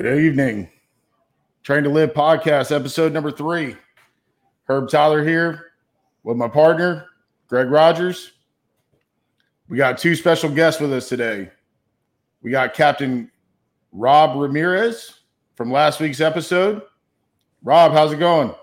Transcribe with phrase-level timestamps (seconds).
[0.00, 0.70] Good evening.
[1.62, 3.76] Train to Live podcast, episode number three.
[4.64, 5.72] Herb Tyler here
[6.22, 7.04] with my partner,
[7.48, 8.32] Greg Rogers.
[9.68, 11.50] We got two special guests with us today.
[12.40, 13.30] We got Captain
[13.92, 15.20] Rob Ramirez
[15.54, 16.80] from last week's episode.
[17.62, 18.54] Rob, how's it going?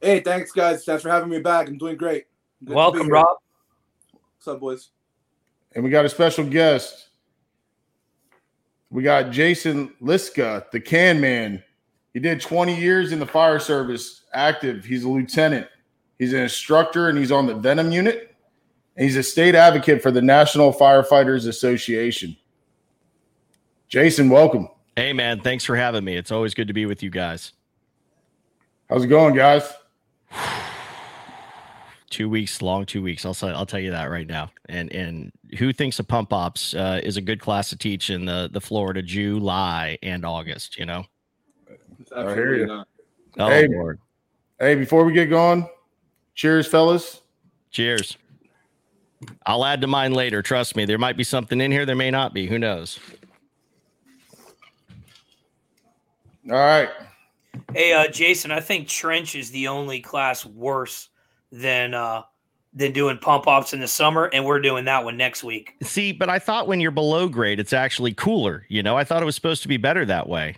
[0.00, 0.84] Hey, thanks, guys.
[0.84, 1.66] Thanks for having me back.
[1.66, 2.26] I'm doing great.
[2.64, 3.38] Good Welcome, Rob.
[4.36, 4.90] What's up, boys?
[5.74, 7.08] And we got a special guest.
[8.94, 11.64] We got Jason Liska, the can man.
[12.12, 14.84] He did 20 years in the fire service, active.
[14.84, 15.66] He's a lieutenant.
[16.16, 18.36] He's an instructor and he's on the Venom unit.
[18.96, 22.36] And he's a state advocate for the National Firefighters Association.
[23.88, 24.68] Jason, welcome.
[24.94, 25.40] Hey, man.
[25.40, 26.16] Thanks for having me.
[26.16, 27.52] It's always good to be with you guys.
[28.88, 29.72] How's it going, guys?
[32.14, 33.26] two weeks long two weeks.
[33.26, 34.52] I'll, I'll tell you that right now.
[34.68, 38.24] And and who thinks a pump ops uh, is a good class to teach in
[38.24, 41.04] the the florida july and august you know?
[42.16, 42.86] Absolutely not.
[43.36, 43.98] Oh, hey, Lord.
[44.60, 45.68] hey before we get going
[46.36, 47.20] cheers fellas.
[47.72, 48.16] Cheers.
[49.46, 50.40] I'll add to mine later.
[50.40, 52.46] Trust me there might be something in here there may not be.
[52.46, 53.00] Who knows?
[56.48, 56.90] All right.
[57.72, 61.08] Hey uh jason i think trench is the only class worse
[61.54, 62.22] than uh
[62.76, 65.74] than doing pump ops in the summer, and we're doing that one next week.
[65.82, 68.66] See, but I thought when you're below grade, it's actually cooler.
[68.68, 70.56] You know, I thought it was supposed to be better that way.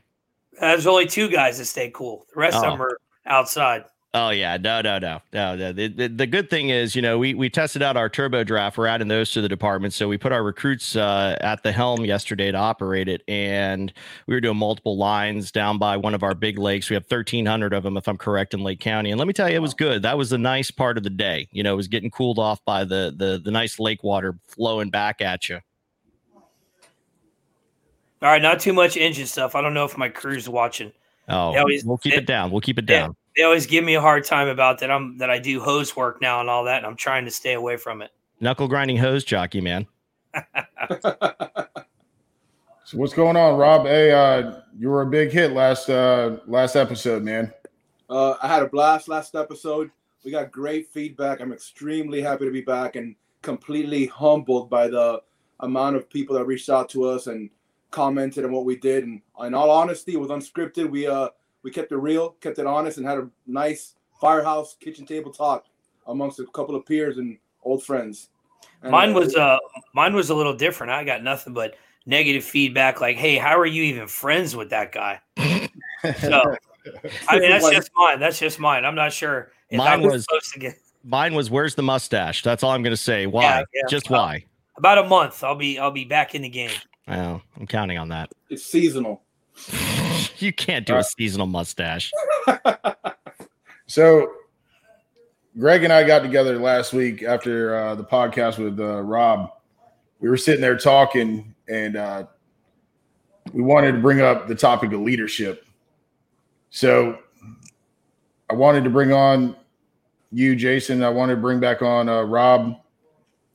[0.58, 2.27] There's only two guys that stay cool.
[2.33, 2.64] The rest oh.
[2.64, 3.84] of them are outside.
[4.19, 5.72] Oh yeah, no, no, no, no.
[5.75, 8.78] The, the, the, good thing is, you know, we we tested out our turbo draft.
[8.78, 12.03] We're adding those to the department, so we put our recruits uh, at the helm
[12.03, 13.92] yesterday to operate it, and
[14.27, 16.89] we were doing multiple lines down by one of our big lakes.
[16.89, 19.11] We have thirteen hundred of them, if I'm correct, in Lake County.
[19.11, 20.01] And let me tell you, it was good.
[20.01, 21.46] That was the nice part of the day.
[21.52, 24.89] You know, it was getting cooled off by the the the nice lake water flowing
[24.89, 25.61] back at you.
[28.23, 29.55] All right, not too much engine stuff.
[29.55, 30.91] I don't know if my crew's watching.
[31.29, 32.51] Oh, always, we'll keep it, it down.
[32.51, 34.91] We'll keep it down they always give me a hard time about that.
[34.91, 37.52] I'm that I do hose work now and all that, and I'm trying to stay
[37.52, 38.11] away from it.
[38.41, 39.86] Knuckle grinding hose jockey, man.
[41.02, 41.67] so
[42.95, 43.86] what's going on, Rob?
[43.86, 47.52] Hey, uh, you were a big hit last uh, last episode, man.
[48.08, 49.91] Uh, I had a blast last episode.
[50.24, 51.41] We got great feedback.
[51.41, 55.23] I'm extremely happy to be back and completely humbled by the
[55.61, 57.51] amount of people that reached out to us and
[57.91, 59.05] commented on what we did.
[59.05, 61.29] And in all honesty, it was unscripted, we uh
[61.67, 65.65] we kept it real, kept it honest, and had a nice firehouse kitchen table talk
[66.07, 68.29] amongst a couple of peers and old friends.
[68.83, 69.59] And mine uh, was uh
[69.93, 70.93] mine was a little different.
[70.93, 71.75] I got nothing but
[72.07, 75.21] negative feedback like, "Hey, how are you even friends with that guy?"
[76.21, 76.57] so,
[77.29, 78.21] I mean, that's just mine.
[78.21, 78.85] That's just mine.
[78.85, 80.79] I'm not sure if mine was, was supposed to get.
[81.03, 82.45] Mine was where's the mustache?
[82.45, 83.27] That's all I'm going to say.
[83.27, 83.43] Why?
[83.43, 83.83] Yeah, yeah.
[83.91, 84.45] Just why?
[84.77, 85.43] About a month.
[85.43, 86.71] I'll be I'll be back in the game.
[87.09, 88.31] Oh, I'm counting on that.
[88.51, 89.25] It's seasonal.
[90.41, 92.13] you can't do a uh, seasonal mustache.
[93.86, 94.33] so,
[95.58, 99.51] Greg and I got together last week after uh, the podcast with uh, Rob.
[100.20, 102.27] We were sitting there talking, and uh,
[103.52, 105.67] we wanted to bring up the topic of leadership.
[106.70, 107.18] So,
[108.51, 109.57] I wanted to bring on
[110.30, 111.03] you, Jason.
[111.03, 112.77] I wanted to bring back on uh, Rob,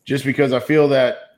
[0.05, 1.37] just because I feel that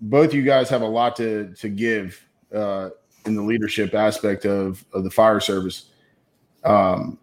[0.00, 2.90] both you guys have a lot to to give uh,
[3.26, 5.86] in the leadership aspect of of the fire service.
[6.64, 7.18] Um,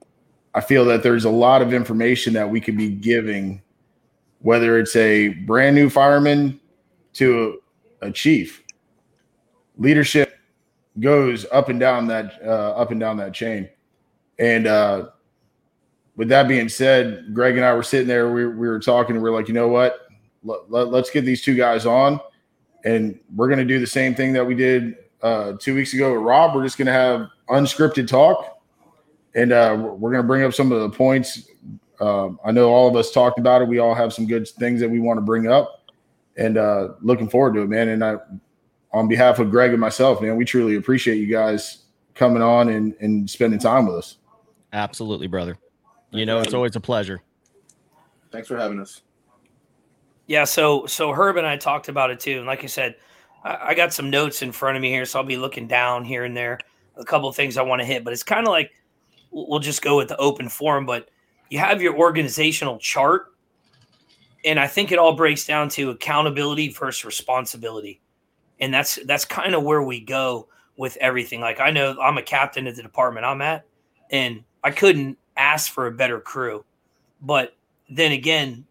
[0.53, 3.61] I feel that there's a lot of information that we could be giving,
[4.39, 6.59] whether it's a brand new fireman
[7.13, 7.59] to
[8.01, 8.63] a, a chief.
[9.77, 10.39] Leadership
[10.99, 13.69] goes up and down that uh, up and down that chain,
[14.39, 15.09] and uh,
[16.15, 18.31] with that being said, Greg and I were sitting there.
[18.31, 19.15] We, we were talking.
[19.15, 20.07] And we are like, you know what?
[20.43, 22.19] Let, let's get these two guys on,
[22.83, 26.13] and we're going to do the same thing that we did uh, two weeks ago
[26.13, 26.55] with Rob.
[26.55, 28.61] We're just going to have unscripted talk,
[29.35, 31.49] and uh, we're going to bring up some of the points.
[31.99, 33.67] Uh, I know all of us talked about it.
[33.67, 35.91] We all have some good things that we want to bring up,
[36.37, 37.89] and uh, looking forward to it, man.
[37.89, 38.17] And I,
[38.93, 41.83] on behalf of Greg and myself, man, we truly appreciate you guys
[42.15, 44.17] coming on and, and spending time with us.
[44.73, 45.57] Absolutely, brother.
[46.11, 47.21] You know, it's always a pleasure.
[48.31, 49.01] Thanks for having us.
[50.25, 52.95] Yeah, so so Herb and I talked about it too, and like I said,
[53.47, 56.25] I, got some notes in front of me here, so I'll be looking down here
[56.25, 56.59] and there.
[56.97, 58.71] A couple things I want to hit, but it's kind of like
[59.31, 60.85] we'll just go with the open forum.
[60.85, 61.09] But
[61.49, 63.27] you have your organizational chart,
[64.43, 68.01] and I think it all breaks down to accountability versus responsibility,
[68.59, 71.39] and that's that's kind of where we go with everything.
[71.39, 73.65] Like I know I'm a captain at the department I'm at,
[74.09, 76.65] and I couldn't ask for a better crew,
[77.21, 77.55] but
[77.89, 78.65] then again,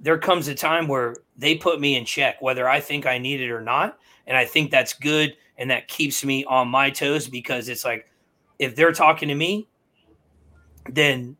[0.00, 3.40] there comes a time where they put me in check, whether I think I need
[3.40, 3.98] it or not.
[4.26, 8.08] And I think that's good and that keeps me on my toes because it's like
[8.58, 9.68] if they're talking to me,
[10.88, 11.36] then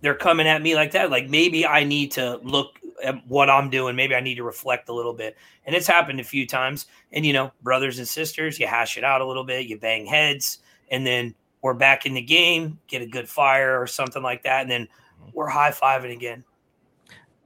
[0.00, 1.10] they're coming at me like that.
[1.10, 3.96] Like maybe I need to look at what I'm doing.
[3.96, 5.36] Maybe I need to reflect a little bit.
[5.66, 6.86] And it's happened a few times.
[7.12, 10.06] And you know, brothers and sisters, you hash it out a little bit, you bang
[10.06, 10.58] heads,
[10.90, 14.62] and then we're back in the game, get a good fire or something like that,
[14.62, 14.88] and then
[15.32, 16.44] we're high fiving again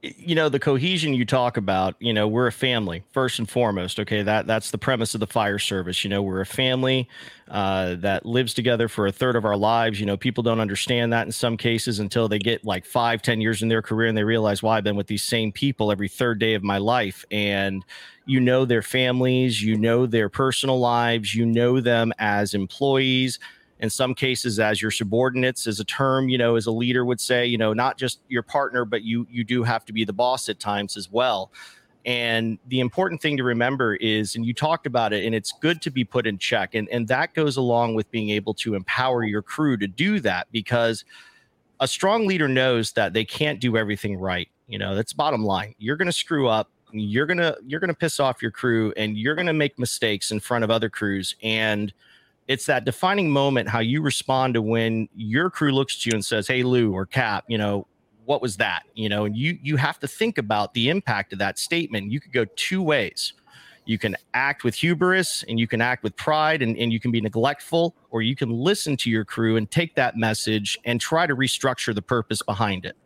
[0.02, 3.98] you know the cohesion you talk about you know we're a family first and foremost
[3.98, 4.22] okay?
[4.22, 6.22] That that's the premise of the fire service you know?
[6.22, 7.08] We're a family
[7.48, 10.16] uh, that lives together for a third of our lives you know?
[10.16, 13.69] People don't understand that in some cases until they get like five ten years in
[13.69, 16.38] their career and they realize why well, i've been with these same people every third
[16.38, 17.25] day of my life.
[17.31, 17.84] And
[18.26, 23.38] you know their families you know their personal lives you know them as employees
[23.81, 27.20] in some cases as your subordinates as a term you know as a leader would
[27.20, 30.12] say you know not just your partner but you you do have to be the
[30.12, 31.50] boss at times as well.
[32.05, 35.82] And the important thing to remember is and you talked about it and it's good
[35.82, 39.25] to be put in check and and that goes along with being able to empower
[39.25, 41.05] your crew to do that because
[41.81, 44.49] a strong leader knows that they can't do everything right.
[44.69, 45.75] You know that's bottom line.
[45.79, 48.93] You're going to screw up you're going to you're going to piss off your crew
[48.96, 51.93] and you're going to make mistakes in front of other crews and
[52.48, 56.25] it's that defining moment how you respond to when your crew looks at you and
[56.25, 57.87] says hey lou or cap you know
[58.26, 58.82] what was that?
[58.94, 62.10] You know and you you have to think about the impact of that statement.
[62.12, 63.32] You could go two ways.
[63.87, 67.12] You can act with hubris and you can act with pride and, and you can
[67.12, 71.25] be neglectful or you can listen to your crew and take that message and try
[71.25, 72.96] to restructure the purpose behind it.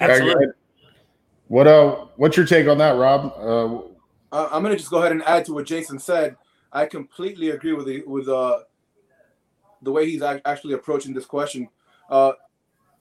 [0.00, 0.46] Absolutely.
[1.48, 3.34] What uh, what's your take on that, Rob?
[3.36, 3.89] Uh,
[4.32, 6.36] uh, I'm going to just go ahead and add to what Jason said.
[6.72, 8.60] I completely agree with the, with uh,
[9.82, 11.68] the way he's actually approaching this question.
[12.08, 12.32] Uh,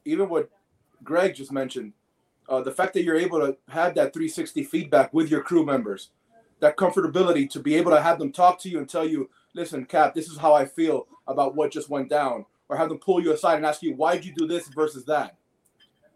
[0.05, 0.49] even what
[1.03, 1.93] Greg just mentioned,
[2.47, 6.09] uh, the fact that you're able to have that 360 feedback with your crew members,
[6.61, 9.85] that comfortability to be able to have them talk to you and tell you, listen,
[9.85, 13.21] Cap, this is how I feel about what just went down, or have them pull
[13.21, 15.37] you aside and ask you, why'd you do this versus that?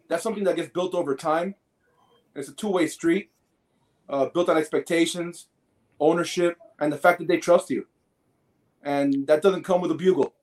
[0.08, 1.56] That's something that gets built over time.
[2.36, 3.30] It's a two way street
[4.10, 5.48] uh, built on expectations,
[6.00, 7.88] ownership, and the fact that they trust you.
[8.84, 10.34] And that doesn't come with a bugle.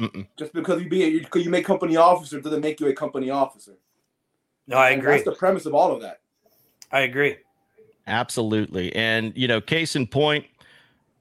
[0.00, 0.26] Mm-mm.
[0.36, 3.30] Just because you be a, you, you make company officer doesn't make you a company
[3.30, 3.74] officer.
[4.66, 5.12] No, I and agree.
[5.12, 6.20] That's the premise of all of that.
[6.90, 7.36] I agree.
[8.06, 8.94] Absolutely.
[8.96, 10.46] And you know, case in point,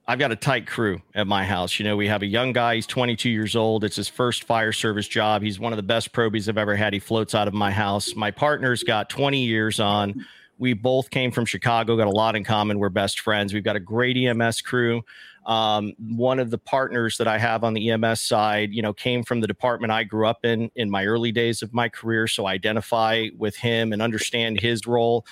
[0.07, 1.79] I've got a tight crew at my house.
[1.79, 3.83] You know, we have a young guy, he's 22 years old.
[3.83, 5.41] It's his first fire service job.
[5.41, 6.93] He's one of the best probies I've ever had.
[6.93, 8.15] He floats out of my house.
[8.15, 10.25] My partner's got 20 years on
[10.61, 12.77] we both came from Chicago, got a lot in common.
[12.77, 13.51] We're best friends.
[13.51, 15.01] We've got a great EMS crew.
[15.47, 19.23] Um, one of the partners that I have on the EMS side, you know, came
[19.23, 22.27] from the department I grew up in in my early days of my career.
[22.27, 25.25] So I identify with him and understand his role.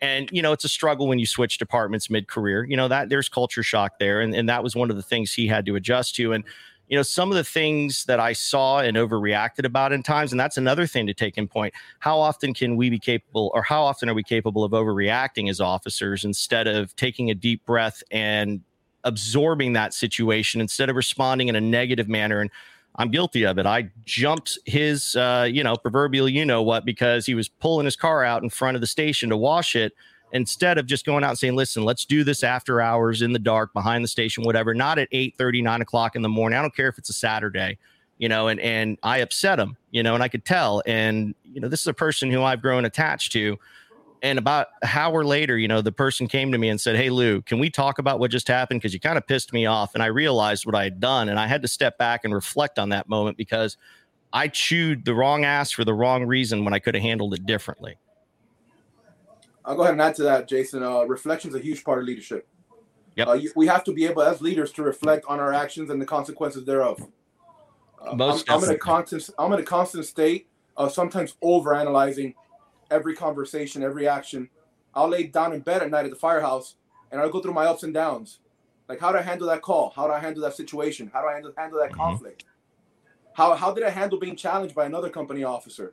[0.00, 2.64] And you know, it's a struggle when you switch departments mid-career.
[2.64, 5.32] You know that there's culture shock there, and, and that was one of the things
[5.32, 6.32] he had to adjust to.
[6.32, 6.44] And
[6.88, 10.40] you know some of the things that i saw and overreacted about in times and
[10.40, 13.82] that's another thing to take in point how often can we be capable or how
[13.82, 18.60] often are we capable of overreacting as officers instead of taking a deep breath and
[19.04, 22.40] absorbing that situation instead of responding in a negative manner?
[22.40, 22.50] And
[22.96, 23.66] i'm guilty of it.
[23.66, 27.96] I jumped his uh, you know proverbial you know what because he was pulling his
[27.96, 29.92] car out in front of the station to wash it
[30.36, 33.38] instead of just going out and saying, listen, let's do this after hours in the
[33.38, 36.58] dark behind the station, whatever, not at 8 30, 9 o'clock in the morning.
[36.58, 37.78] I don't care if it's a Saturday,
[38.18, 40.82] you know, and, and I upset him, you know, and I could tell.
[40.86, 43.58] And, you know, this is a person who I've grown attached to.
[44.22, 47.10] And about an hour later, you know, the person came to me and said, Hey,
[47.10, 48.80] Lou, can we talk about what just happened?
[48.80, 49.94] Because you kind of pissed me off.
[49.94, 51.28] And I realized what I had done.
[51.28, 53.76] And I had to step back and reflect on that moment because
[54.32, 57.46] I chewed the wrong ass for the wrong reason when I could have handled it
[57.46, 57.98] differently.
[59.66, 60.82] I'll go ahead and add to that, Jason.
[60.82, 62.46] Uh, reflection is a huge part of leadership.
[63.16, 63.28] Yep.
[63.28, 66.06] Uh, we have to be able, as leaders, to reflect on our actions and the
[66.06, 67.04] consequences thereof.
[68.00, 71.74] Uh, Most I'm, I'm, in a constant, I'm in a constant state of sometimes over
[71.74, 72.34] analyzing
[72.90, 74.48] every conversation, every action.
[74.94, 76.76] I'll lay down in bed at night at the firehouse,
[77.10, 78.38] and I'll go through my ups and downs.
[78.88, 79.92] Like, how do I handle that call?
[79.96, 81.10] How do I handle that situation?
[81.12, 82.00] How do I handle, handle that mm-hmm.
[82.00, 82.44] conflict?
[83.32, 85.92] How, how did I handle being challenged by another company officer?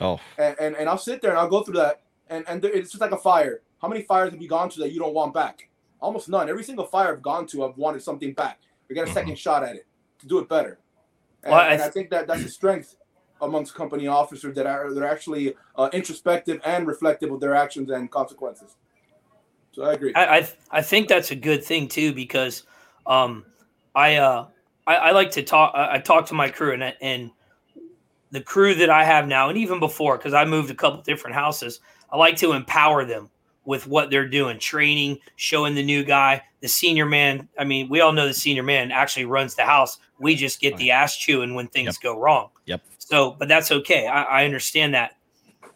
[0.00, 2.02] Oh, and, and, and I'll sit there and I'll go through that
[2.32, 3.60] and and it's just like a fire.
[3.80, 5.68] How many fires have you gone to that you don't want back?
[6.00, 6.48] Almost none.
[6.48, 8.60] Every single fire I've gone to, I've wanted something back.
[8.88, 9.86] We get a second shot at it
[10.20, 10.78] to do it better.
[11.44, 12.96] And, well, I, and I think that that's a strength
[13.40, 18.10] amongst company officers that are they're actually uh, introspective and reflective of their actions and
[18.10, 18.76] consequences.
[19.72, 20.14] So I agree.
[20.14, 22.64] I I, I think that's a good thing too because
[23.06, 23.44] um,
[23.94, 24.46] I uh
[24.86, 25.72] I, I like to talk.
[25.74, 27.30] I, I talk to my crew and and
[28.30, 31.36] the crew that I have now, and even before, because I moved a couple different
[31.36, 31.80] houses.
[32.12, 33.30] I like to empower them
[33.64, 37.48] with what they're doing, training, showing the new guy, the senior man.
[37.58, 39.98] I mean, we all know the senior man actually runs the house.
[40.18, 42.02] We just get the ass chewing when things yep.
[42.02, 42.50] go wrong.
[42.66, 42.82] Yep.
[42.98, 44.06] So, but that's okay.
[44.06, 45.16] I, I understand that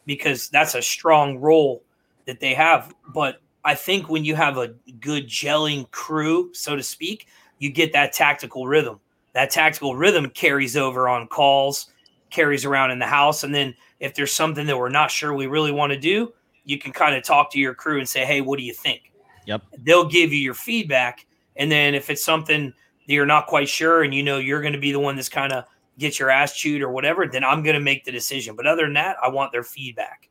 [0.05, 1.83] because that's a strong role
[2.27, 2.95] that they have.
[3.09, 4.69] But I think when you have a
[5.01, 7.29] good gelling crew, so to speak,
[7.59, 9.01] you get that tactical rhythm.
[9.33, 11.91] That tactical rhythm carries over on calls,
[12.31, 13.45] carries around in the house.
[13.45, 16.33] And then if there's something that we're not sure we really want to do,
[16.65, 19.13] you can kind of talk to your crew and say, Hey, what do you think?
[19.47, 19.63] Yep.
[19.79, 21.27] They'll give you your feedback.
[21.57, 22.73] And then if it's something
[23.07, 25.29] that you're not quite sure and you know you're going to be the one that's
[25.29, 25.65] kind of
[25.99, 28.57] get your ass chewed or whatever, then I'm going to make the decision.
[28.57, 30.29] But other than that, I want their feedback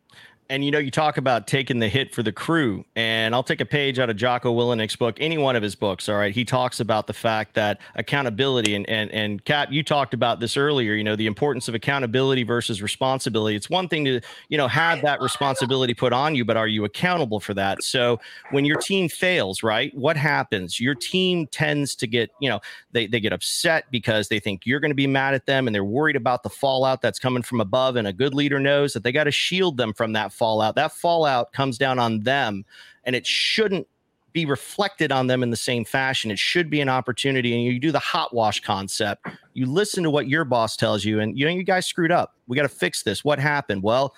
[0.50, 3.62] and you know, you talk about taking the hit for the crew, and I'll take
[3.62, 6.08] a page out of Jocko Willink's book, any one of his books.
[6.08, 10.14] All right, he talks about the fact that accountability, and and and Kat, you talked
[10.14, 10.94] about this earlier.
[10.94, 13.56] You know, the importance of accountability versus responsibility.
[13.56, 16.86] It's one thing to you know have that responsibility put on you, but are you
[16.86, 17.82] accountable for that?
[17.84, 18.20] So
[18.52, 20.80] when your team fails, right, what happens?
[20.80, 22.60] Your team tends to get you know
[22.92, 25.74] they they get upset because they think you're going to be mad at them, and
[25.74, 27.96] they're worried about the fallout that's coming from above.
[27.96, 30.76] And a good leader knows that they got to shield them from that fallout.
[30.76, 32.66] That fallout comes down on them,
[33.04, 33.88] and it shouldn't
[34.34, 36.30] be reflected on them in the same fashion.
[36.30, 37.54] It should be an opportunity.
[37.54, 39.26] And you do the hot wash concept.
[39.54, 42.36] You listen to what your boss tells you, and you know, you guys screwed up.
[42.48, 43.24] We got to fix this.
[43.24, 43.82] What happened?
[43.82, 44.14] Well,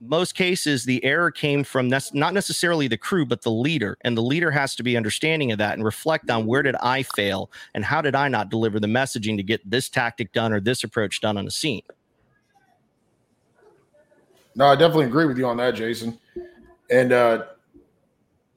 [0.00, 3.98] most cases, the error came from ne- not necessarily the crew, but the leader.
[4.02, 7.02] And the leader has to be understanding of that and reflect on where did I
[7.02, 10.60] fail and how did I not deliver the messaging to get this tactic done or
[10.60, 11.82] this approach done on a scene.
[14.58, 16.18] No, I definitely agree with you on that, Jason.
[16.90, 17.44] And uh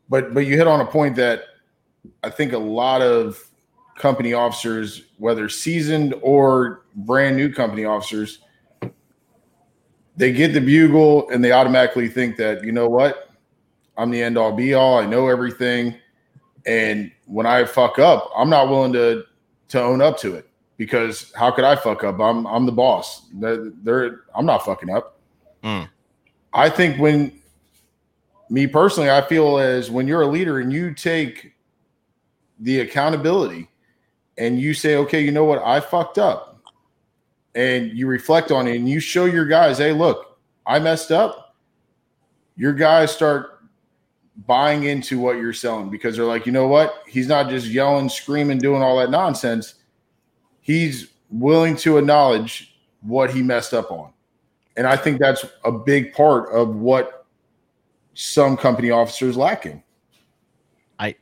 [0.09, 1.43] but but you hit on a point that
[2.23, 3.39] I think a lot of
[3.97, 8.39] company officers, whether seasoned or brand new company officers,
[10.17, 13.29] they get the bugle and they automatically think that, you know what?
[13.95, 14.97] I'm the end all be all.
[14.97, 15.95] I know everything.
[16.65, 19.25] And when I fuck up, I'm not willing to
[19.67, 22.19] to own up to it because how could I fuck up?
[22.19, 23.27] I'm I'm the boss.
[23.35, 25.20] They're, they're I'm not fucking up.
[25.63, 25.89] Mm.
[26.53, 27.39] I think when
[28.49, 31.53] me personally, I feel as when you're a leader and you take
[32.59, 33.69] the accountability
[34.37, 36.61] and you say, okay, you know what, I fucked up,
[37.55, 41.55] and you reflect on it and you show your guys, hey, look, I messed up.
[42.55, 43.59] Your guys start
[44.47, 48.09] buying into what you're selling because they're like, you know what, he's not just yelling,
[48.09, 49.75] screaming, doing all that nonsense.
[50.61, 54.13] He's willing to acknowledge what he messed up on.
[54.77, 57.25] And I think that's a big part of what
[58.13, 59.83] some company officers lacking.
[60.99, 61.15] I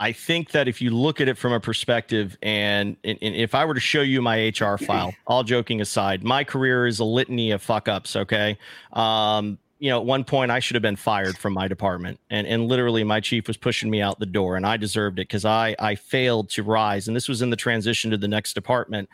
[0.00, 3.54] I think that if you look at it from a perspective, and, and, and, if
[3.54, 7.04] I were to show you my HR file, all joking aside, my career is a
[7.04, 8.16] litany of fuck ups.
[8.16, 8.58] Okay.
[8.92, 12.46] Um, you know, at one point I should have been fired from my department, and
[12.46, 15.44] and literally my chief was pushing me out the door, and I deserved it because
[15.44, 19.08] I I failed to rise, and this was in the transition to the next department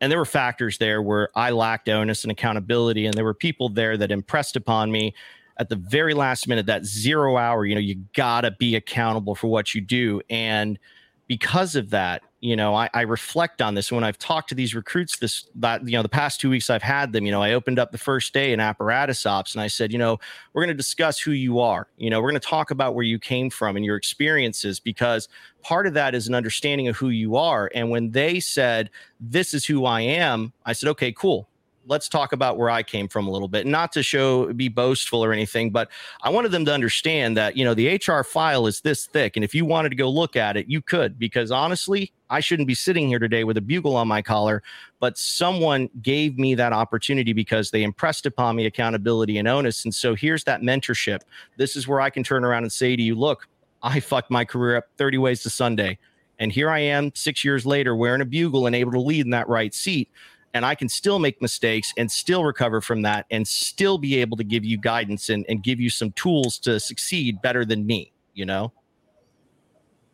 [0.00, 3.68] and there were factors there where I lacked onus and accountability, and there were people
[3.68, 5.14] there that impressed upon me
[5.58, 7.64] at the very last minute, that zero hour.
[7.64, 10.78] You know, you gotta be accountable for what you do, and
[11.26, 14.72] because of that, you know, I, I, reflect on this when I've talked to these
[14.74, 17.26] recruits this that you know the past two weeks I've had them.
[17.26, 19.98] You know, I opened up the first day in apparatus ops and I said, you
[19.98, 20.18] know,
[20.52, 21.88] we're going to discuss who you are.
[21.96, 25.28] You know, we're going to talk about where you came from and your experiences because
[25.62, 27.70] part of that is an understanding of who you are.
[27.74, 31.48] And when they said, "This is who I am," I said, "Okay, cool
[31.88, 33.66] let's talk about where I came from a little bit.
[33.66, 35.88] Not to show be boastful or anything, but
[36.22, 39.44] I wanted them to understand that you know the HR file is this thick, and
[39.44, 41.18] if you wanted to go look at it, you could.
[41.18, 44.62] Because honestly, I shouldn't be sitting here today with a bugle on my collar,
[45.00, 49.84] but someone gave me that opportunity because they impressed upon me accountability and onus.
[49.84, 51.20] And so here's that mentorship.
[51.56, 53.48] This is where I can turn around and say to you, look,
[53.82, 55.98] I fucked my career up 30 ways to Sunday.
[56.38, 59.30] And here I am six years later wearing a bugle and able to lead in
[59.30, 60.08] that right seat
[60.54, 64.36] and I can still make mistakes and still recover from that and still be able
[64.36, 68.12] to give you guidance and, and give you some tools to succeed better than me,
[68.34, 68.72] you know?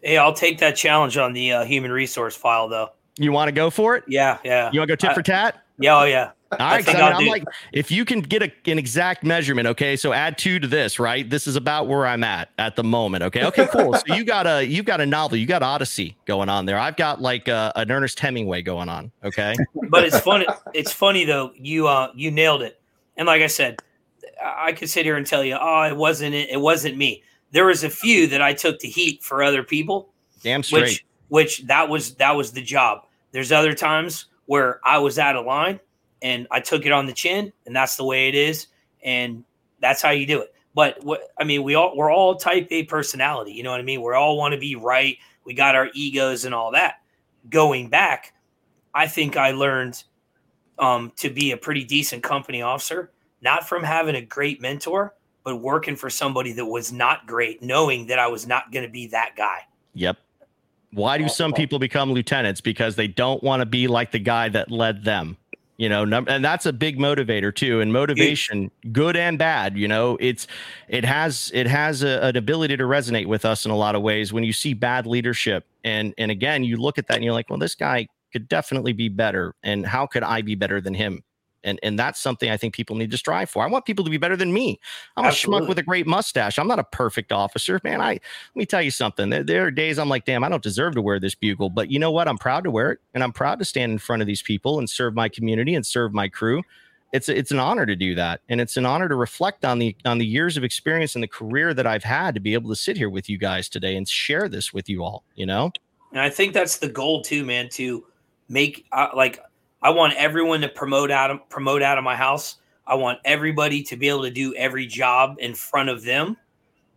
[0.03, 2.91] Hey, I'll take that challenge on the uh, human resource file though.
[3.17, 4.05] You want to go for it?
[4.09, 4.71] Yeah, yeah.
[4.73, 5.65] You want to go tit I, for tat?
[5.79, 6.33] Yeah, oh yeah.
[6.61, 9.97] All right, I am like, if you can get a, an exact measurement, okay.
[9.97, 11.29] So add two to this, right?
[11.29, 13.23] This is about where I'm at at the moment.
[13.25, 13.95] Okay, okay, cool.
[13.95, 16.79] so you got a you got a novel, you got Odyssey going on there.
[16.79, 19.13] I've got like a, an Ernest Hemingway going on.
[19.23, 19.55] Okay,
[19.89, 20.47] but it's funny.
[20.73, 21.53] It's funny though.
[21.57, 22.81] You uh you nailed it.
[23.17, 23.81] And like I said,
[24.43, 26.51] I could sit here and tell you, oh, it wasn't it.
[26.51, 27.23] It wasn't me.
[27.53, 30.13] There was a few that I took the heat for other people.
[30.43, 30.83] Damn straight.
[30.83, 33.07] Which, which that was that was the job.
[33.33, 35.81] There's other times where I was out of line
[36.25, 38.67] and I took it on the chin, and that's the way it is,
[39.05, 39.45] and
[39.81, 40.55] that's how you do it.
[40.75, 43.53] But what I mean, we all we're all type A personality.
[43.53, 44.03] You know what I mean?
[44.03, 45.19] We all want to be right.
[45.45, 47.03] We got our egos and all that.
[47.51, 48.33] Going back,
[48.95, 50.03] I think I learned
[50.79, 53.13] um, to be a pretty decent company officer,
[53.43, 55.15] not from having a great mentor,
[55.45, 58.91] but working for somebody that was not great, knowing that I was not going to
[58.91, 59.59] be that guy.
[59.93, 60.17] Yep.
[60.93, 62.61] Why do some people become lieutenants?
[62.61, 65.37] Because they don't want to be like the guy that led them
[65.77, 70.17] you know and that's a big motivator too and motivation good and bad you know
[70.21, 70.47] it's
[70.89, 74.03] it has it has a, an ability to resonate with us in a lot of
[74.03, 77.33] ways when you see bad leadership and and again you look at that and you're
[77.33, 80.95] like well this guy could definitely be better and how could i be better than
[80.95, 81.23] him
[81.65, 83.65] and and that's something I think people need to strive for.
[83.65, 84.79] I want people to be better than me.
[85.17, 85.59] I'm Absolutely.
[85.59, 86.59] a schmuck with a great mustache.
[86.59, 88.01] I'm not a perfect officer, man.
[88.01, 88.21] I let
[88.55, 89.31] me tell you something.
[89.31, 91.91] There, there, are days I'm like, damn, I don't deserve to wear this bugle, but
[91.91, 92.29] you know what?
[92.29, 94.79] I'm proud to wear it, and I'm proud to stand in front of these people
[94.79, 96.63] and serve my community and serve my crew.
[97.13, 99.97] It's it's an honor to do that, and it's an honor to reflect on the
[100.05, 102.77] on the years of experience and the career that I've had to be able to
[102.77, 105.23] sit here with you guys today and share this with you all.
[105.37, 105.71] You know,
[106.11, 107.69] and I think that's the goal too, man.
[107.71, 108.05] To
[108.49, 109.41] make uh, like
[109.85, 112.57] I want everyone to promote out of promote out of my house.
[112.87, 116.39] I want everybody to be able to do every job in front of them,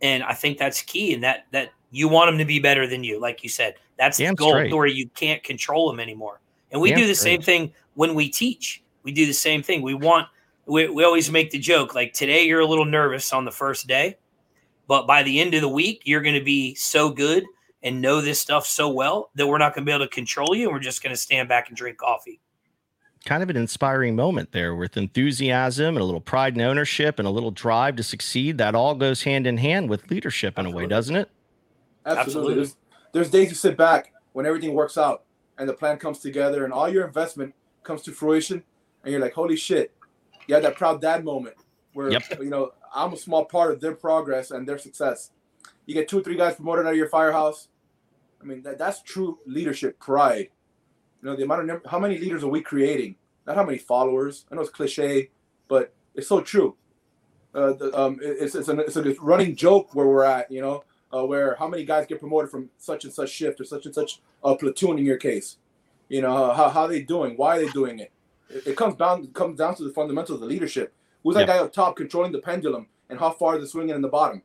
[0.01, 1.13] and I think that's key.
[1.13, 3.75] And that that you want them to be better than you, like you said.
[3.97, 4.73] That's Damn the goal, straight.
[4.73, 6.39] where you can't control them anymore.
[6.71, 7.31] And we Damn do the straight.
[7.31, 8.81] same thing when we teach.
[9.03, 9.81] We do the same thing.
[9.81, 10.27] We want
[10.65, 13.87] we, we always make the joke like today you're a little nervous on the first
[13.87, 14.17] day,
[14.87, 17.43] but by the end of the week you're going to be so good
[17.83, 20.55] and know this stuff so well that we're not going to be able to control
[20.55, 22.39] you and we're just going to stand back and drink coffee
[23.27, 27.27] kind of an inspiring moment there with enthusiasm and a little pride and ownership and
[27.27, 28.57] a little drive to succeed.
[28.57, 30.83] That all goes hand in hand with leadership in Absolutely.
[30.83, 31.29] a way, doesn't it?
[32.05, 32.21] Absolutely.
[32.21, 32.55] Absolutely.
[32.55, 32.75] There's,
[33.11, 35.23] there's days you sit back when everything works out
[35.57, 38.63] and the plan comes together and all your investment comes to fruition
[39.03, 39.91] and you're like, holy shit.
[40.47, 41.57] You had that proud dad moment
[41.91, 42.23] where, yep.
[42.39, 45.31] you know, I'm a small part of their progress and their success.
[45.85, 47.67] You get two or three guys promoted out of your firehouse.
[48.41, 50.47] I mean, that, that's true leadership pride
[51.27, 53.17] you know, the amount of how many leaders are we creating?
[53.45, 54.45] Not how many followers.
[54.49, 55.29] I know it's cliche,
[55.67, 56.77] but it's so true.
[57.53, 60.49] Uh, the, um, it's it's, an, it's a running joke where we're at.
[60.49, 63.65] You know, uh, where how many guys get promoted from such and such shift or
[63.65, 65.57] such and such a platoon in your case.
[66.07, 67.35] You know, how how are they doing?
[67.35, 68.13] Why are they doing it?
[68.49, 70.93] It, it comes down it comes down to the fundamentals of the leadership.
[71.23, 74.07] Who's that guy up top controlling the pendulum and how far is swinging in the
[74.07, 74.43] bottom?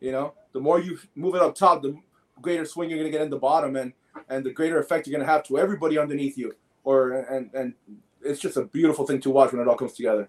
[0.00, 1.96] You know, the more you move it up top, the
[2.40, 3.92] greater swing you're going to get in the bottom, and
[4.28, 6.54] and the greater effect you're going to have to everybody underneath you.
[6.84, 7.74] Or and and
[8.22, 10.28] it's just a beautiful thing to watch when it all comes together.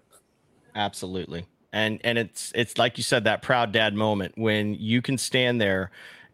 [0.75, 1.47] Absolutely.
[1.71, 5.60] And and it's it's like you said that proud dad moment when you can stand
[5.60, 5.91] there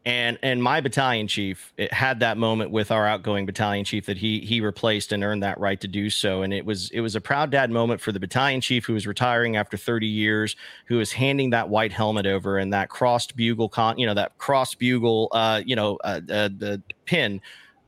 [0.10, 4.40] and and my battalion chief had that moment with our outgoing battalion chief that he
[4.40, 6.42] he replaced and earned that right to do so.
[6.42, 9.06] And it was it was a proud dad moment for the battalion chief who was
[9.06, 10.56] retiring after 30 years
[10.88, 14.36] who was handing that white helmet over and that crossed bugle con you know that
[14.40, 17.40] cross bugle uh you know uh, uh, the pin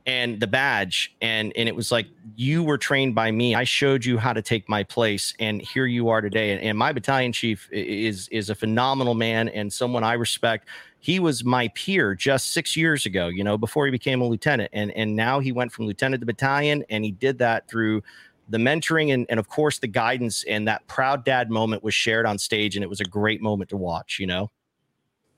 [0.06, 1.14] and the badge.
[1.20, 2.06] And and it was like
[2.36, 3.54] you were trained by me.
[3.54, 5.34] I showed you how to take my place.
[5.38, 6.52] And here you are today.
[6.52, 10.68] And, and my battalion chief is is a phenomenal man and someone i respect
[11.02, 14.70] he was my peer just six years ago, you know, before he became a lieutenant.
[14.72, 18.02] And and now he went from lieutenant to battalion, and he did that through
[18.48, 22.26] the mentoring and, and of course the guidance and that proud dad moment was shared
[22.26, 24.50] on stage and it was a great moment to watch you know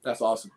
[0.02, 0.50] that's awesome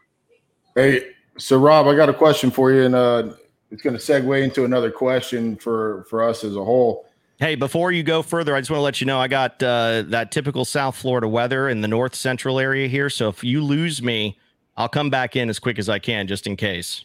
[0.74, 3.30] hey so rob i got a question for you and uh
[3.70, 7.06] it's going to segue into another question for for us as a whole
[7.39, 10.02] Hey, before you go further, I just want to let you know I got uh,
[10.08, 13.12] that typical South Florida weather in the north central area here.
[13.12, 14.39] So if you lose me,
[14.77, 17.03] I'll come back in as quick as I can just in case.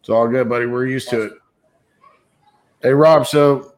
[0.00, 0.66] It's all good, buddy.
[0.66, 1.32] We're used to it.
[2.82, 3.26] Hey, Rob.
[3.26, 3.72] So,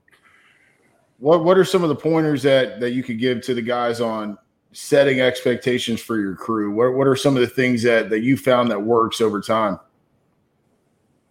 [1.18, 4.00] what what are some of the pointers that that you could give to the guys
[4.00, 4.36] on
[4.72, 6.72] setting expectations for your crew?
[6.72, 9.78] What what are some of the things that that you found that works over time?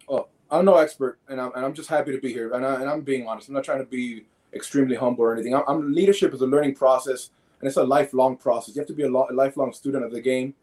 [0.08, 2.52] Well, I'm no expert, and I'm and I'm just happy to be here.
[2.54, 3.50] And, I, and I'm being honest.
[3.50, 5.54] I'm not trying to be extremely humble or anything.
[5.54, 8.76] I'm, I'm leadership is a learning process, and it's a lifelong process.
[8.76, 10.56] You have to be a, lo- a lifelong student of the game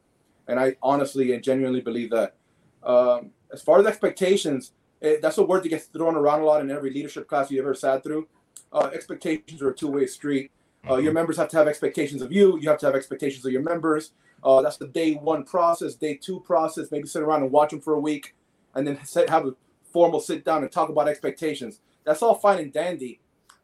[0.48, 2.34] and I honestly and genuinely believe that.
[2.82, 6.60] Um, as far as expectations, it, that's a word that gets thrown around a lot
[6.60, 8.26] in every leadership class you ever sat through.
[8.72, 10.50] Uh, expectations are a two-way street.
[10.88, 11.14] Uh, your mm-hmm.
[11.14, 12.58] members have to have expectations of you.
[12.58, 14.12] You have to have expectations of your members.
[14.42, 16.90] Uh, that's the day one process, day two process.
[16.90, 18.34] Maybe sit around and watch them for a week,
[18.74, 19.54] and then sit, have a
[19.92, 21.80] formal sit down and talk about expectations.
[22.04, 23.20] That's all fine and dandy,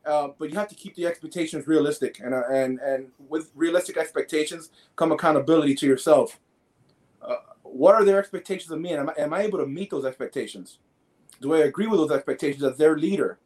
[0.07, 3.97] uh, but you have to keep the expectations realistic, and uh, and and with realistic
[3.97, 6.39] expectations come accountability to yourself
[7.63, 8.93] what are their expectations of me?
[8.93, 10.79] And am I, am I able to meet those expectations?
[11.41, 13.39] Do I agree with those expectations as their leader,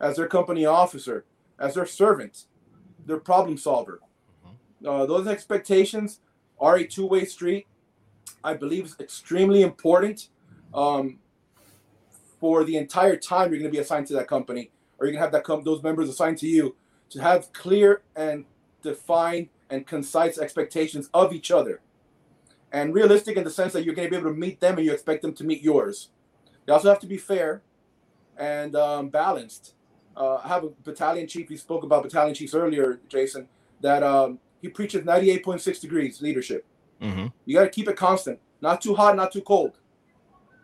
[0.00, 1.24] as their company officer,
[1.58, 2.44] as their servant,
[3.06, 4.00] their problem solver?
[4.46, 4.88] Mm-hmm.
[4.88, 6.20] Uh, those expectations
[6.58, 7.66] are a two-way street.
[8.42, 10.28] I believe is extremely important
[10.72, 11.18] um,
[12.40, 15.20] for the entire time you're going to be assigned to that company, or you're going
[15.20, 16.74] to have that com- those members assigned to you
[17.10, 18.44] to have clear and
[18.82, 21.80] defined and concise expectations of each other,
[22.74, 24.84] and realistic in the sense that you're going to be able to meet them and
[24.84, 26.08] you expect them to meet yours.
[26.66, 27.62] You also have to be fair
[28.36, 29.74] and um, balanced.
[30.16, 31.48] Uh, I have a battalion chief.
[31.48, 33.48] He spoke about battalion chiefs earlier, Jason.
[33.80, 36.66] That um, he preaches 98.6 degrees leadership.
[37.00, 37.28] Mm-hmm.
[37.44, 39.78] You got to keep it constant, not too hot, not too cold.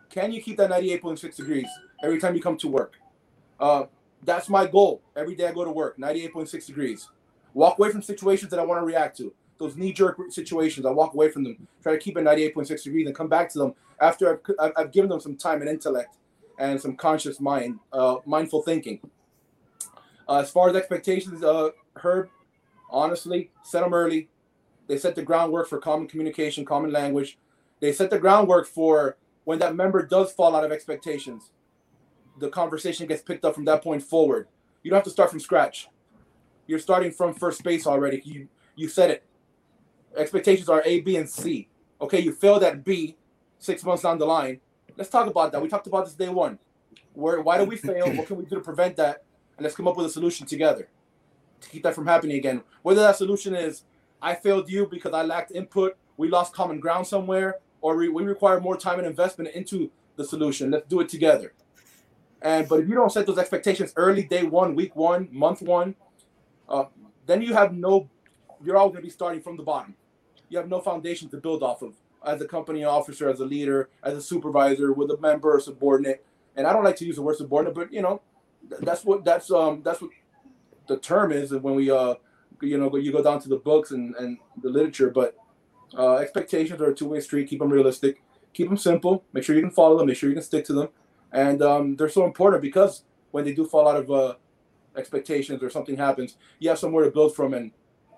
[0.09, 1.67] Can you keep that 98.6 degrees
[2.03, 2.95] every time you come to work?
[3.57, 3.85] Uh,
[4.23, 5.01] that's my goal.
[5.15, 7.07] Every day I go to work, 98.6 degrees.
[7.53, 9.33] Walk away from situations that I want to react to.
[9.61, 11.67] Those knee-jerk situations, I walk away from them.
[11.83, 15.07] Try to keep it 98.6 degrees and come back to them after I've, I've given
[15.07, 16.17] them some time and intellect
[16.57, 18.99] and some conscious mind, uh, mindful thinking.
[20.27, 22.29] Uh, as far as expectations, uh, Herb,
[22.89, 24.29] honestly, set them early.
[24.87, 27.37] They set the groundwork for common communication, common language.
[27.81, 31.51] They set the groundwork for when that member does fall out of expectations.
[32.39, 34.47] The conversation gets picked up from that point forward.
[34.81, 35.87] You don't have to start from scratch.
[36.65, 38.23] You're starting from first base already.
[38.25, 39.23] You you said it.
[40.15, 41.67] Expectations are A, B, and C.
[41.99, 43.15] Okay, you failed at B
[43.59, 44.59] six months down the line.
[44.97, 45.61] Let's talk about that.
[45.61, 46.59] We talked about this day one.
[47.13, 48.11] Where why did we fail?
[48.13, 49.23] What can we do to prevent that?
[49.57, 50.89] And let's come up with a solution together
[51.61, 52.63] to keep that from happening again.
[52.81, 53.83] Whether that solution is
[54.21, 58.23] I failed you because I lacked input, we lost common ground somewhere, or we, we
[58.23, 60.71] require more time and investment into the solution.
[60.71, 61.53] Let's do it together.
[62.41, 65.95] And but if you don't set those expectations early, day one, week one, month one,
[66.67, 66.85] uh,
[67.25, 68.09] then you have no.
[68.63, 69.95] You're all going to be starting from the bottom.
[70.51, 71.95] You have no foundation to build off of.
[72.25, 76.25] As a company officer, as a leader, as a supervisor, with a member or subordinate.
[76.57, 78.21] And I don't like to use the word subordinate, but you know,
[78.81, 80.11] that's what that's um that's what
[80.87, 82.15] the term is when we uh
[82.61, 85.09] you know you go down to the books and and the literature.
[85.09, 85.37] But
[85.97, 87.47] uh expectations are a two-way street.
[87.49, 88.21] Keep them realistic.
[88.53, 89.23] Keep them simple.
[89.31, 90.07] Make sure you can follow them.
[90.07, 90.89] Make sure you can stick to them.
[91.31, 94.35] And um they're so important because when they do fall out of uh
[94.97, 97.71] expectations or something happens you have somewhere to build from and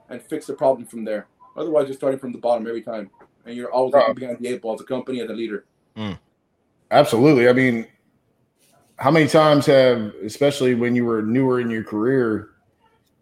[0.09, 3.09] and fix the problem from there otherwise you're starting from the bottom every time
[3.45, 4.15] and you're always right.
[4.15, 6.17] behind the eight ball as a company as a leader mm.
[6.91, 7.87] absolutely i mean
[8.97, 12.51] how many times have especially when you were newer in your career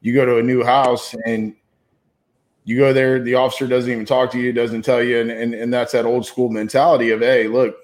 [0.01, 1.55] you go to a new house and
[2.63, 5.53] you go there, the officer doesn't even talk to you, doesn't tell you, and, and,
[5.53, 7.75] and that's that old school mentality of, hey, look,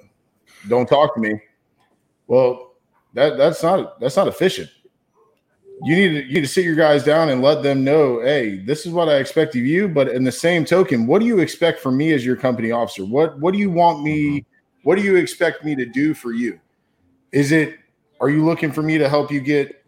[0.68, 1.42] don't talk to me.
[2.28, 2.76] Well,
[3.14, 4.70] that that's not that's not efficient.
[5.84, 8.58] You need to you need to sit your guys down and let them know, hey,
[8.58, 9.88] this is what I expect of you.
[9.88, 13.06] But in the same token, what do you expect from me as your company officer?
[13.06, 14.46] What what do you want me?
[14.84, 16.60] What do you expect me to do for you?
[17.32, 17.78] Is it
[18.20, 19.84] are you looking for me to help you get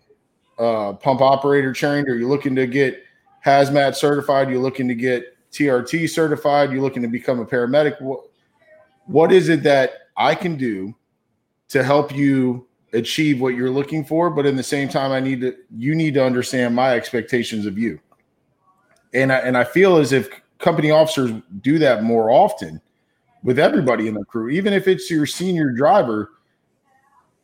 [0.60, 2.08] uh, pump operator trained?
[2.08, 3.04] Are you looking to get
[3.43, 4.49] hazmat certified?
[4.49, 6.71] You're looking to get TRT certified?
[6.71, 7.99] You're looking to become a paramedic?
[8.02, 8.25] What,
[9.08, 10.93] what is it that I can do
[11.69, 14.30] to help you achieve what you're looking for?
[14.30, 17.78] But in the same time, I need to you need to understand my expectations of
[17.78, 17.99] you.
[19.13, 22.82] And I, and I feel as if company officers do that more often
[23.43, 26.32] with everybody in the crew, even if it's your senior driver.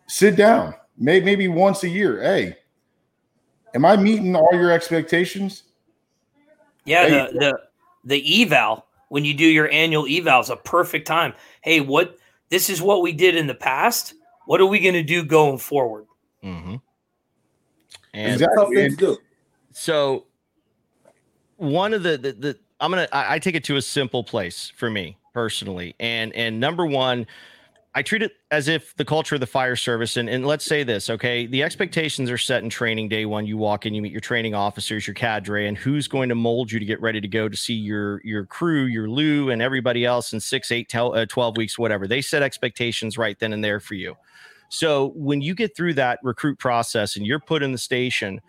[0.07, 2.21] Sit down, maybe maybe once a year.
[2.21, 2.55] Hey,
[3.75, 5.63] Am I meeting all your expectations?
[6.85, 7.59] Yeah, the, the
[8.05, 11.33] the eval when you do your annual eval is a perfect time.
[11.61, 12.17] Hey, what
[12.49, 14.13] this is what we did in the past.
[14.45, 16.05] What are we going to do going forward?
[16.43, 16.75] Mm-hmm.
[18.13, 19.17] And exactly.
[19.71, 20.25] So
[21.57, 24.71] one of the, the the I'm gonna I, I take it to a simple place
[24.75, 27.27] for me personally, and and number one
[27.97, 30.83] I treat it as if the culture of the fire service, and, and let's say
[30.83, 33.45] this, okay, the expectations are set in training day one.
[33.45, 36.73] You walk in, you meet your training officers, your cadre, and who's going to mold
[36.73, 40.03] you to get ready to go to see your your crew, your Lou, and everybody
[40.03, 42.05] else in six, eight, uh, 12 weeks, whatever.
[42.05, 44.17] They set expectations right then and there for you.
[44.69, 48.41] So when you get through that recruit process and you're put in the station,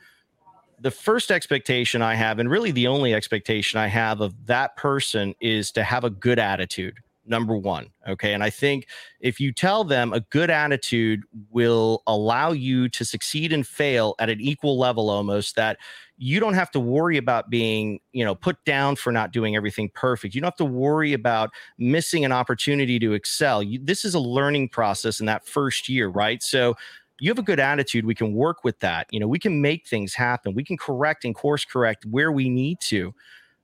[0.81, 5.35] the first expectation I have, and really the only expectation I have of that person,
[5.41, 6.99] is to have a good attitude
[7.29, 7.89] number one.
[8.07, 8.35] Okay.
[8.35, 8.87] And I think
[9.21, 14.31] if you tell them a good attitude will allow you to succeed and fail at
[14.31, 15.79] an equal level almost, that
[16.19, 19.91] you don't have to worry about being, you know, put down for not doing everything
[19.95, 20.35] perfect.
[20.35, 23.63] You don't have to worry about missing an opportunity to excel.
[23.63, 26.43] You, this is a learning process in that first year, right?
[26.43, 26.75] So,
[27.19, 29.07] you have a good attitude, we can work with that.
[29.11, 30.55] You know, we can make things happen.
[30.55, 33.15] We can correct and course correct where we need to.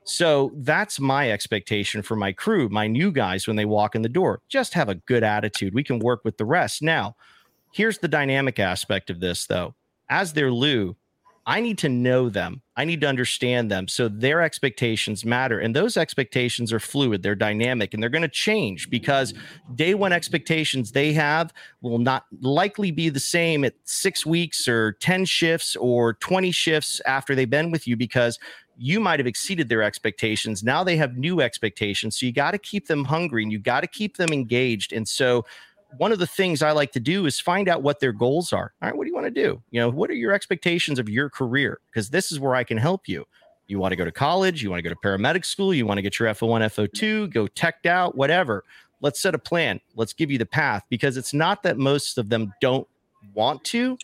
[0.04, 4.08] So that's my expectation for my crew, my new guys when they walk in the
[4.08, 4.40] door.
[4.48, 5.74] Just have a good attitude.
[5.74, 6.82] We can work with the rest.
[6.82, 7.14] Now,
[7.72, 9.74] here's the dynamic aspect of this though.
[10.08, 10.96] As their Lou,
[11.44, 12.62] I need to know them.
[12.76, 13.88] I need to understand them.
[13.88, 15.59] So their expectations matter.
[15.59, 19.35] And those expectations are fluid, they're dynamic, and they're going to change because
[19.74, 24.92] day one expectations they have will not likely be the same at six weeks or
[24.92, 28.38] 10 shifts or 20 shifts after they've been with you because
[28.76, 30.62] you might have exceeded their expectations.
[30.62, 32.18] Now they have new expectations.
[32.18, 34.92] So you got to keep them hungry and you got to keep them engaged.
[34.92, 35.44] And so
[35.98, 38.72] one of the things I like to do is find out what their goals are.
[38.81, 39.62] All right, what do you want to do?
[39.70, 41.81] You know, what are your expectations of your career?
[41.90, 43.24] Because this is where I can help you.
[43.66, 45.98] You want to go to college, you want to go to paramedic school, you want
[45.98, 48.64] to get your FO1, FO2, go teched out, whatever.
[49.00, 49.81] Let's set a plan.
[49.96, 52.87] Let's give you the path because it's not that most of them don't
[53.35, 53.96] want to,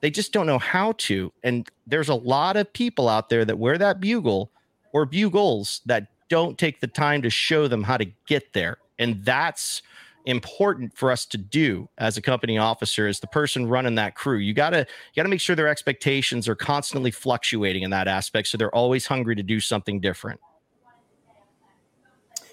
[0.00, 1.32] they just don't know how to.
[1.42, 4.50] And there's a lot of people out there that wear that bugle
[4.92, 8.76] or bugles that don't take the time to show them how to get there.
[8.98, 9.80] And that's
[10.24, 14.38] important for us to do as a company officer as the person running that crew.
[14.38, 18.08] You got to you got to make sure their expectations are constantly fluctuating in that
[18.08, 20.40] aspect so they're always hungry to do something different.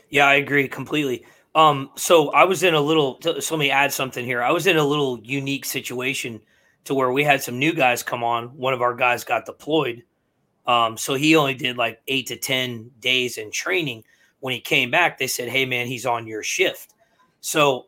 [0.10, 1.26] Yeah i agree completely.
[1.56, 4.44] Um so i was in a little so let me add something here.
[4.44, 6.42] I was in a little unique situation
[6.84, 8.48] to where we had some new guys come on.
[8.58, 10.04] One of our guys got deployed.
[10.68, 14.04] Um so he only did like eight to ten days in training.
[14.42, 16.94] When he came back they said hey man he's on your shift
[17.41, 17.88] so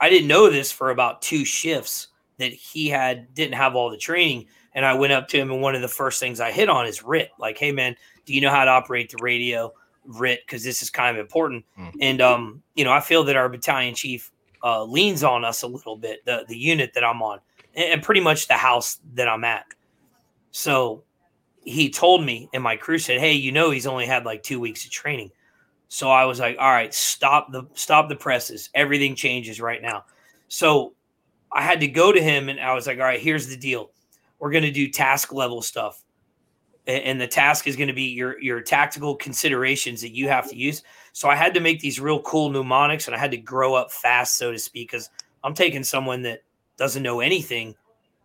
[0.00, 3.98] I didn't know this for about two shifts that he had didn't have all the
[3.98, 4.46] training.
[4.74, 6.86] And I went up to him, and one of the first things I hit on
[6.86, 7.30] is RIT.
[7.38, 9.72] Like, hey man, do you know how to operate the radio
[10.06, 10.40] RIT?
[10.46, 11.64] Because this is kind of important.
[11.78, 11.98] Mm-hmm.
[12.00, 14.30] And um, you know, I feel that our battalion chief
[14.62, 17.40] uh, leans on us a little bit, the the unit that I'm on,
[17.74, 19.66] and, and pretty much the house that I'm at.
[20.52, 21.02] So
[21.64, 24.60] he told me, and my crew said, "Hey, you know, he's only had like two
[24.60, 25.32] weeks of training."
[25.92, 28.70] So I was like, all right, stop the stop the presses.
[28.74, 30.04] Everything changes right now.
[30.46, 30.94] So
[31.52, 33.90] I had to go to him and I was like, all right, here's the deal.
[34.38, 36.04] We're going to do task level stuff.
[36.86, 40.56] And the task is going to be your your tactical considerations that you have to
[40.56, 40.84] use.
[41.12, 43.90] So I had to make these real cool mnemonics and I had to grow up
[43.90, 45.10] fast, so to speak, because
[45.42, 46.44] I'm taking someone that
[46.76, 47.74] doesn't know anything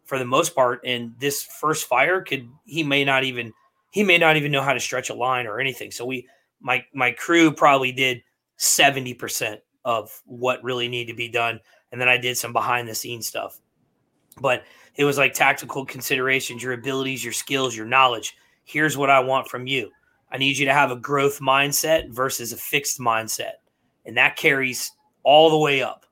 [0.04, 0.82] for the most part.
[0.86, 3.54] And this first fire could he may not even
[3.90, 5.90] he may not even know how to stretch a line or anything.
[5.90, 6.28] So we
[6.62, 8.22] my my crew probably did
[8.58, 11.60] 70% of what really needed to be done
[11.96, 13.62] and then I did some behind the scenes stuff.
[14.42, 14.66] But
[14.96, 18.36] it was like tactical considerations, your abilities, your skills, your knowledge.
[18.66, 19.92] Here's what I want from you.
[20.30, 23.54] I need you to have a growth mindset versus a fixed mindset.
[24.06, 24.92] And that carries
[25.24, 26.06] all the way up,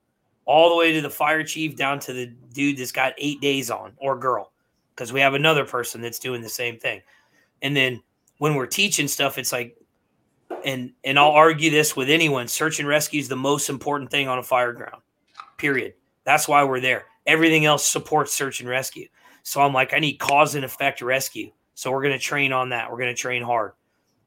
[0.46, 3.70] all the way to the fire chief down to the dude that's got eight days
[3.70, 4.54] on or girl,
[4.96, 7.02] because we have another person that's doing the same thing.
[7.62, 8.02] And then
[8.38, 9.76] when we're teaching stuff, it's like
[10.66, 12.48] and and I'll argue this with anyone.
[12.48, 15.02] Search and rescue is the most important thing on a fire ground.
[15.58, 15.94] Period.
[16.26, 17.06] That's why we're there.
[17.26, 19.08] Everything else supports search and rescue.
[19.44, 21.52] So I'm like, I need cause and effect rescue.
[21.74, 22.90] So we're going to train on that.
[22.90, 23.74] We're going to train hard.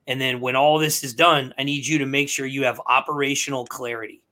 [0.07, 2.81] And then when all this is done, I need you to make sure you have
[2.87, 4.23] operational clarity.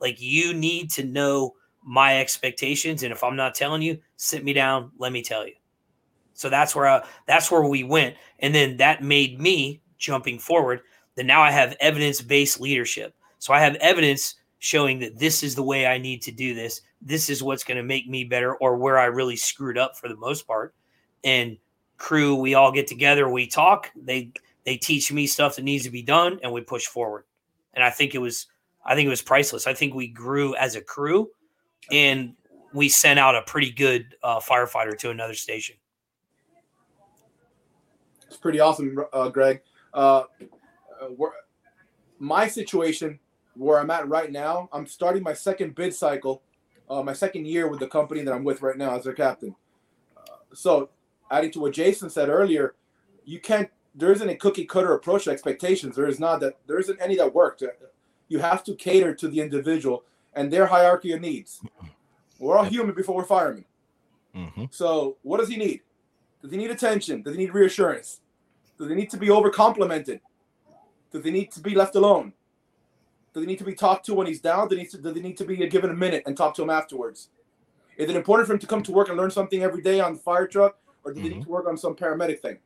[0.00, 3.02] Like you need to know my expectations.
[3.02, 5.54] And if I'm not telling you, sit me down, let me tell you.
[6.34, 8.16] So that's where I, that's where we went.
[8.38, 10.80] And then that made me jumping forward
[11.20, 13.14] then now I have evidence based leadership.
[13.40, 16.80] So I have evidence showing that this is the way I need to do this.
[17.02, 20.08] This is what's going to make me better or where I really screwed up for
[20.08, 20.74] the most part.
[21.22, 21.58] And
[21.98, 24.32] crew, we all get together, we talk, they
[24.64, 27.24] they teach me stuff that needs to be done and we push forward.
[27.74, 28.46] And I think it was
[28.82, 29.66] I think it was priceless.
[29.66, 31.28] I think we grew as a crew
[31.92, 32.32] and
[32.72, 35.76] we sent out a pretty good uh, firefighter to another station.
[38.26, 39.60] It's pretty awesome, uh, Greg.
[39.92, 40.22] Uh,
[41.08, 41.32] where
[42.18, 43.18] my situation
[43.56, 46.42] where I'm at right now, I'm starting my second bid cycle,
[46.88, 49.54] uh, my second year with the company that I'm with right now as their captain.
[50.16, 50.90] Uh, so,
[51.30, 52.74] adding to what Jason said earlier,
[53.24, 53.70] you can't.
[53.94, 55.96] There isn't a cookie cutter approach to expectations.
[55.96, 56.58] There is not that.
[56.66, 57.62] There isn't any that worked.
[58.28, 61.60] You have to cater to the individual and their hierarchy of needs.
[62.38, 63.64] We're all human before we're firemen.
[64.34, 64.66] Mm-hmm.
[64.70, 65.80] So, what does he need?
[66.40, 67.22] Does he need attention?
[67.22, 68.20] Does he need reassurance?
[68.78, 70.20] Does he need to be over complimented?
[71.12, 72.32] Do they need to be left alone?
[73.32, 74.68] Do they need to be talked to when he's down?
[74.68, 76.62] Do they need to, do they need to be given a minute and talk to
[76.62, 77.28] him afterwards?
[77.96, 80.14] Is it important for him to come to work and learn something every day on
[80.14, 81.22] the fire truck, or do mm-hmm.
[81.22, 81.44] they need mm-hmm.
[81.44, 82.58] to work on some paramedic thing?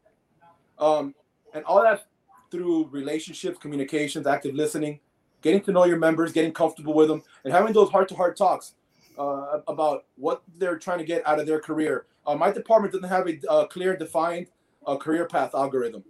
[0.79, 1.15] Um,
[1.53, 2.07] and all that
[2.51, 5.01] through relationships, communications, active listening,
[5.43, 8.75] getting to know your members, getting comfortable with them, and having those heart-to-heart talks
[9.19, 12.07] uh, about what they're trying to get out of their career.
[12.27, 14.47] Uh, my department doesn't have a uh, clear, defined
[14.87, 16.05] uh, career path algorithm.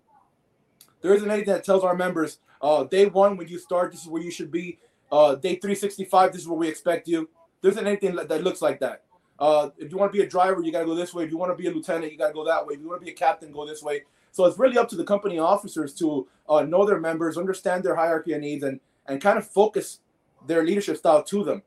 [1.04, 4.08] There isn't anything that tells our members, uh, day one when you start, this is
[4.08, 4.78] where you should be.
[5.12, 7.28] Uh, day 365, this is where we expect you.
[7.60, 9.02] There isn't anything that looks like that.
[9.38, 11.24] Uh, if you want to be a driver, you got to go this way.
[11.24, 12.72] If you want to be a lieutenant, you got to go that way.
[12.72, 14.04] If you want to be a captain, go this way.
[14.32, 17.96] So it's really up to the company officers to uh, know their members, understand their
[17.96, 20.00] hierarchy and needs, and and kind of focus
[20.46, 21.62] their leadership style to them.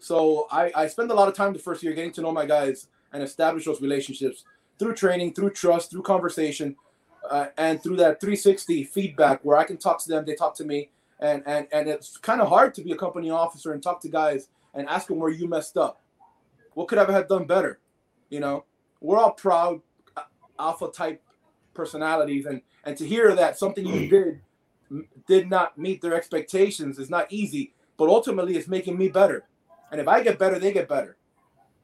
[0.00, 2.46] So I, I spend a lot of time the first year getting to know my
[2.46, 4.42] guys and establish those relationships
[4.76, 6.74] through training, through trust, through conversation,
[7.30, 10.64] uh, and through that 360 feedback where I can talk to them, they talk to
[10.64, 14.00] me, and and and it's kind of hard to be a company officer and talk
[14.02, 16.00] to guys and ask them where you messed up.
[16.74, 17.80] What could I have done better?
[18.30, 18.64] You know,
[19.00, 19.80] we're all proud
[20.16, 20.22] uh,
[20.58, 21.22] alpha type
[21.74, 24.40] personalities, and and to hear that something you did
[25.26, 29.44] did not meet their expectations is not easy, but ultimately it's making me better.
[29.90, 31.16] And if I get better, they get better.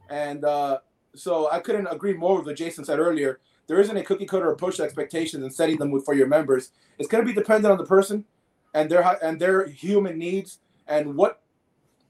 [0.09, 0.79] And uh,
[1.15, 3.41] so I couldn't agree more with what Jason said earlier.
[3.67, 6.71] There isn't a cookie cutter approach to expectations and setting them for your members.
[6.99, 8.25] It's going to be dependent on the person
[8.75, 11.41] and their and their human needs and what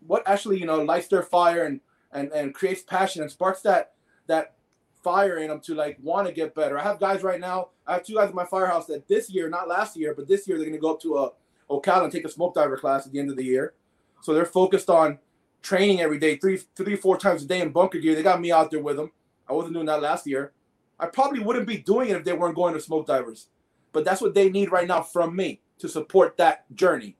[0.07, 1.81] what actually you know lights their fire and
[2.13, 3.93] and and creates passion and sparks that
[4.27, 4.55] that
[5.03, 6.79] fire in them to like want to get better.
[6.79, 7.69] I have guys right now.
[7.87, 10.49] I have two guys in my firehouse that this year, not last year, but this
[10.49, 11.31] year they're going to go up to a
[11.71, 13.75] Ocala and take a smoke diver class at the end of the year.
[14.23, 15.19] So they're focused on
[15.63, 18.15] training every day, three, three, four times a day in bunker gear.
[18.15, 19.13] They got me out there with them.
[19.49, 20.53] I wasn't doing that last year.
[20.99, 23.49] I probably wouldn't be doing it if they weren't going to smoke divers.
[23.93, 27.17] But that's what they need right now from me to support that journey.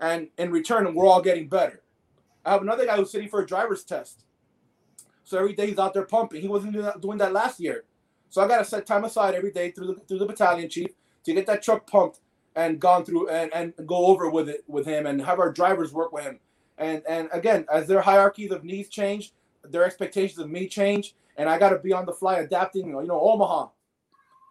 [0.00, 1.82] And in return, we're all getting better.
[2.44, 4.24] I have another guy who's sitting for a driver's test.
[5.24, 6.40] So every day he's out there pumping.
[6.40, 7.84] He wasn't doing that, last year.
[8.30, 10.90] So I got to set time aside every day through the, through the battalion chief
[11.24, 12.20] to get that truck pumped
[12.56, 15.92] and gone through and, and go over with it with him and have our drivers
[15.92, 16.40] work with him.
[16.78, 19.32] And and again, as their hierarchies of needs change,
[19.62, 22.88] their expectations of me change, and I got to be on the fly adapting.
[22.88, 23.68] You know, Omaha,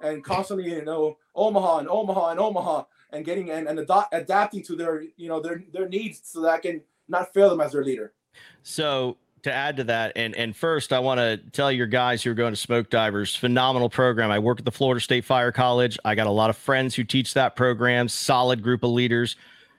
[0.02, 4.64] and constantly, you know, Omaha and Omaha and Omaha, and getting and, and ad- adapting
[4.64, 7.74] to their you know their their needs so that I can not fail them as
[7.74, 8.14] their leader.
[8.64, 12.32] So to add to that, and and first, I want to tell your guys who
[12.32, 14.32] are going to Smoke Divers, phenomenal program.
[14.32, 16.00] I work at the Florida State Fire College.
[16.06, 18.08] I got a lot of friends who teach that program.
[18.08, 19.36] Solid group of leaders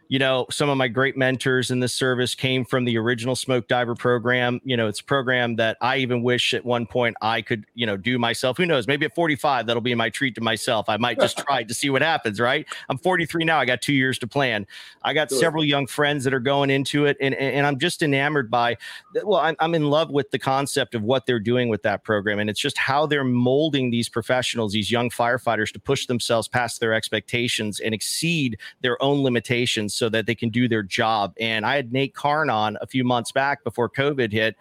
[0.08, 3.68] you know, some of my great mentors in this service came from the original smoke
[3.68, 4.58] diver program.
[4.64, 7.84] You know, it's a program that I even wish at one point I could, you
[7.84, 8.56] know, do myself.
[8.56, 8.86] Who knows?
[8.86, 10.88] Maybe at 45, that'll be my treat to myself.
[10.88, 12.66] I might just try to see what happens, right?
[12.88, 13.58] I'm 43 now.
[13.58, 14.66] I got two years to plan.
[15.02, 15.38] I got sure.
[15.38, 18.78] several young friends that are going into it, and, and I'm just enamored by,
[19.22, 22.38] well, I'm, I'm in love with the concept of what they're doing with that program.
[22.38, 26.80] And it's just how they're molding these professionals, these young firefighters to push themselves past
[26.80, 31.34] their expectations and exceed their own limitations so that they can do their job.
[31.38, 34.56] And I had Nate Karn on a few months back before COVID hit.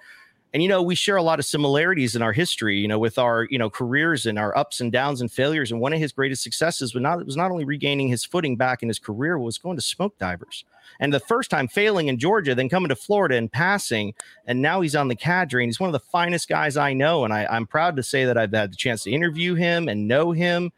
[0.54, 3.19] And you know, we share a lot of similarities in our history, you know, with
[3.19, 5.71] our, you know, careers and our ups and downs and failures.
[5.71, 8.82] And one of his greatest successes was not was not only regaining his footing back
[8.82, 10.63] in his career, was going to smoke divers.
[11.00, 14.13] And the first time failing in Georgia, then coming to Florida and passing,
[14.47, 15.63] and now he's on the cadre.
[15.63, 17.26] And he's one of the finest guys I know.
[17.26, 20.08] And I, I'm proud to say that I've had the chance to interview him and
[20.08, 20.71] know him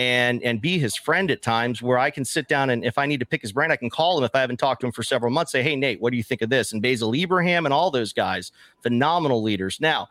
[0.00, 3.04] and and be his friend at times where I can sit down and if I
[3.04, 4.92] need to pick his brain, I can call him if I haven't talked to him
[4.92, 6.72] for several months, say, Hey Nate, what do you think of this?
[6.72, 8.50] And Basil Ibrahim and all those guys,
[8.82, 9.78] phenomenal leaders.
[9.78, 10.08] Now,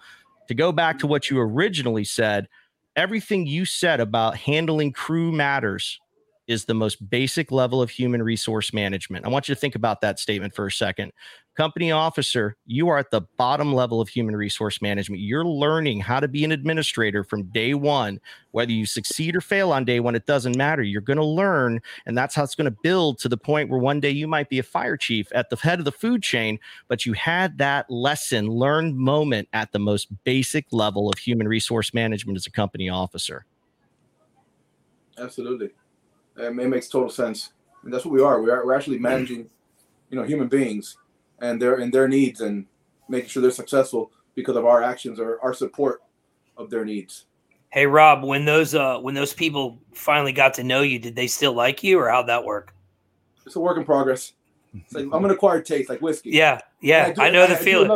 [0.47, 2.47] to go back to what you originally said,
[2.95, 5.99] everything you said about handling crew matters
[6.49, 9.25] is the most basic level of human resource management.
[9.25, 11.13] I want you to think about that statement for a second
[11.59, 15.21] company officer, you are at the bottom level of human resource management.
[15.21, 18.21] You're learning how to be an administrator from day one.
[18.51, 20.83] Whether you succeed or fail on day one, it doesn't matter.
[20.83, 23.77] You're going to learn, and that's how it's going to build to the point where
[23.77, 26.59] one day you might be a fire chief at the head of the food chain,
[26.87, 31.93] but you had that lesson learned moment at the most basic level of human resource
[31.93, 33.45] management as a company officer.
[35.17, 35.71] Absolutely.
[36.37, 37.51] It makes total sense.
[37.83, 38.41] And that's what we are.
[38.41, 39.49] We are we're actually managing,
[40.09, 40.97] you know, human beings
[41.41, 42.65] and their and their needs and
[43.07, 46.01] making sure they're successful because of our actions or our support
[46.57, 47.25] of their needs.
[47.71, 51.27] Hey Rob, when those uh when those people finally got to know you, did they
[51.27, 52.73] still like you or how'd that work?
[53.45, 54.33] It's a work in progress.
[54.73, 56.31] It's like I'm an acquired taste, like whiskey.
[56.31, 57.91] Yeah, yeah, I, I know the I, feeling.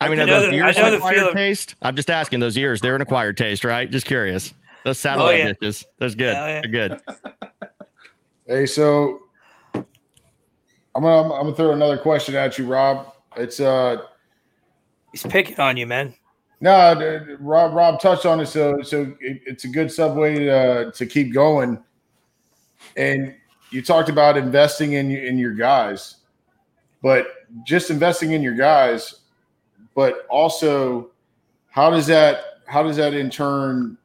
[0.00, 1.34] I, mean, I know, the, ears I know the acquired feeling.
[1.34, 1.76] taste.
[1.82, 3.88] I'm just asking those ears; they're an acquired taste, right?
[3.88, 4.52] Just curious.
[4.84, 5.52] Those satellite oh, yeah.
[5.54, 6.34] dishes, those good.
[6.34, 6.60] Yeah.
[6.60, 7.00] They're good.
[8.46, 9.22] hey, so
[9.74, 13.14] I'm gonna I'm gonna throw another question at you, Rob.
[13.36, 14.02] It's uh,
[15.10, 16.14] he's picking on you, man.
[16.60, 21.06] No, Rob Rob touched on it, so so it, it's a good subway to, to
[21.06, 21.82] keep going.
[22.96, 23.34] And
[23.70, 26.16] you talked about investing in in your guys,
[27.02, 27.26] but
[27.66, 29.22] just investing in your guys,
[29.94, 31.10] but also
[31.70, 33.96] how does that how does that in turn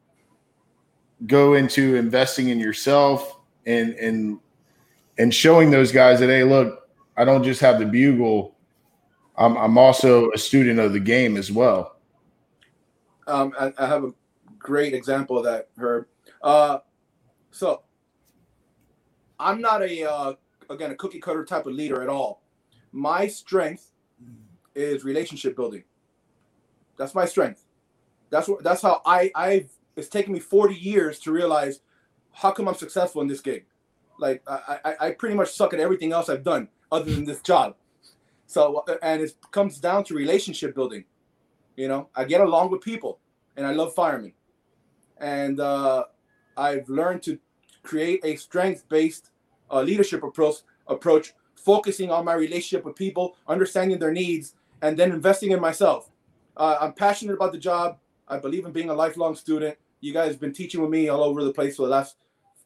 [1.28, 4.40] go into investing in yourself and and
[5.18, 6.90] and showing those guys that hey look
[7.20, 8.56] I don't just have the bugle.
[9.38, 11.98] I'm I'm also a student of the game as well.
[13.28, 14.14] Um, I, I have a
[14.58, 16.08] great example of that, Herb.
[16.42, 16.80] Uh,
[17.52, 17.84] so
[19.38, 20.34] I'm not a uh,
[20.70, 22.42] again a cookie cutter type of leader at all.
[22.94, 23.92] My strength
[24.74, 25.84] is relationship building.
[26.98, 27.66] That's my strength.
[28.30, 31.82] That's what that's how I I've it's taken me 40 years to realize
[32.32, 33.66] how come I'm successful in this gig.
[34.20, 37.42] Like I, I, I pretty much suck at everything else I've done other than this
[37.42, 37.76] job.
[38.46, 41.06] So and it comes down to relationship building.
[41.76, 43.20] You know, I get along with people,
[43.56, 44.34] and I love firemen,
[45.18, 46.06] and uh,
[46.58, 47.40] I've learned to
[47.84, 49.30] create a strength-based
[49.72, 50.58] uh, leadership approach.
[50.88, 56.10] Approach focusing on my relationship with people, understanding their needs, and then investing in myself.
[56.58, 58.00] Uh, I'm passionate about the job.
[58.30, 59.78] I believe in being a lifelong student.
[60.02, 62.16] You guys have been teaching with me all over the place for the last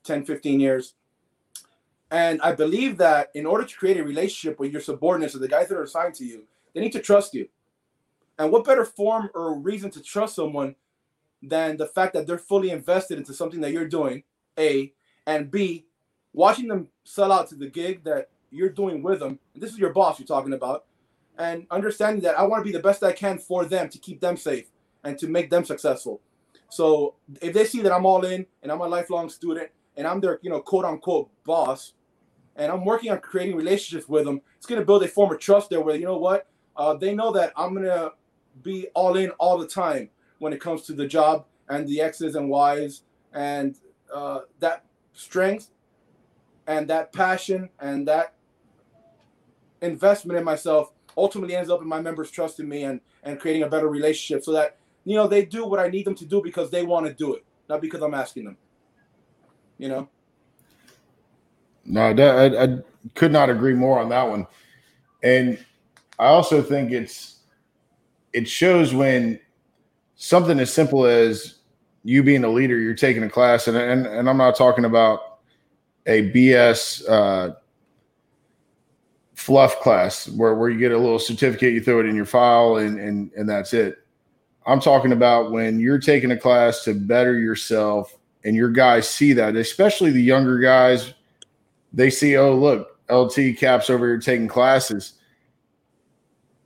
[0.03, 0.93] 10, 15 years.
[2.11, 5.47] And I believe that in order to create a relationship with your subordinates or the
[5.47, 6.43] guys that are assigned to you,
[6.74, 7.47] they need to trust you.
[8.38, 10.76] And what better form or reason to trust someone
[11.41, 14.24] than the fact that they're fully invested into something that you're doing,
[14.59, 14.93] A,
[15.26, 15.86] and B,
[16.34, 19.39] watching them sell out to the gig that you're doing with them.
[19.55, 20.86] This is your boss you're talking about.
[21.38, 24.20] And understanding that I want to be the best I can for them to keep
[24.20, 24.68] them safe
[25.04, 26.22] and to make them successful.
[26.70, 30.20] So if they see that I'm all in and I'm a lifelong student and I'm
[30.20, 31.93] their, you know, quote unquote boss,
[32.56, 35.39] and I'm working on creating relationships with them, it's going to build a form of
[35.39, 38.14] trust there where, you know what, uh, they know that I'm going to
[38.62, 42.36] be all in all the time when it comes to the job and the X's
[42.36, 43.01] and Y's
[43.34, 43.76] and
[44.14, 44.84] uh, that
[45.14, 45.70] strength
[46.68, 48.34] and that passion and that
[49.82, 53.70] investment in myself ultimately ends up in my members trusting me and and creating a
[53.70, 56.70] better relationship so that you know they do what I need them to do because
[56.70, 58.58] they want to do it, not because I'm asking them.
[59.78, 60.10] You know.
[61.86, 62.78] No, that, I, I
[63.16, 64.47] could not agree more on that one,
[65.22, 65.64] and
[66.18, 67.39] I also think it's
[68.32, 69.39] it shows when
[70.16, 71.60] something as simple as
[72.04, 75.39] you being a leader, you're taking a class, and and, and I'm not talking about
[76.06, 77.56] a BS uh,
[79.36, 82.78] fluff class where, where you get a little certificate, you throw it in your file,
[82.78, 84.03] and and and that's it.
[84.66, 89.34] I'm talking about when you're taking a class to better yourself, and your guys see
[89.34, 91.14] that, especially the younger guys.
[91.93, 95.14] They see, oh look, LT caps over here taking classes.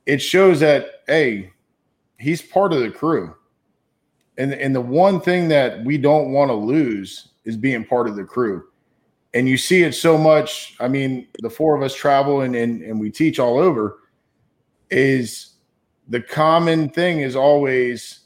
[0.06, 1.52] It shows that hey,
[2.18, 3.34] he's part of the crew.
[4.38, 8.14] And, and the one thing that we don't want to lose is being part of
[8.14, 8.68] the crew
[9.34, 10.74] and you see it so much.
[10.80, 13.98] I mean, the four of us travel and, and, and we teach all over.
[14.90, 15.50] Is
[16.08, 18.20] the common thing is always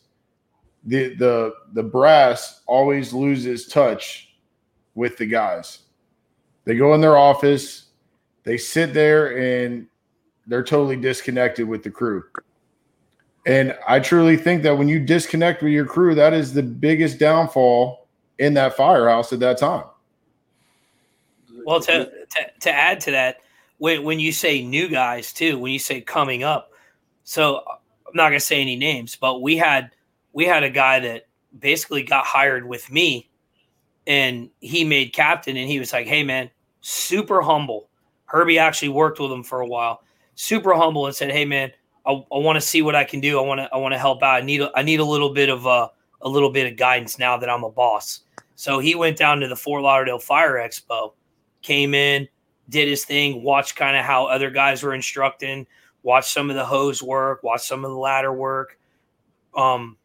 [0.85, 4.35] the the the brass always loses touch
[4.95, 5.81] with the guys.
[6.65, 7.87] They go in their office,
[8.45, 9.87] they sit there and
[10.47, 12.25] they're totally disconnected with the crew.
[13.47, 17.19] And I truly think that when you disconnect with your crew, that is the biggest
[17.19, 18.07] downfall
[18.39, 19.85] in that firehouse at that time.
[21.65, 23.39] Well, to, to, to add to that,
[23.79, 26.72] when, when you say new guys too, when you say coming up,
[27.25, 29.91] so I'm not gonna say any names, but we had
[30.33, 31.27] we had a guy that
[31.59, 33.31] basically got hired with me,
[34.07, 36.51] and he made captain, and he was like, "Hey man,
[36.81, 37.89] super humble."
[38.27, 40.03] Herbie actually worked with him for a while,
[40.35, 41.73] super humble, and said, "Hey man,
[42.07, 43.39] I, I want to see what I can do.
[43.39, 44.43] I want to I want to help out.
[44.43, 45.89] I need a, I need a little bit of uh,
[46.23, 48.21] a little bit of guidance now that I'm a boss."
[48.55, 51.13] So he went down to the Fort Lauderdale Fire Expo
[51.63, 52.29] came in,
[52.69, 55.67] did his thing, watched kind of how other guys were instructing,
[56.03, 58.79] watched some of the hose work, watched some of the ladder work,
[59.57, 59.97] um,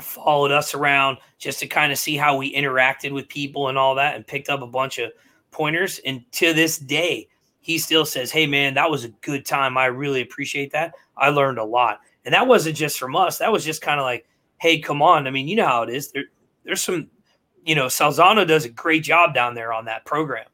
[0.00, 3.94] followed us around just to kind of see how we interacted with people and all
[3.94, 5.12] that, and picked up a bunch of
[5.50, 6.00] pointers.
[6.04, 7.28] And to this day,
[7.60, 9.76] he still says, Hey, man, that was a good time.
[9.76, 10.94] I really appreciate that.
[11.16, 12.00] I learned a lot.
[12.24, 14.26] And that wasn't just from us, that was just kind of like,
[14.58, 15.26] Hey, come on.
[15.26, 16.12] I mean, you know how it is.
[16.12, 16.24] There,
[16.64, 17.08] there's some,
[17.64, 20.46] you know, Salzano does a great job down there on that program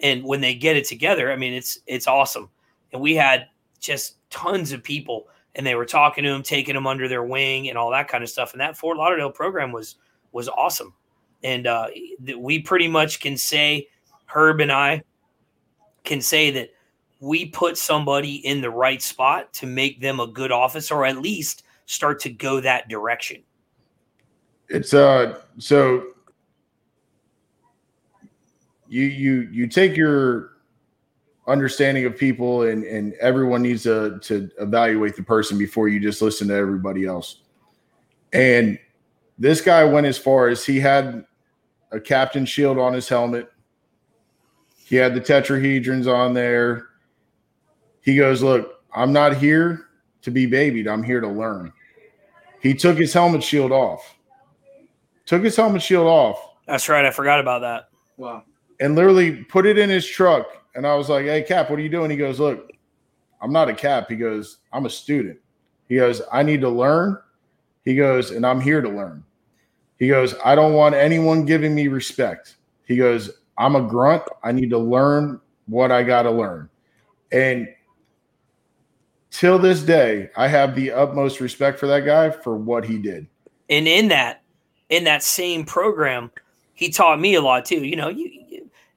[0.00, 2.50] and when they get it together, I mean, it's it's awesome.
[2.92, 3.46] And we had
[3.84, 7.68] just tons of people, and they were talking to him, taking him under their wing,
[7.68, 8.52] and all that kind of stuff.
[8.52, 9.96] And that Fort Lauderdale program was
[10.32, 10.94] was awesome.
[11.42, 11.88] And uh,
[12.38, 13.88] we pretty much can say,
[14.26, 15.02] Herb and I
[16.02, 16.70] can say that
[17.20, 21.18] we put somebody in the right spot to make them a good office, or at
[21.18, 23.42] least start to go that direction.
[24.68, 26.14] It's uh so
[28.88, 30.53] you you you take your
[31.46, 36.22] understanding of people and and everyone needs to to evaluate the person before you just
[36.22, 37.42] listen to everybody else
[38.32, 38.78] and
[39.38, 41.24] this guy went as far as he had
[41.92, 43.52] a captain shield on his helmet
[44.86, 46.88] he had the tetrahedrons on there
[48.00, 49.88] he goes look I'm not here
[50.22, 50.86] to be babied.
[50.86, 51.72] I'm here to learn.
[52.60, 54.16] He took his helmet shield off.
[55.26, 56.54] Took his helmet shield off.
[56.66, 57.04] That's right.
[57.04, 57.88] I forgot about that.
[58.16, 58.44] Wow.
[58.80, 60.63] And literally put it in his truck.
[60.74, 62.10] And I was like, hey, Cap, what are you doing?
[62.10, 62.72] He goes, look,
[63.40, 64.08] I'm not a cap.
[64.08, 65.38] He goes, I'm a student.
[65.88, 67.18] He goes, I need to learn.
[67.84, 69.22] He goes, and I'm here to learn.
[69.98, 72.56] He goes, I don't want anyone giving me respect.
[72.86, 74.22] He goes, I'm a grunt.
[74.42, 76.68] I need to learn what I got to learn.
[77.30, 77.68] And
[79.30, 83.26] till this day, I have the utmost respect for that guy for what he did.
[83.68, 84.42] And in that,
[84.88, 86.30] in that same program,
[86.74, 87.84] he taught me a lot too.
[87.84, 88.43] You know, you,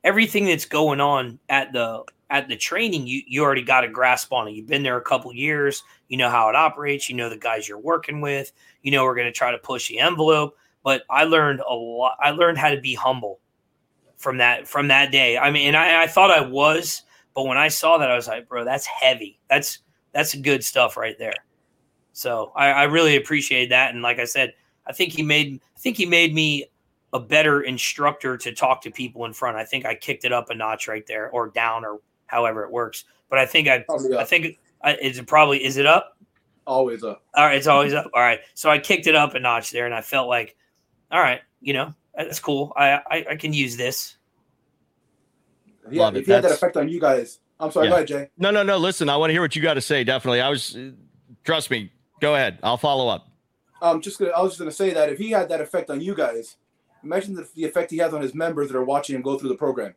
[0.08, 4.32] everything that's going on at the at the training, you you already got a grasp
[4.32, 4.52] on it.
[4.52, 5.84] You've been there a couple years.
[6.08, 7.10] You know how it operates.
[7.10, 8.54] You know the guys you're working with.
[8.82, 10.58] You know we're going to try to push the envelope.
[10.84, 12.18] But I learned a lot.
[12.22, 13.40] I learned how to be humble
[14.16, 15.38] from that from that day.
[15.38, 17.04] I mean, and I, I thought I was,
[17.36, 19.40] but when I saw that, I was like, bro, that's heavy.
[19.50, 19.80] That's
[20.14, 21.36] that's good stuff right there.
[22.14, 23.94] So I, I really appreciate that.
[23.94, 24.54] And like I said,
[24.88, 26.66] I think he made I think he made me
[27.14, 29.58] a better instructor to talk to people in front.
[29.58, 32.72] I think I kicked it up a notch right there, or down, or however it
[32.72, 33.06] works.
[33.30, 36.18] But I think I oh, I think I, is it probably is it up?
[36.66, 37.24] Always up.
[37.36, 38.10] All right, it's always up.
[38.14, 40.56] All right, so I kicked it up a notch there, and I felt like,
[41.12, 42.74] all right, you know, that's cool.
[42.76, 44.18] I I, I can use this.
[45.90, 47.92] Yeah, if he had that effect on you guys, I'm sorry, yeah.
[47.92, 48.30] go ahead, Jay.
[48.38, 48.78] No, no, no.
[48.78, 50.04] Listen, I want to hear what you got to say.
[50.04, 50.78] Definitely, I was.
[51.46, 51.92] Trust me.
[52.20, 52.60] Go ahead.
[52.64, 53.30] I'll follow up.
[53.82, 54.32] I'm just gonna.
[54.32, 56.58] I was just gonna say that if he had that effect on you guys,
[57.08, 59.50] imagine the, the effect he has on his members that are watching him go through
[59.50, 59.96] the program.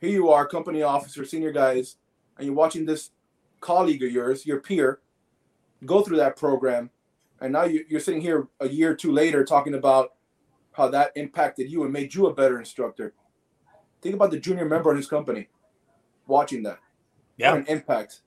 [0.00, 1.96] Here you are, company officer, senior guys,
[2.36, 3.10] and you're watching this
[3.60, 5.00] colleague of yours, your peer,
[5.86, 6.90] go through that program,
[7.40, 10.14] and now you, you're sitting here a year or two later talking about
[10.72, 13.14] how that impacted you and made you a better instructor.
[14.02, 15.48] Think about the junior member in his company
[16.26, 16.78] watching that.
[17.36, 17.52] Yeah.
[17.52, 18.20] What an impact.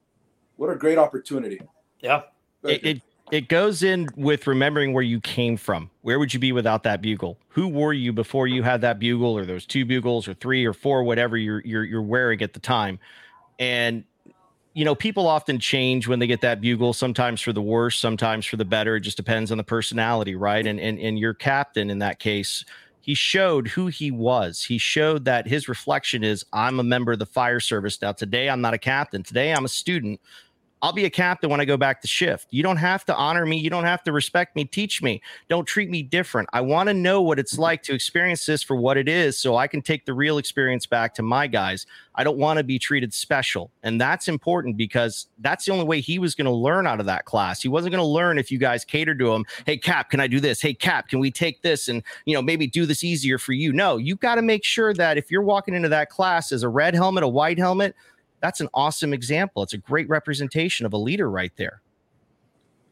[0.55, 1.61] What a great opportunity.
[1.99, 2.23] Yeah.
[2.63, 3.01] It, it,
[3.31, 5.89] it goes in with remembering where you came from.
[6.01, 7.37] Where would you be without that bugle?
[7.49, 10.73] Who were you before you had that bugle or those two bugles or three or
[10.73, 12.99] four, whatever you're you're, you're wearing at the time?
[13.59, 14.03] And
[14.73, 18.45] you know, people often change when they get that bugle, sometimes for the worse, sometimes
[18.45, 18.95] for the better.
[18.95, 20.65] It just depends on the personality, right?
[20.65, 22.63] And and and your captain in that case
[23.07, 24.65] he showed who he was.
[24.65, 28.01] He showed that his reflection is I'm a member of the fire service.
[28.01, 29.23] Now, today I'm not a captain.
[29.23, 30.19] Today I'm a student.
[30.81, 32.47] I'll be a captain when I go back to shift.
[32.51, 33.57] You don't have to honor me.
[33.57, 34.63] You don't have to respect me.
[34.63, 35.21] Teach me.
[35.49, 36.49] Don't treat me different.
[36.53, 39.55] I want to know what it's like to experience this for what it is so
[39.55, 41.87] I can take the real experience back to my guys.
[42.13, 43.71] I don't want to be treated special.
[43.81, 47.07] And that's important because that's the only way he was going to learn out of
[47.07, 47.61] that class.
[47.61, 49.45] He wasn't going to learn if you guys catered to him.
[49.65, 50.61] Hey, Cap, can I do this?
[50.61, 53.73] Hey, Cap, can we take this and, you know, maybe do this easier for you?
[53.73, 56.69] No, you got to make sure that if you're walking into that class as a
[56.69, 57.95] red helmet, a white helmet,
[58.39, 59.63] that's an awesome example.
[59.63, 61.81] It's a great representation of a leader right there.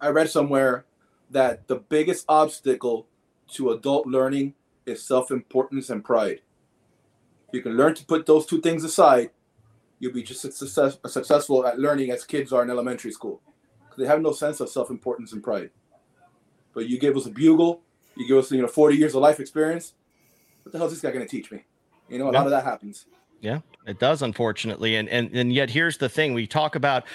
[0.02, 0.86] I read somewhere
[1.32, 3.08] that the biggest obstacle
[3.54, 4.54] to adult learning
[4.86, 6.42] is self importance and pride.
[7.48, 9.32] If you can learn to put those two things aside,
[10.00, 13.42] you'll be just as success, successful at learning as kids are in elementary school.
[13.98, 15.70] They have no sense of self importance and pride.
[16.74, 17.82] But you give us a bugle,
[18.16, 19.94] you give us you know 40 years of life experience.
[20.64, 21.64] What the hell is this guy going to teach me?
[22.10, 22.40] You know, a yeah.
[22.40, 23.06] lot of that happens.
[23.42, 24.96] Yeah, it does, unfortunately.
[24.96, 27.06] And and and yet here's the thing: we talk about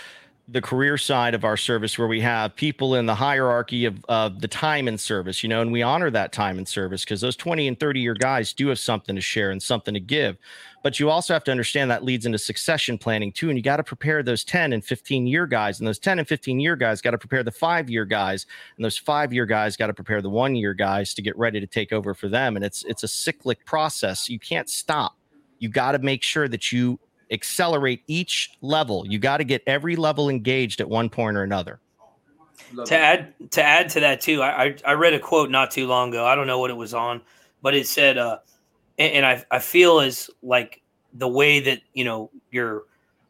[0.50, 4.40] the career side of our service where we have people in the hierarchy of, of
[4.40, 7.36] the time in service, you know, and we honor that time in service because those
[7.36, 10.36] 20 and 30 year guys do have something to share and something to give.
[10.82, 13.48] But you also have to understand that leads into succession planning too.
[13.48, 15.78] And you got to prepare those 10 and 15 year guys.
[15.78, 18.46] And those 10 and 15 year guys got to prepare the five year guys.
[18.76, 21.60] And those five year guys got to prepare the one year guys to get ready
[21.60, 22.56] to take over for them.
[22.56, 24.28] And it's it's a cyclic process.
[24.28, 25.19] You can't stop
[25.60, 26.98] you got to make sure that you
[27.30, 29.06] accelerate each level.
[29.06, 31.78] You got to get every level engaged at one point or another.
[32.84, 36.08] to add to add to that too, I, I read a quote not too long
[36.08, 36.26] ago.
[36.26, 37.20] I don't know what it was on,
[37.62, 38.38] but it said, uh,
[38.98, 40.82] and, and I I feel as like
[41.12, 42.84] the way that you know you're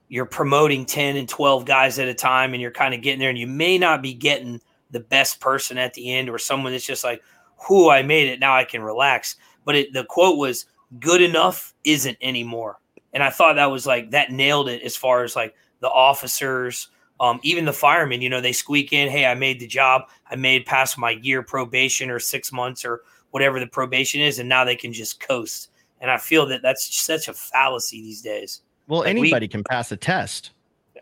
[0.08, 3.30] you're promoting 10 and 12 guys at a time and you're kind of getting there
[3.30, 4.60] and you may not be getting
[4.90, 7.22] the best person at the end or someone that's just like
[7.56, 10.66] who i made it now i can relax but it, the quote was
[10.98, 12.78] good enough isn't anymore.
[13.12, 16.88] And I thought that was like that nailed it as far as like the officers,
[17.20, 20.36] um, even the firemen, you know, they squeak in, hey, I made the job, I
[20.36, 24.64] made past my year probation or six months or whatever the probation is, and now
[24.64, 25.70] they can just coast.
[26.00, 28.62] And I feel that that's such a fallacy these days.
[28.88, 30.52] Well, like anybody we, can pass a test.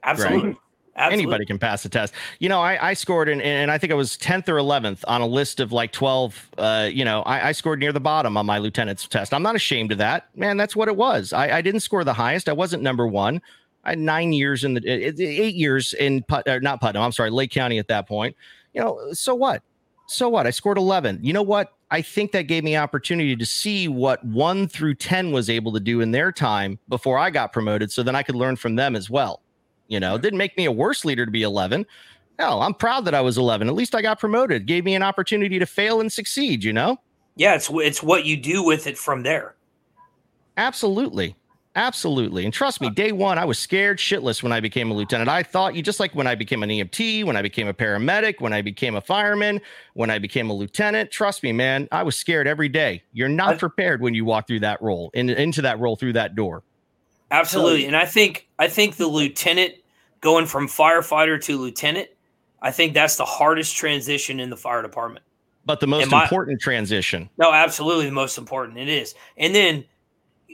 [0.03, 0.51] Absolutely.
[0.51, 0.57] Right?
[0.99, 1.23] Absolutely.
[1.23, 2.13] Anybody can pass the test.
[2.41, 5.21] You know, I, I scored in, and I think I was 10th or 11th on
[5.21, 6.49] a list of like 12.
[6.59, 9.33] Uh, you know, I, I, scored near the bottom on my lieutenant's test.
[9.33, 10.29] I'm not ashamed of that.
[10.37, 11.33] Man, that's what it was.
[11.33, 12.49] I, I didn't score the highest.
[12.49, 13.41] I wasn't number one.
[13.85, 17.03] I had nine years in the eight years in Put, not Putnam.
[17.03, 18.37] I'm sorry, Lake County at that point.
[18.75, 19.63] You know, so what?
[20.09, 20.47] So what?
[20.47, 21.21] I scored 11.
[21.23, 21.75] You know what?
[21.91, 25.81] I think that gave me opportunity to see what one through 10 was able to
[25.81, 27.93] do in their time before I got promoted.
[27.93, 29.43] So then I could learn from them as well.
[29.89, 31.87] You know, it didn't make me a worse leader to be 11.
[32.39, 33.69] Hell, I'm proud that I was 11.
[33.69, 34.67] At least I got promoted.
[34.67, 36.99] Gave me an opportunity to fail and succeed, you know?
[37.35, 39.55] Yeah, it's it's what you do with it from there.
[40.57, 41.37] Absolutely.
[41.77, 42.45] Absolutely.
[42.45, 45.31] And trust me, uh, day one, I was scared shitless when I became a lieutenant.
[45.31, 48.41] I thought you just like when I became an EMT, when I became a paramedic,
[48.41, 49.61] when I became a fireman,
[49.95, 51.13] when I became a lieutenant.
[51.13, 53.05] Trust me, man, I was scared every day.
[53.13, 56.35] You're not prepared when you walk through that role, in, into that role through that
[56.35, 56.65] door.
[57.31, 57.87] Absolutely.
[57.87, 59.75] And I think I think the lieutenant
[60.21, 62.09] going from firefighter to lieutenant,
[62.63, 65.25] I think that's the hardest transition in the fire department.
[65.65, 67.29] But the most my, important transition.
[67.37, 68.79] No, absolutely the most important.
[68.79, 69.15] It is.
[69.37, 69.85] And then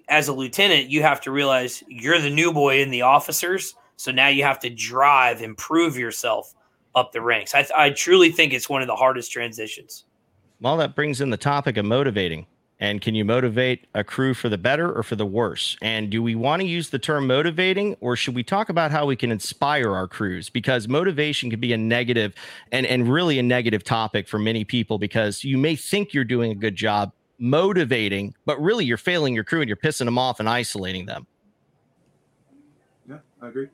[0.09, 3.75] as a lieutenant, you have to realize you're the new boy in the officers.
[3.97, 6.53] So now you have to drive, improve yourself
[6.95, 7.55] up the ranks.
[7.55, 10.05] I, I truly think it's one of the hardest transitions.
[10.61, 12.47] Well, that brings in the topic of motivating.
[12.85, 15.79] And can you motivate a crew for the better or for the worse?
[15.81, 19.07] And do we want to use the term motivating or should we talk about how
[19.07, 20.51] we can inspire our crews?
[20.51, 22.35] Because motivation can be a negative
[22.73, 26.51] and, and really a negative topic for many people because you may think you're doing
[26.51, 30.39] a good job, motivating, but really you're failing your crew and you're pissing them off
[30.39, 31.27] and isolating them.
[33.09, 33.69] Yeah, I agree.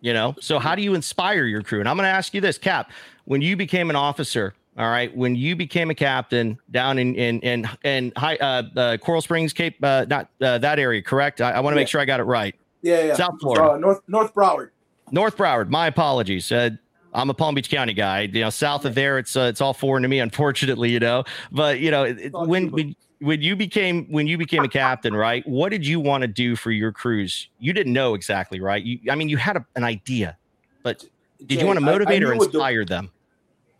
[0.00, 1.78] You know, so how do you inspire your crew?
[1.78, 2.90] And I'm going to ask you this, Cap,
[3.26, 7.40] when you became an officer, all right, when you became a captain down in in
[7.40, 11.40] in in high uh, uh Coral Springs, Cape, uh, not uh, that area, correct?
[11.40, 11.82] I, I want to yeah.
[11.82, 12.56] make sure I got it right.
[12.82, 13.14] Yeah, yeah.
[13.14, 14.70] South Florida, uh, North North Broward.
[15.12, 15.68] North Broward.
[15.68, 16.50] My apologies.
[16.50, 16.70] Uh,
[17.12, 18.22] I'm a Palm Beach County guy.
[18.22, 20.90] You know, south of there, it's uh, it's all foreign to me, unfortunately.
[20.90, 25.14] You know, but you know, when when when you became when you became a captain,
[25.14, 25.46] right?
[25.46, 27.48] What did you want to do for your crews?
[27.60, 28.82] You didn't know exactly, right?
[28.82, 30.36] You, I mean, you had a, an idea,
[30.82, 31.04] but
[31.38, 33.10] did Jay, you want to motivate I, I or inspire the, them?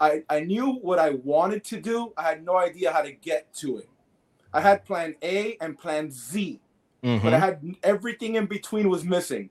[0.00, 2.12] I I knew what I wanted to do.
[2.16, 3.88] I had no idea how to get to it.
[4.52, 6.60] I had Plan A and Plan Z,
[7.02, 7.24] mm-hmm.
[7.24, 9.50] but I had everything in between was missing,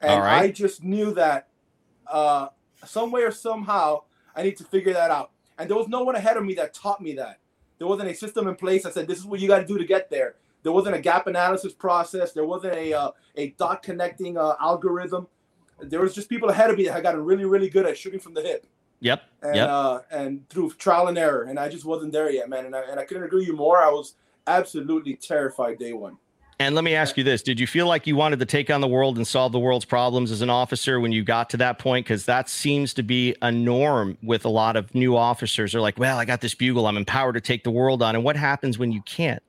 [0.00, 0.42] and right.
[0.42, 1.48] I just knew that.
[2.06, 2.48] Uh,
[2.86, 4.02] some way or somehow,
[4.34, 5.30] I need to figure that out.
[5.58, 7.38] And there was no one ahead of me that taught me that.
[7.78, 9.78] There wasn't a system in place that said this is what you got to do
[9.78, 10.36] to get there.
[10.62, 12.32] There wasn't a gap analysis process.
[12.32, 15.28] There wasn't a uh, a dot connecting uh, algorithm.
[15.80, 18.18] There was just people ahead of me that had gotten really, really good at shooting
[18.18, 18.66] from the hip.
[19.00, 19.22] Yep.
[19.42, 19.68] And yep.
[19.68, 22.66] Uh, and through trial and error, and I just wasn't there yet, man.
[22.66, 23.78] And I, and I couldn't agree with you more.
[23.78, 24.14] I was
[24.46, 26.18] absolutely terrified day one.
[26.60, 28.80] And let me ask you this Did you feel like you wanted to take on
[28.80, 31.78] the world and solve the world's problems as an officer when you got to that
[31.78, 32.06] point?
[32.06, 35.72] Because that seems to be a norm with a lot of new officers.
[35.72, 36.86] They're like, well, I got this bugle.
[36.86, 38.16] I'm empowered to take the world on.
[38.16, 39.42] And what happens when you can't?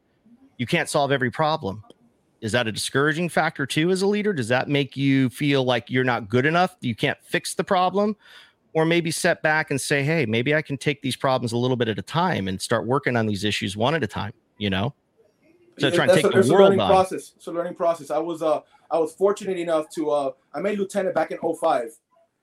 [0.57, 1.83] You can't solve every problem.
[2.41, 4.31] Is that a discouraging factor too as a leader?
[4.31, 6.75] Does that make you feel like you're not good enough?
[6.79, 8.15] You can't fix the problem?
[8.73, 11.75] Or maybe set back and say, hey, maybe I can take these problems a little
[11.75, 14.69] bit at a time and start working on these issues one at a time, you
[14.69, 14.93] know?
[15.79, 16.89] to try and take a, the world a learning on.
[16.89, 17.33] process.
[17.35, 18.11] It's a learning process.
[18.11, 18.61] I was uh
[18.91, 21.91] I was fortunate enough to uh I made lieutenant back in 05.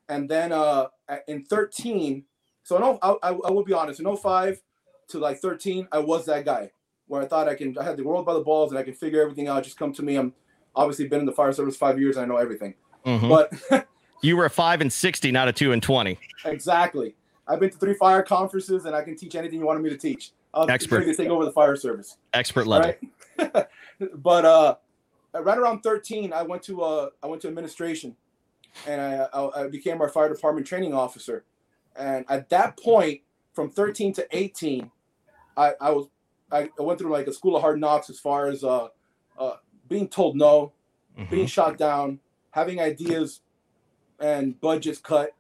[0.09, 0.87] and then uh
[1.29, 2.25] in 13.
[2.63, 4.01] So no, I, I, I will be honest.
[4.01, 4.61] In 05
[5.09, 6.71] to like 13, I was that guy
[7.07, 8.95] where I thought I can I had the world by the balls and I can
[8.95, 9.63] figure everything out.
[9.65, 10.17] Just come to me.
[10.17, 10.33] I'm
[10.75, 12.75] obviously been in the fire service five years and I know everything.
[13.05, 13.29] Mm-hmm.
[13.29, 13.87] But
[14.23, 16.19] you were a five and sixty, not a two and twenty.
[16.45, 17.15] Exactly.
[17.49, 19.97] I've been to three fire conferences and I can teach anything you wanted me to
[19.97, 20.33] teach.
[20.53, 21.05] I'll Expert.
[21.05, 22.17] to take over the fire service.
[22.33, 22.95] Expert level.
[23.39, 23.67] Right?
[24.15, 24.77] but uh,
[25.35, 28.17] right around 13, I went to uh, I went to administration,
[28.87, 31.45] and I, I, I became our fire department training officer.
[31.95, 33.21] And at that point,
[33.53, 34.91] from 13 to 18,
[35.57, 36.09] I, I was
[36.51, 38.89] I went through like a school of hard knocks as far as uh,
[39.39, 39.57] uh,
[39.89, 40.73] being told no,
[41.19, 41.31] mm-hmm.
[41.31, 43.41] being shot down, having ideas
[44.21, 45.31] and budgets cut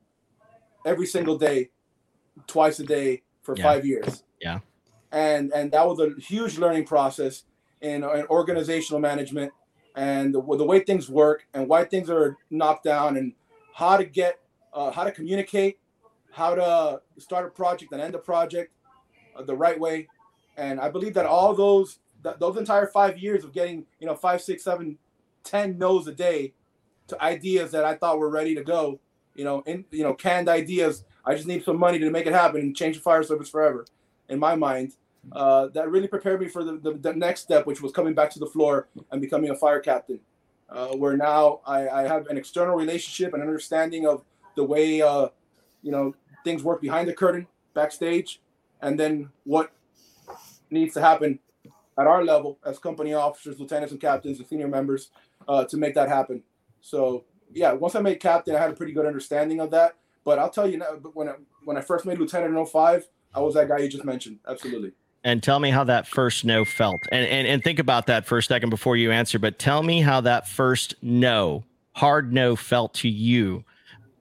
[0.85, 1.71] every single day,
[2.47, 3.63] twice a day for yeah.
[3.63, 4.25] five years.
[4.41, 4.61] Yeah.
[5.13, 7.45] And and that was a huge learning process
[7.81, 9.53] in, in organizational management
[9.95, 13.33] and the, the, way things work and why things are knocked down and
[13.75, 14.39] how to get
[14.73, 15.79] uh, how to communicate
[16.31, 18.73] how to start a project and end a project
[19.37, 20.07] uh, the right way
[20.57, 24.15] and i believe that all those th- those entire five years of getting you know
[24.15, 24.99] five six seven
[25.43, 26.53] ten no's a day
[27.09, 28.99] to ideas that i thought were ready to go
[29.35, 32.33] you know in you know canned ideas i just need some money to make it
[32.33, 33.85] happen and change the fire service forever
[34.29, 34.93] in my mind
[35.33, 38.31] uh, that really prepared me for the, the, the, next step, which was coming back
[38.31, 40.21] to the floor and becoming a fire captain.
[40.69, 44.25] Uh, where now I, I, have an external relationship and understanding of
[44.57, 45.29] the way uh,
[45.81, 48.41] you know things work behind the curtain, backstage,
[48.83, 49.71] and then what
[50.69, 51.39] needs to happen
[51.97, 55.11] at our level as company officers, lieutenants, and captains, and senior members
[55.47, 56.43] uh, to make that happen.
[56.87, 59.97] So yeah, once I made captain, I had a pretty good understanding of that.
[60.25, 61.35] But I'll tell you now, when I,
[61.65, 64.39] when I first made lieutenant in 05, I was that guy you just mentioned.
[64.47, 64.93] Absolutely.
[65.25, 67.01] And tell me how that first no felt.
[67.11, 69.41] And, and and think about that for a second before you answer.
[69.41, 73.65] But tell me how that first no, hard no, felt to you,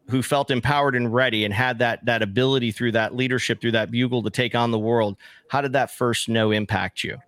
[0.09, 3.91] who felt empowered and ready and had that that ability through that leadership, through that
[3.91, 5.18] bugle to take on the world.
[5.49, 7.20] How did that first no impact you?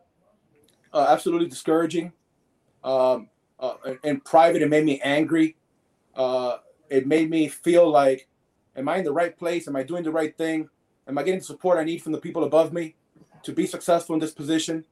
[0.92, 2.12] Uh, absolutely discouraging.
[2.84, 3.30] Um,
[3.60, 5.56] uh, in private, it made me angry.
[6.16, 6.58] Uh,
[6.90, 8.28] it made me feel like,
[8.76, 9.68] am I in the right place?
[9.68, 10.70] Am I doing the right thing?
[11.08, 12.96] Am I getting the support I need from the people above me
[13.44, 14.86] to be successful in this position?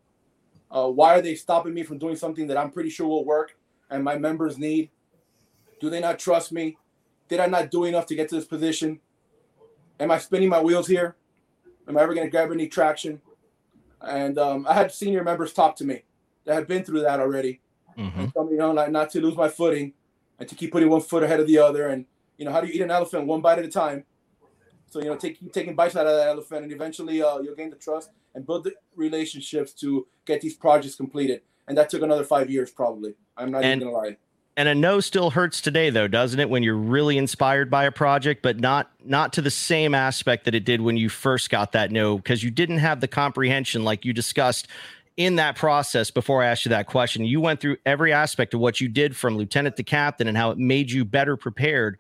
[0.72, 3.58] Uh, why are they stopping me from doing something that I'm pretty sure will work
[3.90, 4.90] and my members need?
[5.80, 6.78] Do they not trust me?
[7.28, 9.00] Did I not do enough to get to this position?
[10.00, 11.16] Am I spinning my wheels here?
[11.88, 13.22] Am I ever going to grab any traction?
[14.02, 16.04] And um, I had senior members talk to me
[16.46, 17.62] that had been through that already
[17.98, 18.52] mm-hmm.
[18.52, 19.94] you know, not, not to lose my footing
[20.40, 21.88] and to keep putting one foot ahead of the other.
[21.88, 22.06] And,
[22.38, 24.06] you know, how do you eat an elephant one bite at a time?
[24.90, 27.56] So, you know, take, keep taking bites out of that elephant and eventually uh, you'll
[27.56, 31.42] gain the trust and build the relationships to get these projects completed.
[31.68, 33.16] And that took another five years, probably.
[33.36, 34.18] I'm not and, even going to lie.
[34.58, 36.50] And a no still hurts today, though, doesn't it?
[36.50, 40.56] When you're really inspired by a project, but not not to the same aspect that
[40.56, 44.06] it did when you first got that no, because you didn't have the comprehension, like
[44.06, 44.70] you discussed
[45.18, 47.24] in that process before I asked you that question.
[47.26, 50.52] You went through every aspect of what you did from lieutenant to captain and how
[50.52, 51.98] it made you better prepared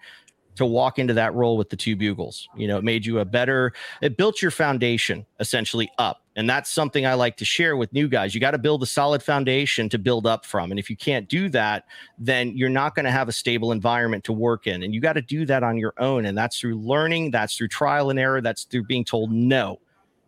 [0.56, 2.48] to walk into that role with the two bugles.
[2.56, 6.22] You know, it made you a better, it built your foundation essentially up.
[6.38, 8.34] And that's something I like to share with new guys.
[8.34, 10.72] You got to build a solid foundation to build up from.
[10.72, 11.86] And if you can't do that,
[12.18, 14.84] then you're not going to have a stable environment to work in.
[14.84, 16.26] And you got to do that on your own.
[16.26, 19.80] And that's through learning, that's through trial and error, that's through being told no.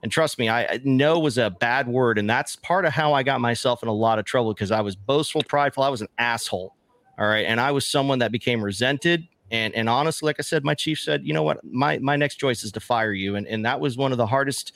[0.04, 3.24] And trust me, I know was a bad word, and that's part of how I
[3.24, 5.84] got myself in a lot of trouble because I was boastful, prideful.
[5.84, 6.76] I was an asshole.
[7.20, 9.28] All right, and I was someone that became resented.
[9.50, 12.36] And and honestly, like I said, my chief said, you know what, my my next
[12.36, 14.74] choice is to fire you, and and that was one of the hardest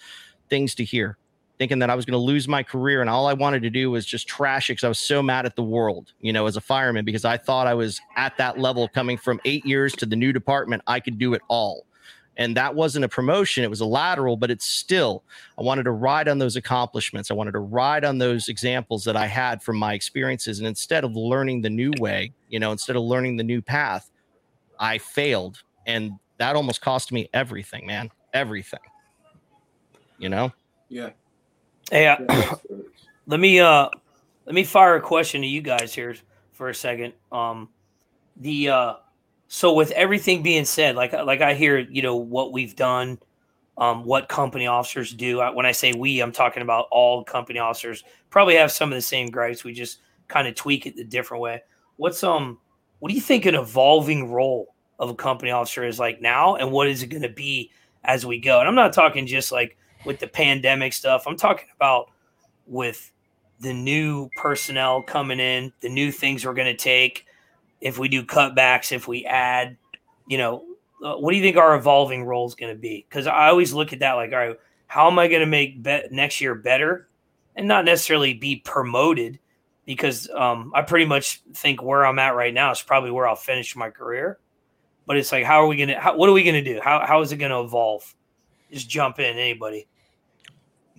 [0.49, 1.17] things to hear.
[1.59, 3.91] Thinking that I was going to lose my career, and all I wanted to do
[3.91, 6.57] was just trash it because I was so mad at the world, you know, as
[6.57, 10.07] a fireman, because I thought I was at that level, coming from eight years to
[10.07, 11.85] the new department, I could do it all
[12.41, 15.23] and that wasn't a promotion it was a lateral but it's still
[15.57, 19.15] i wanted to ride on those accomplishments i wanted to ride on those examples that
[19.15, 22.95] i had from my experiences and instead of learning the new way you know instead
[22.95, 24.11] of learning the new path
[24.79, 28.79] i failed and that almost cost me everything man everything.
[30.17, 30.51] You know?
[30.89, 31.09] Yeah.
[31.89, 32.17] Hey uh,
[33.27, 33.89] let me uh
[34.45, 36.15] let me fire a question to you guys here
[36.53, 37.13] for a second.
[37.31, 37.69] Um
[38.37, 38.93] the uh
[39.53, 43.19] so with everything being said, like like I hear, you know, what we've done,
[43.77, 45.39] um, what company officers do.
[45.53, 48.05] When I say we, I'm talking about all company officers.
[48.29, 49.65] Probably have some of the same gripes.
[49.65, 49.99] We just
[50.29, 51.63] kind of tweak it the different way.
[51.97, 52.59] What's um,
[52.99, 56.71] what do you think an evolving role of a company officer is like now, and
[56.71, 57.71] what is it going to be
[58.05, 58.59] as we go?
[58.59, 59.75] And I'm not talking just like
[60.05, 61.25] with the pandemic stuff.
[61.27, 62.09] I'm talking about
[62.67, 63.11] with
[63.59, 67.25] the new personnel coming in, the new things we're going to take
[67.81, 69.75] if we do cutbacks, if we add,
[70.27, 70.63] you know,
[71.03, 73.05] uh, what do you think our evolving role is going to be?
[73.09, 75.81] Because I always look at that like, all right, how am I going to make
[75.81, 77.07] be- next year better,
[77.55, 79.39] and not necessarily be promoted,
[79.85, 83.35] because um, I pretty much think where I'm at right now is probably where I'll
[83.35, 84.37] finish my career.
[85.07, 85.99] But it's like, how are we going to?
[86.13, 86.79] What are we going to do?
[86.81, 88.13] How how is it going to evolve?
[88.71, 89.87] Just jump in, anybody.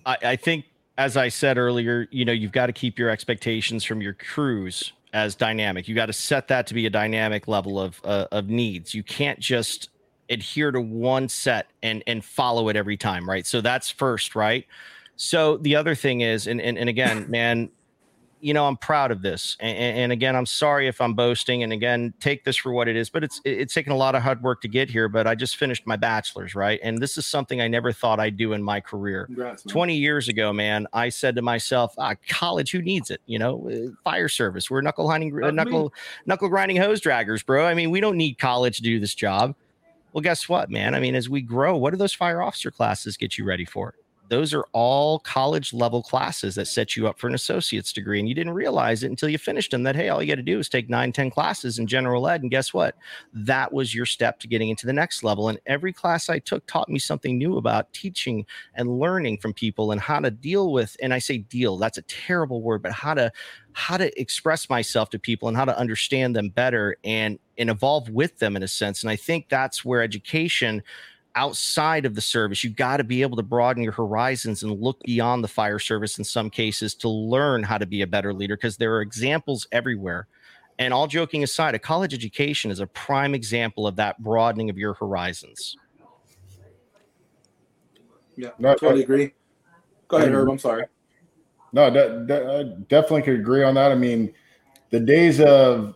[0.05, 0.65] I, I think,
[0.97, 4.91] as I said earlier, you know, you've got to keep your expectations from your crews
[5.13, 5.87] as dynamic.
[5.87, 8.93] You got to set that to be a dynamic level of uh, of needs.
[8.93, 9.89] You can't just
[10.29, 13.45] adhere to one set and and follow it every time, right?
[13.45, 14.65] So that's first, right?
[15.15, 17.69] So the other thing is, and and, and again, man,
[18.43, 19.55] you know, I'm proud of this.
[19.61, 21.63] And, and, again, I'm sorry if I'm boasting.
[21.63, 23.09] And again, take this for what it is.
[23.09, 25.07] But it's it's taken a lot of hard work to get here.
[25.07, 26.77] But I just finished my bachelor's, right?
[26.83, 29.27] And this is something I never thought I'd do in my career.
[29.27, 33.21] Congrats, 20 years ago, man, I said to myself, ah, college, who needs it?
[33.27, 34.69] You know, uh, fire service.
[34.69, 35.93] We're knuckle hunting, uh, knuckle
[36.25, 37.65] knuckle grinding hose draggers, bro.
[37.65, 39.55] I mean, we don't need college to do this job.
[40.11, 40.93] Well, guess what, man?
[40.95, 43.95] I mean, as we grow, what do those fire officer classes get you ready for?
[44.33, 48.17] Those are all college level classes that set you up for an associate's degree.
[48.17, 50.41] And you didn't realize it until you finished them that, hey, all you got to
[50.41, 52.41] do is take nine, 10 classes in general ed.
[52.41, 52.97] And guess what?
[53.31, 55.49] That was your step to getting into the next level.
[55.49, 59.91] And every class I took taught me something new about teaching and learning from people
[59.91, 63.13] and how to deal with, and I say deal, that's a terrible word, but how
[63.13, 63.31] to
[63.73, 68.09] how to express myself to people and how to understand them better and and evolve
[68.09, 69.03] with them in a sense.
[69.03, 70.81] And I think that's where education
[71.35, 72.63] outside of the service.
[72.63, 76.17] You've got to be able to broaden your horizons and look beyond the fire service
[76.17, 79.67] in some cases to learn how to be a better leader because there are examples
[79.71, 80.27] everywhere.
[80.79, 84.77] And all joking aside, a college education is a prime example of that broadening of
[84.77, 85.77] your horizons.
[88.35, 89.33] Yeah, no, totally agree.
[90.07, 90.49] Go ahead, Herb.
[90.49, 90.85] I'm sorry.
[91.71, 93.91] No, that, that, I definitely could agree on that.
[93.91, 94.33] I mean,
[94.89, 95.95] the days of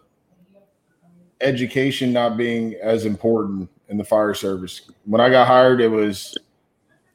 [1.41, 4.81] education not being as important in the fire service.
[5.05, 6.37] When I got hired, it was,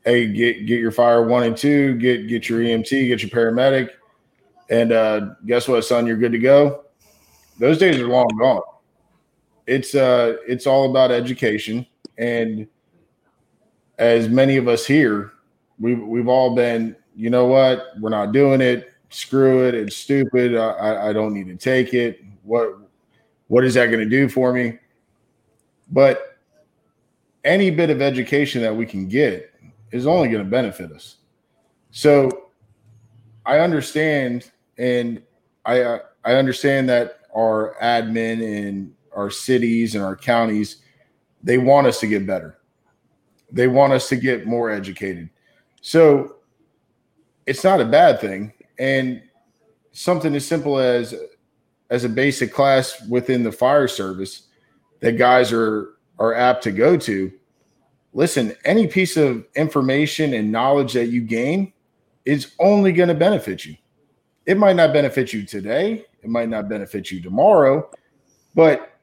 [0.05, 3.91] hey, get get your fire one and two, get get your EMT, get your paramedic,
[4.71, 6.85] and uh, guess what, son, you're good to go.
[7.59, 8.63] Those days are long gone.
[9.67, 11.87] It's uh, it's all about education,
[12.19, 12.67] and
[13.99, 15.33] as many of us here,
[15.79, 18.89] we've we've all been, you know what, we're not doing it.
[19.11, 20.57] Screw it, it's stupid.
[20.57, 22.25] I, I don't need to take it.
[22.43, 22.79] What
[23.49, 24.79] what is that going to do for me?
[25.91, 26.32] But
[27.45, 29.53] any bit of education that we can get
[29.91, 31.17] is only going to benefit us.
[31.91, 32.49] So
[33.45, 35.23] I understand, and
[35.65, 40.83] I uh, I understand that our admin in our cities and our counties
[41.43, 42.59] they want us to get better.
[43.51, 45.29] They want us to get more educated.
[45.81, 46.37] So
[47.47, 48.53] it's not a bad thing.
[48.79, 49.23] And
[49.93, 51.15] something as simple as
[51.91, 54.49] as a basic class within the fire service
[55.01, 57.33] that guys are are apt to go to.
[58.13, 61.73] Listen, any piece of information and knowledge that you gain
[62.25, 63.77] is only going to benefit you.
[64.47, 67.89] It might not benefit you today, it might not benefit you tomorrow,
[68.55, 68.99] but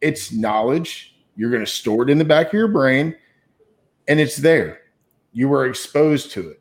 [0.00, 1.16] it's knowledge.
[1.36, 3.16] You're going to store it in the back of your brain
[4.08, 4.80] and it's there.
[5.32, 6.60] You were exposed to it.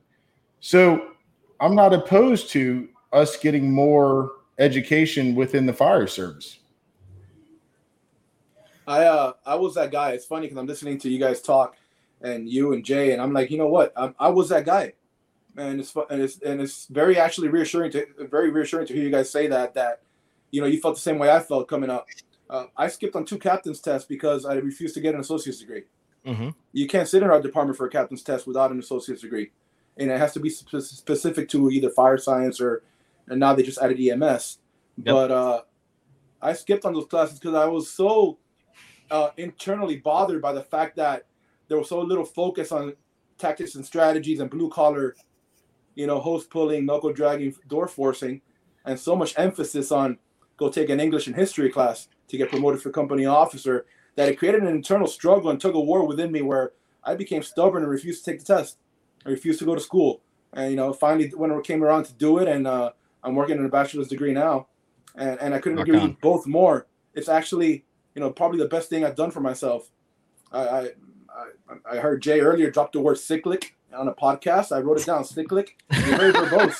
[0.60, 1.14] So
[1.60, 6.59] I'm not opposed to us getting more education within the fire service.
[8.90, 10.12] I uh I was that guy.
[10.12, 11.78] It's funny because I'm listening to you guys talk,
[12.22, 13.94] and you and Jay, and I'm like, you know what?
[13.96, 14.94] I, I was that guy,
[15.56, 19.12] and it's and it's and it's very actually reassuring to very reassuring to hear you
[19.12, 20.02] guys say that that
[20.50, 22.08] you know you felt the same way I felt coming up.
[22.50, 25.84] Uh, I skipped on two captain's tests because I refused to get an associate's degree.
[26.26, 26.50] Mm-hmm.
[26.74, 29.52] You can't sit in our department for a captain's test without an associate's degree,
[29.98, 32.82] and it has to be sp- specific to either fire science or,
[33.28, 34.58] and now they just added EMS.
[34.98, 35.06] Yep.
[35.06, 35.62] But uh,
[36.42, 38.40] I skipped on those classes because I was so
[39.12, 41.26] uh, internally bothered by the fact that
[41.68, 42.93] there was so little focus on
[43.38, 45.16] tactics and strategies and blue collar,
[45.95, 48.41] you know, hose pulling, knuckle dragging, door forcing,
[48.86, 50.18] and so much emphasis on
[50.57, 53.86] go take an English and history class to get promoted for company officer
[54.16, 57.41] that it created an internal struggle and tug of war within me where I became
[57.41, 58.78] stubborn and refused to take the test.
[59.26, 60.22] I refused to go to school.
[60.53, 62.91] And, you know, finally, when it came around to do it, and uh,
[63.24, 64.68] I'm working in a bachelor's degree now,
[65.16, 66.88] and, and I couldn't agree with both more.
[67.14, 67.86] It's actually,
[68.20, 69.89] you know, probably the best thing I've done for myself.
[70.51, 70.82] I, I,
[71.30, 74.76] I, I heard Jay earlier drop the word cyclic on a podcast.
[74.76, 75.78] I wrote it down, cyclic.
[75.89, 76.76] Very verbose.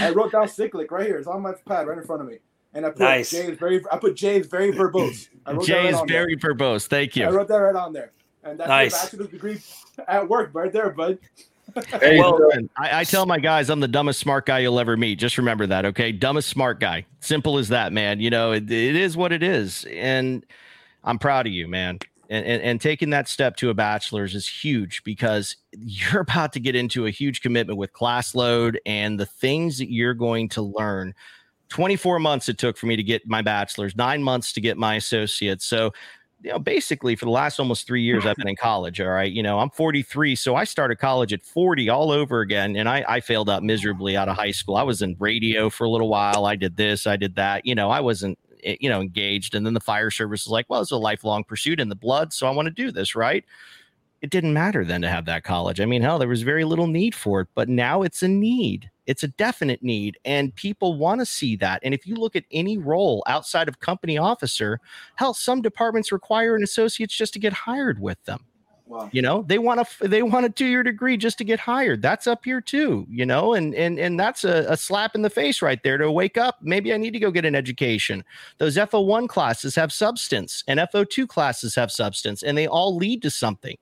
[0.00, 1.18] I wrote down cyclic right here.
[1.18, 2.38] It's on my pad right in front of me.
[2.72, 3.30] And I put nice.
[3.30, 5.28] James very I put James very verbose.
[5.66, 6.54] Jay is right very there.
[6.54, 6.86] verbose.
[6.86, 7.26] Thank you.
[7.26, 8.12] I wrote that right on there.
[8.42, 8.94] And that's nice.
[8.94, 9.60] a bachelor's degree
[10.08, 11.18] at work right there, bud.
[12.00, 12.38] Hey, well,
[12.76, 15.18] I, I, tell my guys I'm the dumbest smart guy you'll ever meet.
[15.18, 16.12] Just remember that, okay?
[16.12, 17.06] Dumbest smart guy.
[17.20, 18.20] Simple as that, man.
[18.20, 19.86] You know, it, it is what it is.
[19.90, 20.44] And
[21.04, 21.98] I'm proud of you, man.
[22.28, 26.60] And, and, and taking that step to a bachelor's is huge because you're about to
[26.60, 30.62] get into a huge commitment with class load and the things that you're going to
[30.62, 31.14] learn
[31.68, 34.96] 24 months it took for me to get my bachelor's, nine months to get my
[34.96, 35.64] associates.
[35.64, 35.92] So,
[36.42, 39.00] you know, basically for the last almost three years, I've been in college.
[39.00, 39.30] All right.
[39.30, 40.34] You know, I'm 43.
[40.36, 42.76] So I started college at 40 all over again.
[42.76, 44.76] And I, I failed out miserably out of high school.
[44.76, 46.46] I was in radio for a little while.
[46.46, 47.66] I did this, I did that.
[47.66, 49.54] You know, I wasn't, eh, you know, engaged.
[49.54, 52.32] And then the fire service was like, well, it's a lifelong pursuit in the blood.
[52.32, 53.14] So I want to do this.
[53.14, 53.44] Right
[54.22, 55.80] it didn't matter then to have that college.
[55.80, 58.91] I mean, hell, there was very little need for it, but now it's a need.
[59.06, 61.80] It's a definite need, and people want to see that.
[61.82, 64.80] And if you look at any role outside of company officer,
[65.16, 68.44] hell, some departments require an associate's just to get hired with them.
[68.86, 69.08] Wow.
[69.10, 72.02] You know, they want to they want a two year degree just to get hired.
[72.02, 73.06] That's up here too.
[73.08, 76.12] You know, and and and that's a, a slap in the face right there to
[76.12, 76.58] wake up.
[76.60, 78.22] Maybe I need to go get an education.
[78.58, 82.94] Those FO one classes have substance, and FO two classes have substance, and they all
[82.94, 83.76] lead to something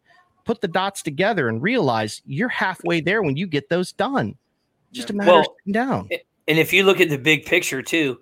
[0.45, 4.37] put the dots together and realize you're halfway there when you get those done.
[4.93, 6.09] Just a matter well, of down.
[6.49, 8.21] And if you look at the big picture too,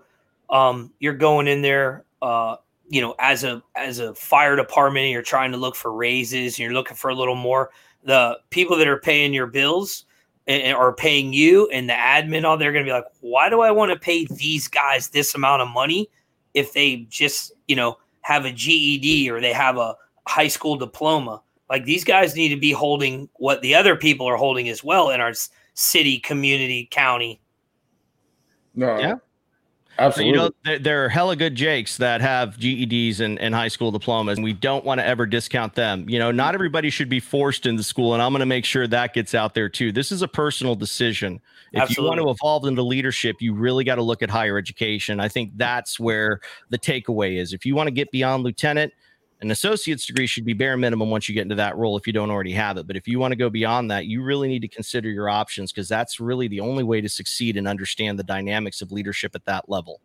[0.50, 2.56] um, you're going in there, uh,
[2.88, 6.58] you know, as a as a fire department, you're trying to look for raises, and
[6.58, 7.70] you're looking for a little more.
[8.04, 10.04] The people that are paying your bills
[10.46, 13.60] and are paying you, and the admin, all they're going to be like, why do
[13.60, 16.08] I want to pay these guys this amount of money
[16.54, 19.94] if they just, you know, have a GED or they have a
[20.26, 21.42] high school diploma?
[21.68, 25.10] Like these guys need to be holding what the other people are holding as well
[25.10, 25.34] and our
[25.78, 27.40] city, community, county.
[28.74, 28.98] No.
[28.98, 29.14] Yeah.
[30.00, 30.30] Absolutely.
[30.30, 33.90] You know, there, there, are hella good Jakes that have GEDs and, and high school
[33.90, 36.08] diplomas, and we don't want to ever discount them.
[36.08, 38.86] You know, not everybody should be forced into school, and I'm going to make sure
[38.86, 39.90] that gets out there too.
[39.90, 41.40] This is a personal decision.
[41.72, 42.02] If Absolutely.
[42.02, 45.18] you want to evolve into leadership, you really got to look at higher education.
[45.18, 47.52] I think that's where the takeaway is.
[47.52, 48.92] If you want to get beyond lieutenant,
[49.40, 52.12] an associate's degree should be bare minimum once you get into that role if you
[52.12, 52.86] don't already have it.
[52.86, 55.70] But if you want to go beyond that, you really need to consider your options
[55.70, 59.44] because that's really the only way to succeed and understand the dynamics of leadership at
[59.44, 60.00] that level.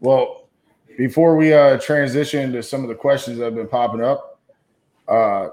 [0.00, 0.48] Well,
[0.96, 4.40] before we uh, transition to some of the questions that have been popping up,
[5.06, 5.48] uh,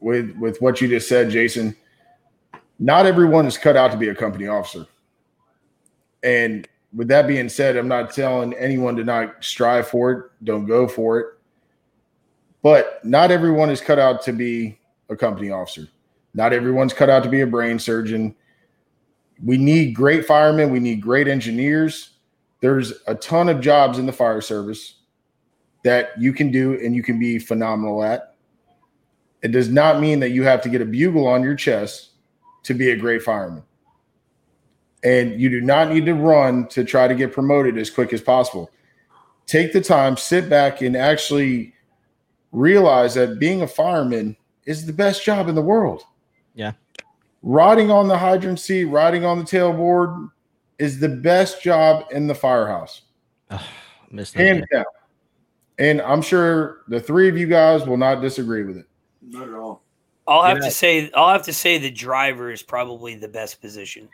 [0.00, 1.76] with with what you just said, Jason,
[2.78, 4.86] not everyone is cut out to be a company officer.
[6.22, 10.66] And with that being said, I'm not telling anyone to not strive for it, don't
[10.66, 11.39] go for it
[12.62, 15.88] but not everyone is cut out to be a company officer.
[16.34, 18.34] Not everyone's cut out to be a brain surgeon.
[19.42, 20.70] We need great firemen.
[20.70, 22.10] We need great engineers.
[22.60, 24.96] There's a ton of jobs in the fire service
[25.82, 28.36] that you can do and you can be phenomenal at.
[29.42, 32.10] It does not mean that you have to get a bugle on your chest
[32.64, 33.62] to be a great fireman.
[35.02, 38.20] And you do not need to run to try to get promoted as quick as
[38.20, 38.70] possible.
[39.46, 41.72] Take the time, sit back, and actually
[42.52, 44.36] realize that being a fireman
[44.66, 46.04] is the best job in the world.
[46.54, 46.72] Yeah.
[47.42, 50.30] Riding on the hydrant seat, riding on the tailboard
[50.78, 53.02] is the best job in the firehouse.
[53.50, 53.66] Oh,
[54.34, 54.84] Hands down.
[55.78, 58.86] And I'm sure the three of you guys will not disagree with it.
[59.22, 59.82] Not at all.
[60.26, 64.08] I'll have to say I'll have to say the driver is probably the best position.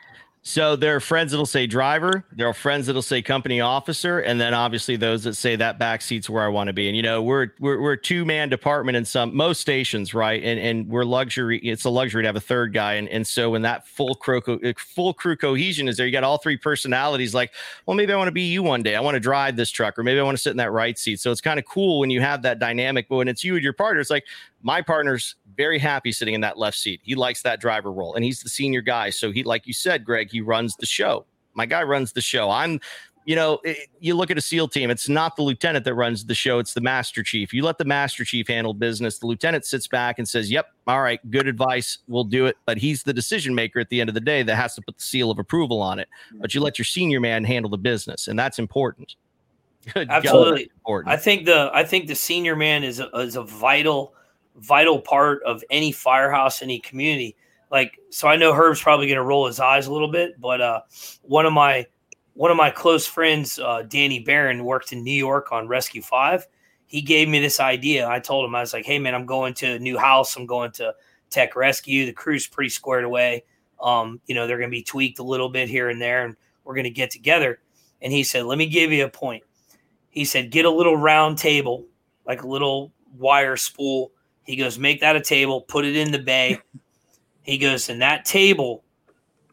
[0.47, 4.39] So there are friends that'll say driver, there are friends that'll say company officer, and
[4.39, 6.87] then obviously those that say that back seat's where I want to be.
[6.87, 10.41] And you know, we're we're, we're a two man department in some most stations, right?
[10.41, 11.59] And and we're luxury.
[11.59, 12.93] It's a luxury to have a third guy.
[12.93, 16.23] And and so when that full crew uh, full crew cohesion is there, you got
[16.23, 17.33] all three personalities.
[17.33, 17.51] Like,
[17.85, 18.95] well, maybe I want to be you one day.
[18.95, 20.97] I want to drive this truck, or maybe I want to sit in that right
[20.97, 21.19] seat.
[21.19, 23.09] So it's kind of cool when you have that dynamic.
[23.09, 24.23] But when it's you and your partner, it's like
[24.63, 27.01] my partner's very happy sitting in that left seat.
[27.03, 29.09] He likes that driver role, and he's the senior guy.
[29.09, 31.25] So he, like you said, Greg, he runs the show.
[31.55, 32.51] My guy runs the show.
[32.51, 32.79] I'm,
[33.25, 36.25] you know, it, you look at a SEAL team, it's not the lieutenant that runs
[36.25, 37.53] the show, it's the master chief.
[37.53, 39.17] You let the master chief handle business.
[39.17, 41.97] The lieutenant sits back and says, Yep, all right, good advice.
[42.07, 42.55] We'll do it.
[42.65, 44.97] But he's the decision maker at the end of the day that has to put
[44.97, 46.07] the seal of approval on it.
[46.35, 49.15] But you let your senior man handle the business, and that's important.
[49.93, 50.69] Good Absolutely.
[50.75, 51.13] important.
[51.13, 54.13] I think the I think the senior man is a, is a vital
[54.57, 57.35] vital part of any firehouse, any community.
[57.71, 60.61] Like, so I know Herb's probably going to roll his eyes a little bit, but
[60.61, 60.81] uh,
[61.21, 61.85] one of my
[62.33, 66.45] one of my close friends, uh, Danny Barron, worked in New York on Rescue Five.
[66.85, 68.07] He gave me this idea.
[68.07, 70.35] I told him I was like, "Hey, man, I'm going to a new house.
[70.35, 70.93] I'm going to
[71.29, 72.05] Tech Rescue.
[72.05, 73.43] The crew's pretty squared away.
[73.81, 76.35] Um, you know, they're going to be tweaked a little bit here and there, and
[76.63, 77.59] we're going to get together."
[78.01, 79.43] And he said, "Let me give you a point."
[80.09, 81.85] He said, "Get a little round table,
[82.25, 84.11] like a little wire spool,
[84.47, 86.59] he goes, make that a table, put it in the bay.
[87.43, 88.83] he goes, and that table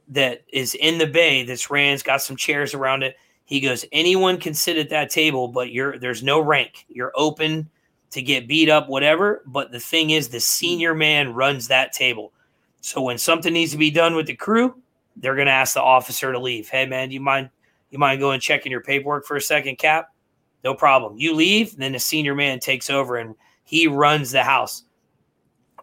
[0.09, 3.16] that is in the bay that's ran's got some chairs around it.
[3.45, 6.86] He goes, anyone can sit at that table, but you're there's no rank.
[6.88, 7.68] You're open
[8.11, 9.42] to get beat up, whatever.
[9.47, 12.32] But the thing is, the senior man runs that table.
[12.80, 14.80] So when something needs to be done with the crew,
[15.16, 16.68] they're gonna ask the officer to leave.
[16.68, 17.51] Hey man, you mind
[17.90, 20.12] you mind going checking your paperwork for a second, Cap?
[20.62, 21.18] No problem.
[21.18, 23.34] You leave, then the senior man takes over and
[23.65, 24.85] he runs the house.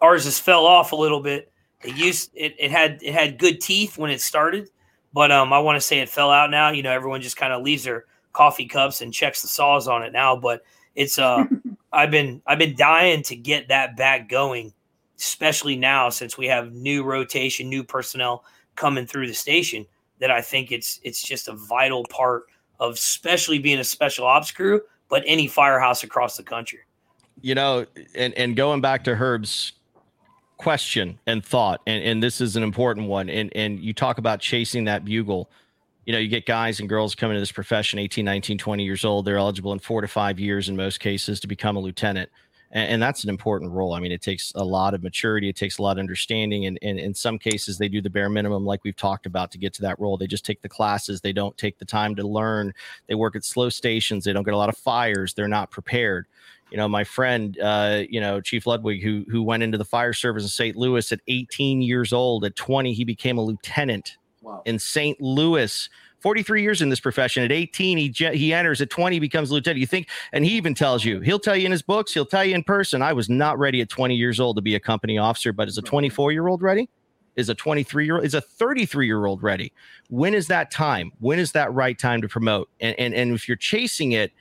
[0.02, 1.52] Ours just fell off a little bit.
[1.84, 4.70] It used it, it had it had good teeth when it started,
[5.14, 6.70] but um I want to say it fell out now.
[6.70, 10.04] You know, everyone just kind of leaves their coffee cups and checks the saws on
[10.04, 10.36] it now.
[10.36, 10.62] But
[10.96, 11.46] it's uh
[11.92, 14.74] I've been I've been dying to get that back going,
[15.18, 19.86] especially now since we have new rotation, new personnel coming through the station.
[20.20, 22.44] That I think it's it's just a vital part
[22.80, 26.82] of especially being a special ops crew, but any firehouse across the country
[27.42, 27.86] you know,
[28.16, 29.74] and and going back to Herb's
[30.58, 33.30] question and thought, and, and this is an important one.
[33.30, 35.50] And and you talk about chasing that bugle.
[36.06, 39.06] You know, you get guys and girls coming to this profession 18, 19, 20 years
[39.06, 39.26] old.
[39.26, 42.30] They're eligible in four to five years in most cases to become a lieutenant.
[42.72, 43.94] And, and that's an important role.
[43.94, 46.66] I mean, it takes a lot of maturity, it takes a lot of understanding.
[46.66, 49.60] And, and in some cases, they do the bare minimum, like we've talked about, to
[49.60, 50.18] get to that role.
[50.18, 52.74] They just take the classes, they don't take the time to learn.
[53.08, 56.26] They work at slow stations, they don't get a lot of fires, they're not prepared
[56.72, 60.14] you know, my friend, uh, you know, Chief Ludwig, who who went into the fire
[60.14, 60.78] service in St.
[60.78, 62.46] Louis at 18 years old.
[62.46, 64.62] At 20, he became a lieutenant wow.
[64.66, 65.20] in St.
[65.22, 65.90] Louis.
[66.22, 67.44] 43 years in this profession.
[67.44, 68.80] At 18, he he enters.
[68.80, 69.80] At 20, he becomes lieutenant.
[69.80, 72.46] You think, and he even tells you, he'll tell you in his books, he'll tell
[72.46, 73.02] you in person.
[73.02, 75.78] I was not ready at 20 years old to be a company officer, but as
[75.78, 76.90] a 24 year old ready?
[77.38, 79.74] Is a 23 year old, is a 33 year old ready?
[80.10, 81.12] When is that time?
[81.20, 82.70] When is that right time to promote?
[82.80, 84.32] And, and, and if you're chasing it,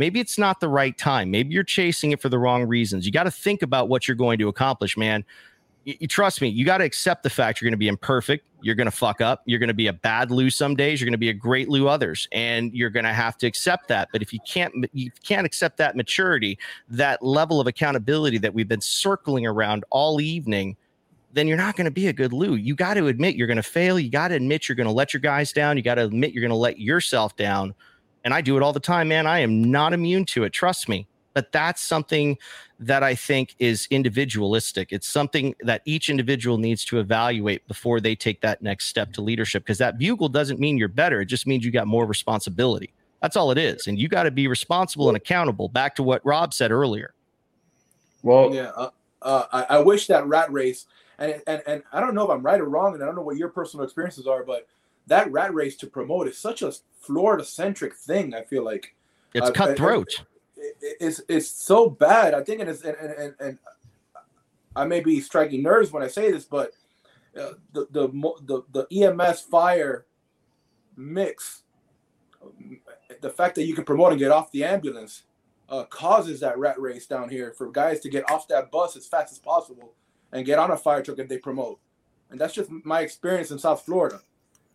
[0.00, 1.30] maybe it's not the right time.
[1.30, 3.04] Maybe you're chasing it for the wrong reasons.
[3.04, 5.26] You got to think about what you're going to accomplish, man.
[5.84, 8.46] You, you trust me, you got to accept the fact you're going to be imperfect.
[8.62, 9.42] You're going to fuck up.
[9.44, 11.00] You're going to be a bad Lou some days.
[11.00, 13.88] You're going to be a great Lou others, and you're going to have to accept
[13.88, 14.08] that.
[14.10, 18.68] But if you can't, you can't accept that maturity, that level of accountability that we've
[18.68, 20.76] been circling around all evening
[21.32, 22.56] then you're not going to be a good Lou.
[22.56, 24.00] You got to admit you're going to fail.
[24.00, 25.76] You got to admit you're going to let your guys down.
[25.76, 27.72] You got to admit you're going to let yourself down.
[28.24, 29.26] And I do it all the time, man.
[29.26, 30.52] I am not immune to it.
[30.52, 31.06] Trust me.
[31.32, 32.36] But that's something
[32.80, 34.88] that I think is individualistic.
[34.90, 39.22] It's something that each individual needs to evaluate before they take that next step to
[39.22, 41.20] leadership because that bugle doesn't mean you're better.
[41.20, 42.92] It just means you got more responsibility.
[43.22, 43.86] That's all it is.
[43.86, 45.68] And you got to be responsible and accountable.
[45.68, 47.14] Back to what Rob said earlier.
[48.22, 48.90] Well, yeah, uh,
[49.22, 50.86] uh, I, I wish that rat race
[51.20, 53.22] and, and and I don't know if I'm right or wrong, and I don't know
[53.22, 54.66] what your personal experiences are, but
[55.10, 58.32] that rat race to promote is such a Florida centric thing.
[58.32, 58.94] I feel like
[59.34, 60.24] it's uh, cutthroat.
[60.56, 62.32] It, it, it's it's so bad.
[62.32, 63.58] I think it is, and, and, and
[64.76, 66.72] I may be striking nerves when I say this, but
[67.36, 68.08] uh, the, the
[68.44, 70.06] the the EMS fire
[70.96, 71.62] mix,
[73.20, 75.24] the fact that you can promote and get off the ambulance,
[75.68, 79.08] uh, causes that rat race down here for guys to get off that bus as
[79.08, 79.92] fast as possible
[80.30, 81.80] and get on a fire truck if they promote.
[82.30, 84.20] And that's just my experience in South Florida.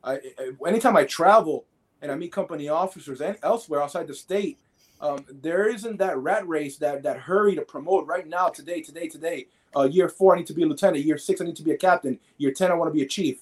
[0.06, 0.20] I,
[0.66, 1.66] anytime I travel
[2.01, 4.60] and I meet company officers and elsewhere outside the state,
[5.01, 9.08] um, there isn't that rat race, that that hurry to promote right now, today, today,
[9.10, 9.47] today.
[9.76, 11.03] Uh, year four, I need to be a lieutenant.
[11.03, 12.18] Year six, I need to be a captain.
[12.38, 13.41] Year ten, I want to be a chief.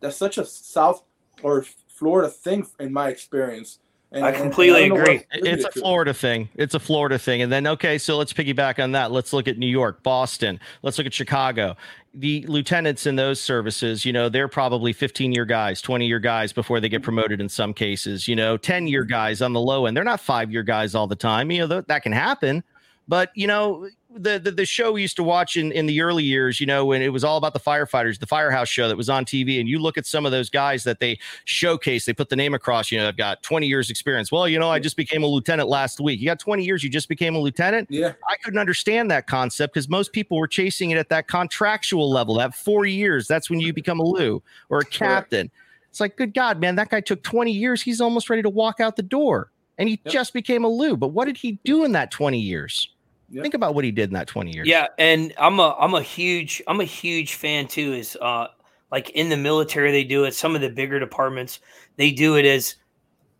[0.00, 1.04] That's such a South
[1.42, 3.78] or Florida thing in my experience.
[4.10, 5.22] And, I completely and I agree.
[5.32, 6.48] It's a Florida thing.
[6.54, 7.42] It's a Florida thing.
[7.42, 9.12] And then, okay, so let's piggyback on that.
[9.12, 10.58] Let's look at New York, Boston.
[10.82, 11.76] Let's look at Chicago.
[12.14, 16.54] The lieutenants in those services, you know, they're probably 15 year guys, 20 year guys
[16.54, 19.84] before they get promoted in some cases, you know, 10 year guys on the low
[19.84, 19.94] end.
[19.94, 21.50] They're not five year guys all the time.
[21.50, 22.64] You know, th- that can happen.
[23.08, 26.24] But, you know, the, the, the show we used to watch in, in the early
[26.24, 29.10] years, you know, when it was all about the firefighters, the firehouse show that was
[29.10, 32.30] on TV, and you look at some of those guys that they showcase, they put
[32.30, 34.32] the name across, you know, I've got 20 years experience.
[34.32, 36.20] Well, you know, I just became a lieutenant last week.
[36.20, 37.88] You got 20 years, you just became a lieutenant.
[37.90, 38.14] Yeah.
[38.28, 42.36] I couldn't understand that concept because most people were chasing it at that contractual level,
[42.36, 43.26] that four years.
[43.26, 45.50] That's when you become a Lou or a captain.
[45.90, 47.82] It's like, good God, man, that guy took 20 years.
[47.82, 49.50] He's almost ready to walk out the door.
[49.76, 50.12] And he yep.
[50.12, 50.96] just became a Lou.
[50.96, 52.88] But what did he do in that 20 years?
[53.30, 53.42] Yep.
[53.42, 54.66] Think about what he did in that 20 years.
[54.66, 57.92] Yeah, and I'm a I'm a huge I'm a huge fan too.
[57.92, 58.48] Is uh
[58.90, 60.34] like in the military they do it.
[60.34, 61.60] Some of the bigger departments
[61.96, 62.76] they do it as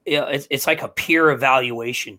[0.04, 2.18] you know, it's, it's like a peer evaluation.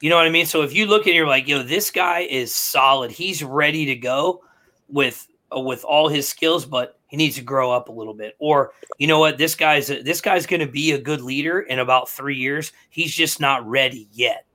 [0.00, 0.46] You know what I mean?
[0.46, 3.10] So if you look at it, you're like, yo, this guy is solid.
[3.10, 4.42] He's ready to go
[4.88, 8.34] with uh, with all his skills, but he needs to grow up a little bit.
[8.38, 9.36] Or you know what?
[9.36, 12.72] This guy's this guy's going to be a good leader in about three years.
[12.88, 14.46] He's just not ready yet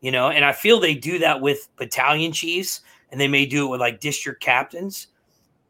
[0.00, 2.80] you know, and I feel they do that with battalion chiefs
[3.10, 5.08] and they may do it with like district captains.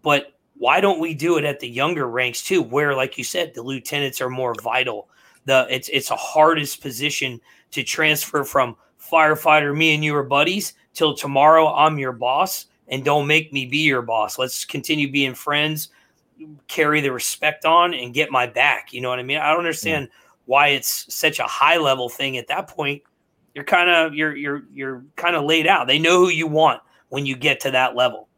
[0.02, 3.54] But why don't we do it at the younger ranks too, where, like you said,
[3.54, 5.08] the lieutenants are more vital?
[5.46, 7.40] The it's it's a hardest position
[7.72, 13.04] to transfer from firefighter, me and you are buddies, till tomorrow I'm your boss, and
[13.04, 14.38] don't make me be your boss.
[14.38, 15.88] Let's continue being friends,
[16.68, 18.92] carry the respect on, and get my back.
[18.92, 19.38] You know what I mean?
[19.38, 20.08] I don't understand
[20.44, 23.02] why it's such a high level thing at that point
[23.54, 25.86] you're kind of you're you're you're kind of laid out.
[25.86, 28.28] They know who you want when you get to that level.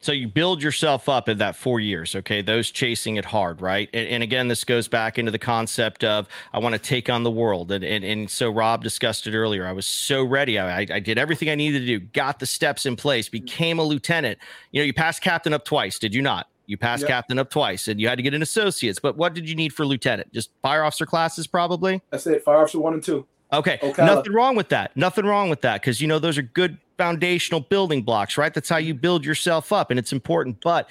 [0.00, 2.42] So you build yourself up in that four years, okay?
[2.42, 3.88] Those chasing it hard, right?
[3.94, 7.22] And, and again, this goes back into the concept of I want to take on
[7.22, 7.70] the world.
[7.70, 9.64] And, and and so Rob discussed it earlier.
[9.64, 10.58] I was so ready.
[10.58, 13.44] I, I did everything I needed to do, got the steps in place, mm-hmm.
[13.44, 14.40] became a lieutenant.
[14.72, 16.48] You know, you passed captain up twice, did you not?
[16.66, 17.08] You passed yep.
[17.08, 18.98] captain up twice, and you had to get an associates.
[18.98, 20.32] But what did you need for lieutenant?
[20.32, 22.00] Just fire officer classes, probably.
[22.10, 22.42] That's it.
[22.42, 23.26] Fire officer one and two.
[23.52, 23.78] Okay.
[23.98, 24.96] Nothing wrong with that.
[24.96, 28.54] Nothing wrong with that because you know those are good foundational building blocks, right?
[28.54, 30.60] That's how you build yourself up and it's important.
[30.62, 30.88] But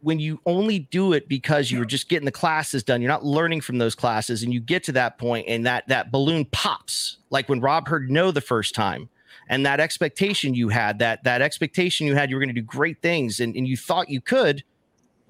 [0.00, 3.60] when you only do it because you're just getting the classes done, you're not learning
[3.60, 7.48] from those classes and you get to that point and that that balloon pops like
[7.48, 9.08] when Rob heard no the first time.
[9.48, 12.66] And that expectation you had, that that expectation you had, you were going to do
[12.66, 14.62] great things and, and you thought you could,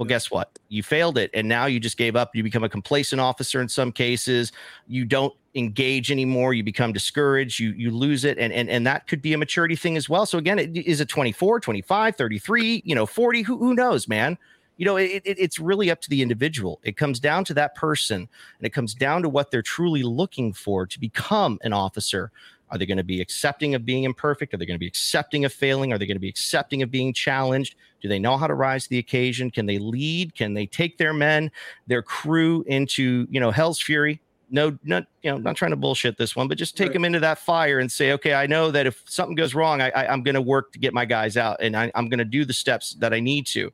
[0.01, 0.59] well, guess what?
[0.71, 1.31] You failed it.
[1.35, 2.35] And now you just gave up.
[2.35, 4.51] You become a complacent officer in some cases.
[4.89, 6.55] You don't engage anymore.
[6.55, 7.61] You become discouraged.
[7.61, 8.39] You you lose it.
[8.39, 10.25] And and, and that could be a maturity thing as well.
[10.25, 13.43] So again, it, is it 24, 25, 33, you know, 40?
[13.43, 14.39] Who, who knows, man?
[14.79, 16.81] You know, it, it, it's really up to the individual.
[16.83, 20.55] It comes down to that person and it comes down to what they're truly looking
[20.55, 22.33] for to become an officer
[22.71, 24.55] Are they going to be accepting of being imperfect?
[24.55, 25.93] Are they going to be accepting of failing?
[25.93, 27.75] Are they going to be accepting of being challenged?
[28.01, 29.51] Do they know how to rise to the occasion?
[29.51, 30.35] Can they lead?
[30.35, 31.51] Can they take their men,
[31.87, 34.21] their crew into, you know, hell's fury?
[34.53, 36.95] No, not, you know, not trying to bullshit this one, but just take right.
[36.95, 39.91] them into that fire and say, okay, I know that if something goes wrong, I,
[39.91, 42.25] I, am going to work to get my guys out and I, I'm going to
[42.25, 43.71] do the steps that I need to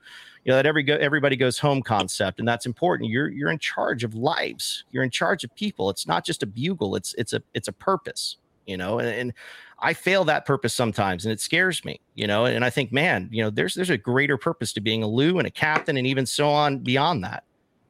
[0.47, 3.59] you know that every go, everybody goes home concept and that's important you're you're in
[3.59, 7.33] charge of lives you're in charge of people it's not just a bugle it's it's
[7.33, 8.37] a it's a purpose
[8.67, 9.35] you know and, and
[9.79, 12.47] I fail that purpose sometimes and it scares me, you know.
[12.47, 15.39] And I think, man, you know, there's there's a greater purpose to being a Lou
[15.39, 17.45] and a captain and even so on beyond that.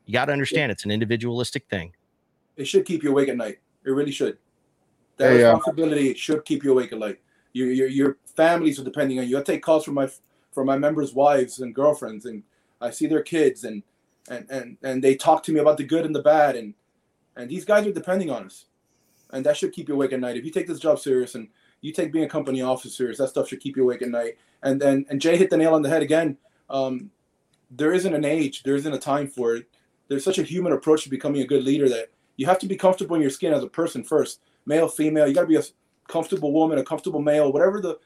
[0.07, 1.93] You got to understand it's an individualistic thing.
[2.57, 3.59] It should keep you awake at night.
[3.85, 4.39] It really should.
[5.17, 7.21] That hey, responsibility uh, should keep you awake at night.
[7.53, 9.39] Your, your your families are depending on you.
[9.39, 10.11] I take calls from my
[10.53, 12.43] from my members' wives and girlfriends, and
[12.81, 13.83] I see their kids, and
[14.29, 16.75] and and and they talk to me about the good and the bad, and
[17.37, 18.67] and these guys are depending on us
[19.31, 20.37] and that should keep you awake at night.
[20.37, 21.49] If you take this job serious and
[21.81, 24.39] you take being a company officer serious, that stuff should keep you awake at night.
[24.63, 26.39] And then and Jay hit the nail on the head again.
[26.71, 27.11] Um,
[27.71, 29.69] there isn't an age, there isn't a time for it.
[30.09, 32.77] There's such a human approach to becoming a good leader that you have to be
[32.77, 35.27] comfortable in your skin as a person first, male, female.
[35.27, 35.63] You got to be a
[36.07, 37.99] comfortable woman, a comfortable male, whatever the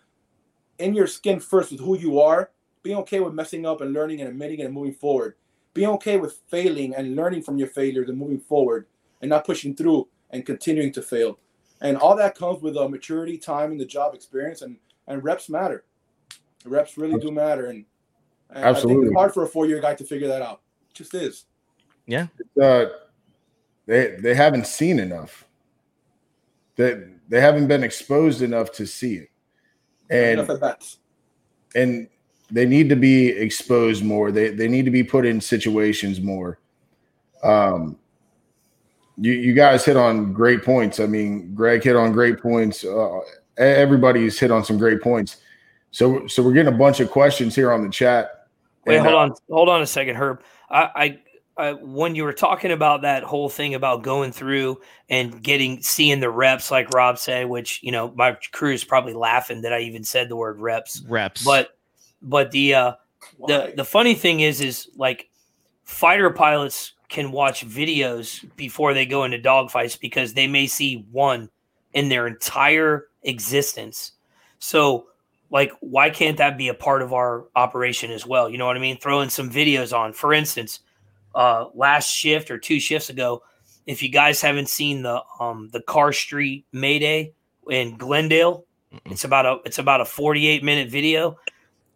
[0.79, 2.51] in your skin first with who you are.
[2.83, 5.35] Being okay with messing up and learning and admitting and moving forward.
[5.75, 8.87] Being okay with failing and learning from your failures and moving forward
[9.21, 11.39] and not pushing through and continuing to fail.
[11.81, 14.77] And all that comes with a uh, maturity, time, and the job experience, and
[15.07, 15.85] and reps matter.
[16.65, 17.85] Reps really do matter, and,
[18.51, 20.61] and absolutely it's hard for a four-year guy to figure that out.
[20.90, 21.47] It just is.
[22.07, 22.27] Yeah.
[22.61, 22.86] Uh,
[23.86, 25.47] they they haven't seen enough.
[26.77, 29.31] They they haven't been exposed enough to see it,
[30.11, 30.48] and
[31.74, 32.09] and
[32.51, 34.31] they need to be exposed more.
[34.31, 36.59] They they need to be put in situations more.
[37.43, 37.98] Um,
[39.21, 40.99] you, you guys hit on great points.
[40.99, 42.85] I mean, Greg hit on great points.
[42.85, 43.21] Uh,
[43.59, 45.37] everybody's hit on some great points.
[45.91, 48.47] So, so we're getting a bunch of questions here on the chat.
[48.87, 50.43] Wait, and, hold uh, on, hold on a second, Herb.
[50.71, 51.19] I, I,
[51.59, 54.81] I, when you were talking about that whole thing about going through
[55.11, 59.13] and getting seeing the reps, like Rob said, which you know my crew is probably
[59.13, 61.03] laughing that I even said the word reps.
[61.07, 61.77] Reps, but
[62.23, 62.93] but the uh,
[63.47, 65.29] the the funny thing is, is like
[65.85, 71.51] fighter pilots can watch videos before they go into dogfights because they may see one
[71.93, 74.12] in their entire existence.
[74.61, 75.07] So,
[75.51, 78.49] like, why can't that be a part of our operation as well?
[78.49, 78.97] You know what I mean?
[78.97, 80.12] Throwing some videos on.
[80.12, 80.81] For instance,
[81.35, 83.43] uh, last shift or two shifts ago,
[83.87, 87.32] if you guys haven't seen the um the Car Street Mayday
[87.69, 88.65] in Glendale,
[89.07, 91.37] it's about a it's about a 48 minute video.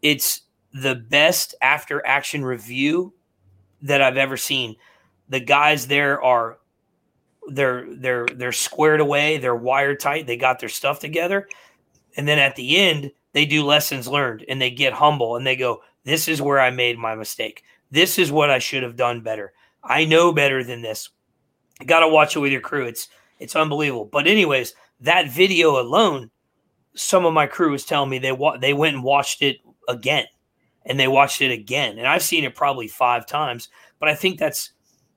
[0.03, 0.41] It's
[0.73, 3.13] the best after action review
[3.83, 4.77] that I've ever seen
[5.29, 6.59] the guys there are
[7.49, 11.49] they're they're they're squared away, they're wired tight, they got their stuff together.
[12.17, 15.57] And then at the end, they do lessons learned and they get humble and they
[15.57, 17.65] go, This is where I made my mistake.
[17.91, 19.53] This is what I should have done better.
[19.83, 21.11] I know better than this.
[21.81, 22.87] You gotta watch it with your crew.
[22.87, 24.07] It's it's unbelievable.
[24.07, 26.31] But anyways, that video alone,
[26.95, 30.27] some of my crew was telling me they wa- they went and watched it again,
[30.87, 33.69] and they watched it again, and I've seen it probably five times.
[33.99, 34.73] But I think that's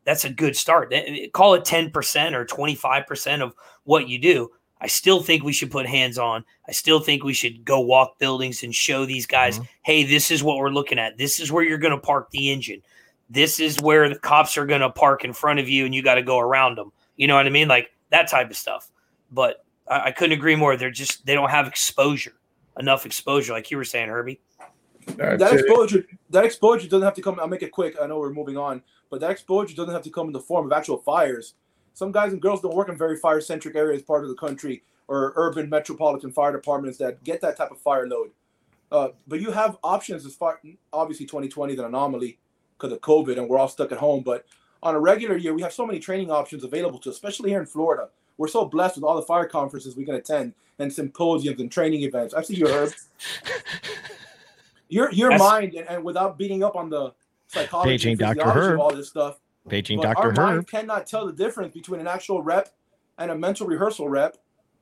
[0.08, 0.94] that's a good start.
[1.34, 1.92] Call it 10%
[2.34, 3.54] or 25% of
[3.84, 4.50] what you do.
[4.80, 6.46] I still think we should put hands on.
[6.66, 9.66] I still think we should go walk buildings and show these guys, mm-hmm.
[9.84, 11.18] hey, this is what we're looking at.
[11.18, 12.82] This is where you're going to park the engine.
[13.30, 16.02] This is where the cops are going to park in front of you and you
[16.02, 16.94] got to go around them.
[17.18, 17.68] You know what I mean?
[17.68, 18.90] Like that type of stuff.
[19.30, 20.78] But I, I couldn't agree more.
[20.78, 22.36] They're just, they don't have exposure,
[22.80, 24.40] enough exposure, like you were saying, Herbie.
[25.06, 26.06] That's that exposure, it.
[26.30, 27.42] that exposure doesn't have to come.
[27.42, 27.96] I'll make it quick.
[28.02, 30.66] I know we're moving on, but that exposure doesn't have to come in the form
[30.66, 31.54] of actual fires.
[31.94, 34.84] Some guys and girls don't work in very fire centric areas, part of the country,
[35.08, 38.32] or urban metropolitan fire departments that get that type of fire load.
[38.92, 40.60] Uh, but you have options as far,
[40.94, 42.38] obviously 2020 is an anomaly
[42.78, 44.24] because of COVID and we're all stuck at home.
[44.24, 44.46] But
[44.84, 47.60] on a regular year, we have so many training options available to, us, especially here
[47.60, 48.10] in Florida.
[48.38, 52.04] We're so blessed with all the fire conferences we can attend and symposiums and training
[52.04, 52.34] events.
[52.34, 52.94] I've seen you, Herb.
[54.90, 57.14] your your That's, mind and, and, without beating up on the
[57.48, 58.50] psychology Paging Dr.
[58.50, 58.80] Herb.
[58.80, 59.40] all this stuff.
[59.68, 60.18] Paging Dr.
[60.18, 60.38] Our Herb.
[60.38, 62.74] mind cannot tell the difference between an actual rep
[63.18, 64.38] and a mental rehearsal rep,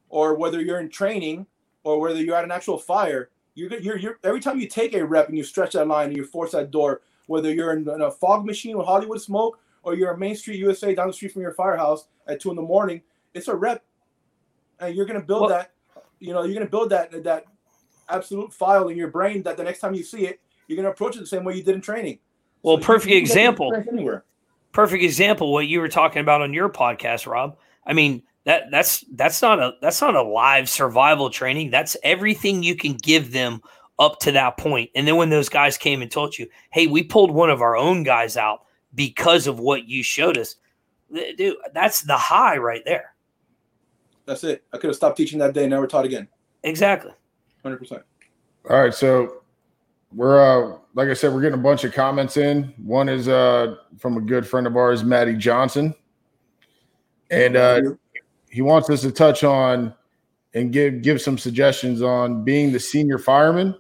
[0.10, 1.48] or whether you're in training
[1.84, 3.30] or whether you're at an actual fire.
[3.54, 6.18] You're, you're, you're every time you take a rep and you stretch that line and
[6.18, 9.96] you force that door, whether you're in, in a fog machine with Hollywood smoke or
[9.96, 12.62] you're a Main Street USA down the street from your firehouse at two in the
[12.62, 13.02] morning,
[13.34, 13.84] it's a rep,
[14.80, 15.72] and you're gonna build well, that.
[16.20, 17.46] You know, you're gonna build that that
[18.10, 20.92] absolute file in your brain that the next time you see it, you're going to
[20.92, 22.20] approach it the same way you did in training.
[22.66, 23.72] Well, so perfect example.
[23.92, 24.24] Anywhere.
[24.72, 25.54] Perfect example.
[25.54, 27.58] What you were talking about on your podcast, Rob.
[27.86, 31.70] I mean, that that's that's not a that's not a live survival training.
[31.70, 33.62] That's everything you can give them
[34.00, 34.90] up to that point.
[34.96, 37.78] And then when those guys came and told you, "Hey, we pulled one of our
[37.78, 38.66] own guys out
[38.96, 40.56] because of what you showed us,"
[41.38, 43.14] dude, that's the high right there.
[44.26, 44.64] That's it.
[44.74, 46.28] I could have stopped teaching that day, and never taught again.
[46.64, 47.12] Exactly.
[47.62, 48.02] Hundred percent.
[48.68, 49.44] All right, so
[50.16, 52.74] we're uh like I said, we're getting a bunch of comments in.
[52.78, 55.94] One is uh from a good friend of ours, Maddie Johnson.
[57.30, 57.82] And uh
[58.50, 59.94] he wants us to touch on
[60.54, 63.76] and give give some suggestions on being the senior fireman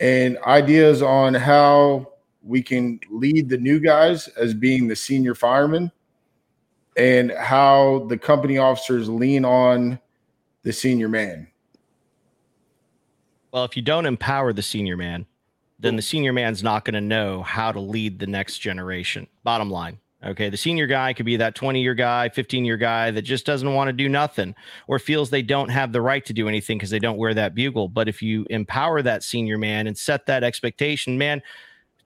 [0.00, 2.08] and ideas on how
[2.42, 5.92] we can lead the new guys as being the senior fireman
[6.96, 9.98] and how the company officers lean on
[10.64, 11.46] the senior man.
[13.52, 15.26] Well, if you don't empower the senior man,
[15.82, 19.26] then the senior man's not going to know how to lead the next generation.
[19.42, 19.98] Bottom line.
[20.24, 20.48] Okay.
[20.48, 23.74] The senior guy could be that 20 year guy, 15 year guy that just doesn't
[23.74, 24.54] want to do nothing
[24.86, 27.56] or feels they don't have the right to do anything because they don't wear that
[27.56, 27.88] bugle.
[27.88, 31.42] But if you empower that senior man and set that expectation, man,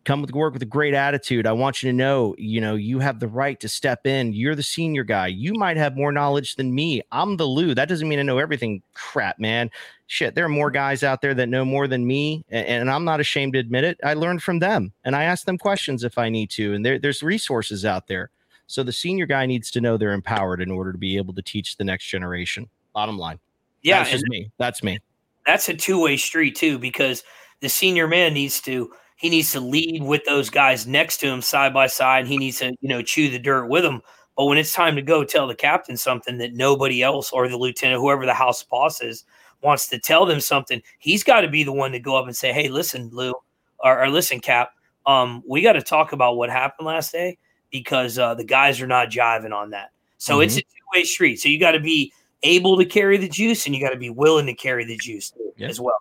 [0.07, 1.47] come with work with a great attitude.
[1.47, 4.33] I want you to know, you know, you have the right to step in.
[4.33, 5.27] You're the senior guy.
[5.27, 7.03] You might have more knowledge than me.
[7.11, 7.75] I'm the Lou.
[7.75, 8.83] That doesn't mean I know everything.
[8.95, 9.69] Crap, man.
[10.07, 13.05] Shit, there are more guys out there that know more than me, and, and I'm
[13.05, 13.99] not ashamed to admit it.
[14.05, 16.75] I learned from them, and I ask them questions if I need to.
[16.75, 18.31] And there, there's resources out there.
[18.69, 21.43] So the senior guy needs to know they're empowered in order to be able to
[21.43, 22.69] teach the next generation.
[22.95, 23.41] Bottom line.
[23.83, 24.51] Yeah, that's me.
[24.57, 25.01] That's me.
[25.45, 27.25] That's a two way street too, because
[27.61, 31.41] the senior man needs to he needs to lead with those guys next to him
[31.41, 32.27] side by side.
[32.27, 34.03] He needs to, you know, chew the dirt with them.
[34.37, 37.57] But when it's time to go tell the captain something that nobody else or the
[37.57, 39.25] lieutenant, whoever the house boss is,
[39.63, 42.37] wants to tell them something, he's got to be the one to go up and
[42.37, 43.33] say, Hey, listen, Lou,
[43.79, 44.73] or, or listen, Cap,
[45.07, 47.39] um, we got to talk about what happened last day
[47.71, 49.93] because uh, the guys are not jiving on that.
[50.19, 50.43] So mm-hmm.
[50.43, 51.37] it's a two way street.
[51.41, 52.13] So you got to be
[52.43, 55.33] able to carry the juice and you got to be willing to carry the juice
[55.57, 55.69] yeah.
[55.69, 55.97] as well.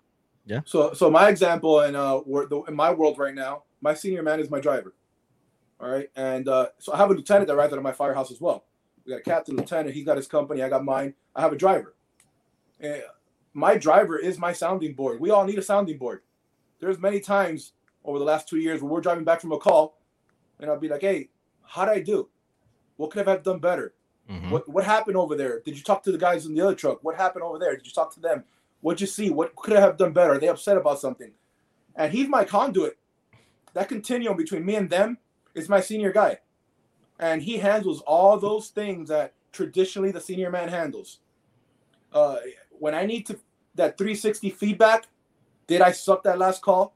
[0.46, 0.60] Yeah.
[0.64, 2.20] So so my example in uh
[2.68, 4.94] in my world right now, my senior man is my driver.
[5.78, 8.30] All right, and uh, so I have a lieutenant that rides out of my firehouse
[8.30, 8.64] as well.
[9.04, 9.94] We got a captain, lieutenant.
[9.94, 10.62] He's got his company.
[10.62, 11.12] I got mine.
[11.34, 11.94] I have a driver.
[12.80, 13.02] And
[13.52, 15.20] my driver is my sounding board.
[15.20, 16.22] We all need a sounding board.
[16.80, 17.72] There's many times
[18.04, 19.98] over the last two years where we're driving back from a call,
[20.58, 21.28] and I'll be like, "Hey,
[21.62, 22.28] how did I do?
[22.96, 23.92] What could I have done better?
[24.30, 24.50] Mm-hmm.
[24.50, 25.60] What what happened over there?
[25.60, 27.04] Did you talk to the guys in the other truck?
[27.04, 27.76] What happened over there?
[27.76, 28.44] Did you talk to them?
[28.86, 29.30] What'd you see?
[29.30, 30.34] What could I have done better?
[30.34, 31.32] Are they upset about something?
[31.96, 32.96] And he's my conduit.
[33.74, 35.18] That continuum between me and them
[35.56, 36.38] is my senior guy.
[37.18, 41.18] And he handles all those things that traditionally the senior man handles.
[42.12, 42.36] Uh,
[42.70, 43.40] when I need to
[43.74, 45.08] that 360 feedback,
[45.66, 46.94] did I suck that last call?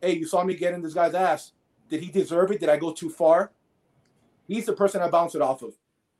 [0.00, 1.52] Hey, you saw me getting this guy's ass.
[1.90, 2.60] Did he deserve it?
[2.60, 3.52] Did I go too far?
[4.48, 5.74] He's the person I bounce it off of.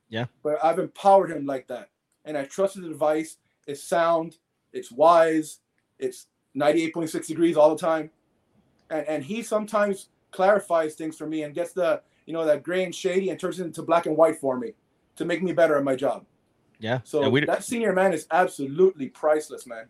[0.07, 0.25] Yeah.
[0.43, 1.89] But I've empowered him like that.
[2.25, 3.37] And I trust his advice.
[3.65, 4.37] It's sound
[4.73, 5.59] it's wise,
[5.99, 8.09] it's 98.6 degrees all the time.
[8.89, 12.83] And and he sometimes clarifies things for me and gets the you know that gray
[12.83, 14.73] and shady and turns it into black and white for me
[15.15, 16.25] to make me better at my job.
[16.79, 16.99] Yeah.
[17.03, 19.87] So yeah, that senior man is absolutely priceless, man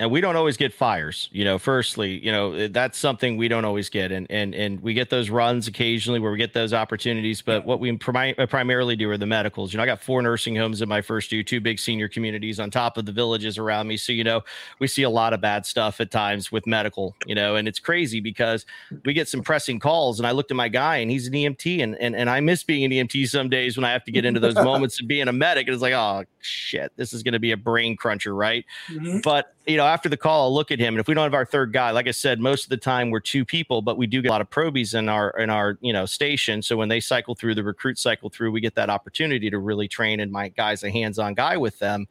[0.00, 3.48] and we don't always get fires you know firstly you know eh, that's something we
[3.48, 4.12] don't always get.
[4.12, 7.80] And and and we get those runs occasionally where we get those opportunities but what
[7.80, 9.72] we prim- uh, primarily do are the medicals.
[9.72, 12.60] You know i got four nursing homes in my first year two big senior communities
[12.60, 13.96] on top of the villages around me.
[13.96, 14.42] So you know
[14.78, 17.78] we see a lot of bad stuff at times with medical you know and it's
[17.78, 18.66] crazy because
[19.04, 21.82] we get some pressing calls and i looked at my guy and he's an emt
[21.82, 24.24] and and, and i miss being an emt some days when i have to get
[24.24, 25.66] into those moments of being a medic.
[25.66, 26.92] And it's like oh shit.
[26.96, 28.64] This is going to be a brain cruncher right?
[28.90, 29.20] Mm-hmm.
[29.22, 30.94] but you know, after the call, I'll look at him.
[30.94, 33.10] And if we don't have our third guy, like I said, most of the time
[33.10, 35.76] we're two people, but we do get a lot of probies in our in our
[35.82, 36.62] you know station.
[36.62, 39.86] So when they cycle through the recruit cycle through, we get that opportunity to really
[39.86, 40.20] train.
[40.20, 42.08] And my guy's a hands-on guy with them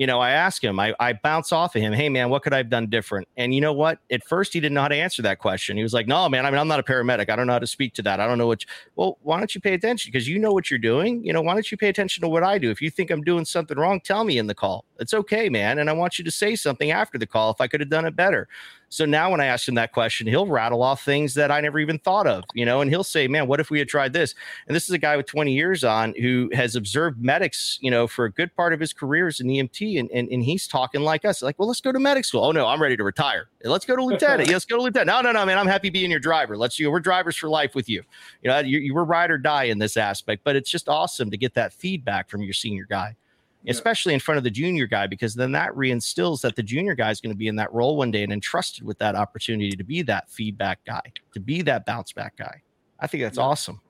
[0.00, 2.54] you know, I ask him, I, I bounce off of him, hey man, what could
[2.54, 3.28] I have done different?
[3.36, 3.98] And you know what?
[4.10, 5.76] At first, he didn't know how to answer that question.
[5.76, 7.28] He was like, no, man, I mean, I'm not a paramedic.
[7.28, 8.18] I don't know how to speak to that.
[8.18, 8.64] I don't know what.
[8.96, 10.10] Well, why don't you pay attention?
[10.10, 11.22] Because you know what you're doing.
[11.22, 12.70] You know, why don't you pay attention to what I do?
[12.70, 14.86] If you think I'm doing something wrong, tell me in the call.
[15.00, 15.78] It's okay, man.
[15.78, 18.06] And I want you to say something after the call if I could have done
[18.06, 18.48] it better.
[18.90, 21.78] So now when I ask him that question, he'll rattle off things that I never
[21.78, 24.34] even thought of, you know, and he'll say, man, what if we had tried this?
[24.66, 28.08] And this is a guy with 20 years on who has observed medics, you know,
[28.08, 30.00] for a good part of his career as an EMT.
[30.00, 32.44] And, and, and he's talking like us, like, well, let's go to medic school.
[32.44, 33.48] Oh, no, I'm ready to retire.
[33.62, 34.50] Let's go to lieutenant.
[34.50, 35.06] let's go to lieutenant.
[35.06, 36.56] No, no, no, man, I'm happy being your driver.
[36.56, 38.02] Let's, you we're drivers for life with you.
[38.42, 41.30] You know, you, you were ride or die in this aspect, but it's just awesome
[41.30, 43.16] to get that feedback from your senior guy
[43.62, 43.70] yeah.
[43.70, 47.10] especially in front of the junior guy, because then that reinstills that the junior guy
[47.10, 49.84] is going to be in that role one day and entrusted with that opportunity to
[49.84, 52.62] be that feedback guy, to be that bounce back guy.
[52.98, 53.44] I think that's yeah.
[53.44, 53.80] awesome.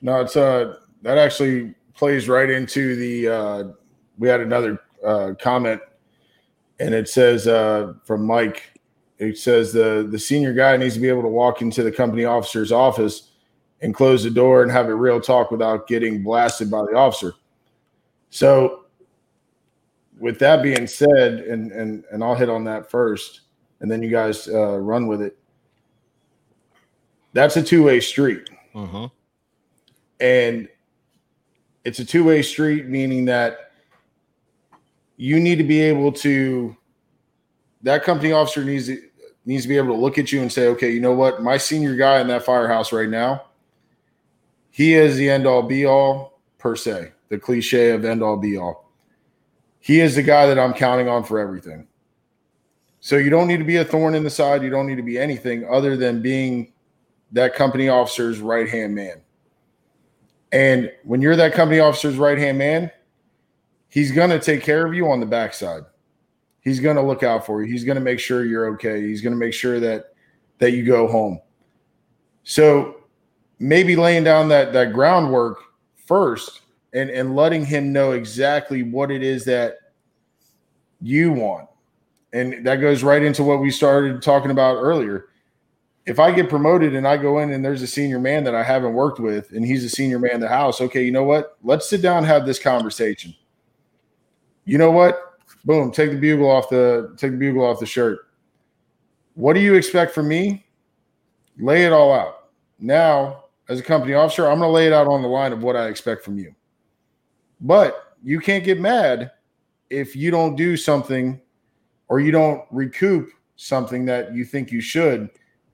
[0.00, 3.64] No, it's uh that actually plays right into the uh
[4.18, 5.80] we had another uh, comment,
[6.78, 8.70] and it says uh, from Mike.
[9.18, 12.24] It says the the senior guy needs to be able to walk into the company
[12.24, 13.30] officer's office
[13.80, 17.34] and close the door and have a real talk without getting blasted by the officer.
[18.30, 18.81] So,
[20.18, 23.42] with that being said, and and and I'll hit on that first,
[23.80, 25.36] and then you guys uh, run with it.
[27.32, 29.08] That's a two way street, Uh-huh.
[30.20, 30.68] and
[31.84, 33.72] it's a two way street, meaning that
[35.16, 36.76] you need to be able to.
[37.82, 39.02] That company officer needs to
[39.44, 41.56] needs to be able to look at you and say, okay, you know what, my
[41.56, 43.46] senior guy in that firehouse right now,
[44.70, 48.56] he is the end all be all per se, the cliche of end all be
[48.56, 48.81] all.
[49.82, 51.88] He is the guy that I'm counting on for everything.
[53.00, 54.62] So you don't need to be a thorn in the side.
[54.62, 56.72] You don't need to be anything other than being
[57.32, 59.20] that company officer's right hand man.
[60.52, 62.92] And when you're that company officer's right hand man,
[63.88, 65.82] he's going to take care of you on the backside.
[66.60, 67.70] He's going to look out for you.
[67.70, 69.00] He's going to make sure you're okay.
[69.00, 70.14] He's going to make sure that
[70.58, 71.40] that you go home.
[72.44, 72.98] So
[73.58, 75.58] maybe laying down that that groundwork
[75.96, 76.61] first
[76.92, 79.76] and and letting him know exactly what it is that
[81.00, 81.68] you want.
[82.32, 85.26] And that goes right into what we started talking about earlier.
[86.06, 88.62] If I get promoted and I go in and there's a senior man that I
[88.62, 91.56] haven't worked with and he's a senior man in the house, okay, you know what?
[91.62, 93.34] Let's sit down and have this conversation.
[94.64, 95.20] You know what?
[95.64, 98.20] Boom, take the bugle off the take the bugle off the shirt.
[99.34, 100.66] What do you expect from me?
[101.58, 102.48] Lay it all out.
[102.78, 105.62] Now, as a company officer, I'm going to lay it out on the line of
[105.62, 106.54] what I expect from you.
[107.62, 109.30] But you can't get mad
[109.88, 111.40] if you don't do something
[112.08, 115.30] or you don't recoup something that you think you should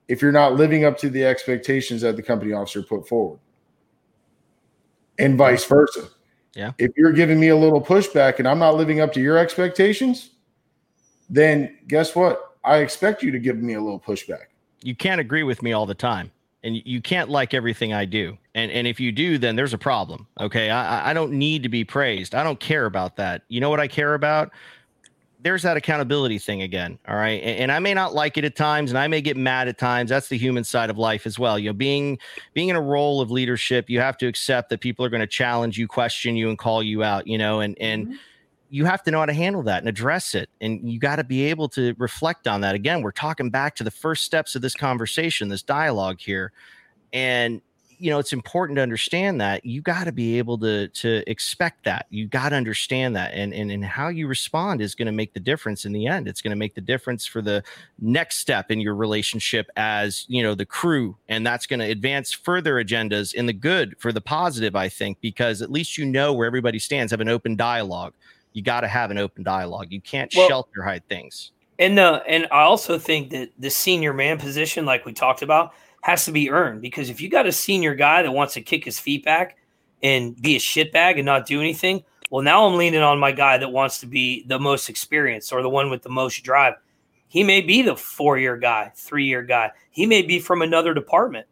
[0.07, 3.41] if you're not living up to the expectations that the company officer put forward.
[5.19, 6.09] And vice versa.
[6.55, 6.73] Yeah.
[6.79, 10.31] If you're giving me a little pushback and I'm not living up to your expectations,
[11.29, 12.57] then guess what?
[12.65, 14.47] I expect you to give me a little pushback.
[14.83, 16.31] You can't agree with me all the time.
[16.65, 18.37] And you- can't like everything I do.
[18.55, 20.27] And and if you do, then there's a problem.
[20.41, 20.71] Okay.
[20.71, 22.35] I, I- don't need to be praised.
[22.35, 23.43] I don't care about that.
[23.49, 24.51] You know what I care about?
[25.41, 26.99] There's that accountability thing again.
[27.07, 27.41] All right.
[27.41, 29.79] And, and I may not like it at times and I may get mad at
[29.79, 30.11] times.
[30.11, 31.61] That's the human side of life as well.
[31.61, 32.19] You know, being
[32.55, 35.29] being in a role of leadership, you have to accept that people are going to
[35.29, 38.17] challenge you, question you, and call you out, you know, and and mm-hmm.
[38.71, 40.51] You have to know how to handle that and address it.
[40.61, 42.75] And you got to be able to reflect on that.
[42.75, 46.53] Again, we're talking back to the first steps of this conversation, this dialogue here.
[47.13, 47.63] And
[48.01, 51.85] you know, it's important to understand that you got to be able to to expect
[51.85, 52.07] that.
[52.11, 53.33] You got to understand that.
[53.35, 56.29] And, and and how you respond is going to make the difference in the end.
[56.29, 57.63] It's going to make the difference for the
[57.99, 61.17] next step in your relationship as, you know, the crew.
[61.29, 65.21] And that's going to advance further agendas in the good for the positive, I think,
[65.21, 68.15] because at least you know where everybody stands, have an open dialogue
[68.53, 69.89] you got to have an open dialogue.
[69.91, 71.53] You can't Well- shelter hide things.
[71.79, 75.75] And the and I also think that the senior man position, like we talked about,
[76.03, 78.85] has to be earned because if you got a senior guy that wants to kick
[78.85, 79.57] his feet back
[80.03, 83.59] and be a shitbag and not do anything, well, now I'm leaning on my guy
[83.59, 86.75] that wants to be the most experienced or the one with the most drive.
[87.29, 89.71] He may be the four year guy, three year guy.
[89.91, 91.47] He may be from another department.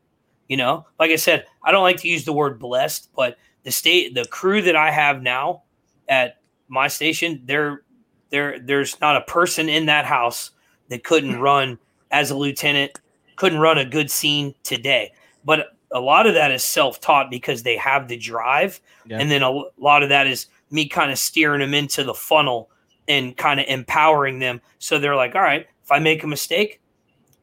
[0.48, 3.70] You know, like I said, I don't like to use the word blessed, but the
[3.70, 5.62] state, the crew that I have now
[6.08, 6.36] at
[6.68, 7.82] my station, they're
[8.30, 10.50] there there's not a person in that house
[10.88, 11.78] that couldn't run
[12.10, 12.92] as a lieutenant
[13.36, 15.12] couldn't run a good scene today.
[15.44, 18.80] But a lot of that is self-taught because they have the drive.
[19.06, 19.18] Yeah.
[19.20, 22.70] and then a lot of that is me kind of steering them into the funnel
[23.06, 24.60] and kind of empowering them.
[24.78, 26.80] So they're like all right if i make a mistake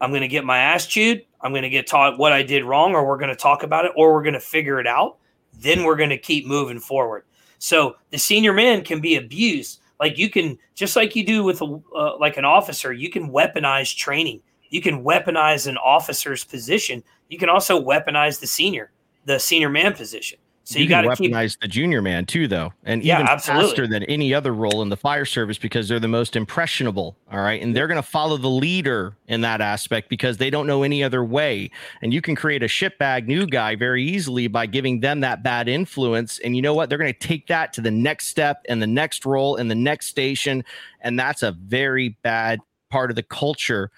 [0.02, 1.24] i'm going to get my ass chewed.
[1.40, 3.86] I'm going to get taught what i did wrong or we're going to talk about
[3.86, 5.18] it or we're going to figure it out.
[5.54, 7.24] Then we're going to keep moving forward
[7.64, 9.80] so the senior man can be abused.
[9.98, 13.30] Like you can, just like you do with a, uh, like an officer, you can
[13.31, 14.41] weaponize training.
[14.69, 17.02] You can weaponize an officer's position.
[17.30, 18.91] You can also weaponize the senior,
[19.23, 20.40] the senior man position.
[20.65, 21.31] So you, you, got can to keep.
[21.34, 23.68] weaponize the junior man too, though, and Yeah, even absolutely.
[23.68, 27.18] faster than any other role in the fire service because they're the most impressionable.
[27.31, 30.65] All right, and they're going to follow the leader in that aspect because they don't
[30.65, 31.69] know any other way.
[32.02, 35.68] And you can create a shitbag new guy very easily by giving them that bad
[35.68, 36.40] influence.
[36.40, 36.88] And you know what?
[36.88, 39.76] They're going to take that to the next step and the next role and the
[39.76, 40.64] next station,
[41.02, 43.91] and that's a very bad part of the culture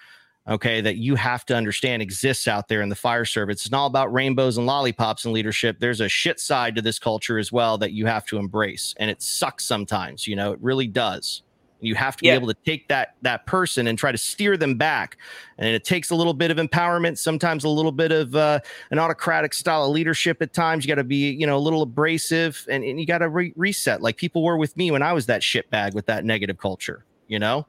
[0.48, 3.62] okay, that you have to understand exists out there in the fire service.
[3.62, 5.78] It's not all about rainbows and lollipops and leadership.
[5.80, 8.94] There's a shit side to this culture as well that you have to embrace.
[8.98, 11.42] And it sucks sometimes, you know, it really does.
[11.80, 12.32] You have to Yeah.
[12.32, 15.18] be able to take that that person and try to steer them back.
[15.58, 18.60] And it takes a little bit of empowerment, sometimes a little bit of uh,
[18.90, 20.84] an autocratic style of leadership at times.
[20.84, 23.52] You got to be, you know, a little abrasive and, and you got to re-
[23.56, 26.56] reset like people were with me when I was that shit bag with that negative
[26.56, 27.66] culture, you know?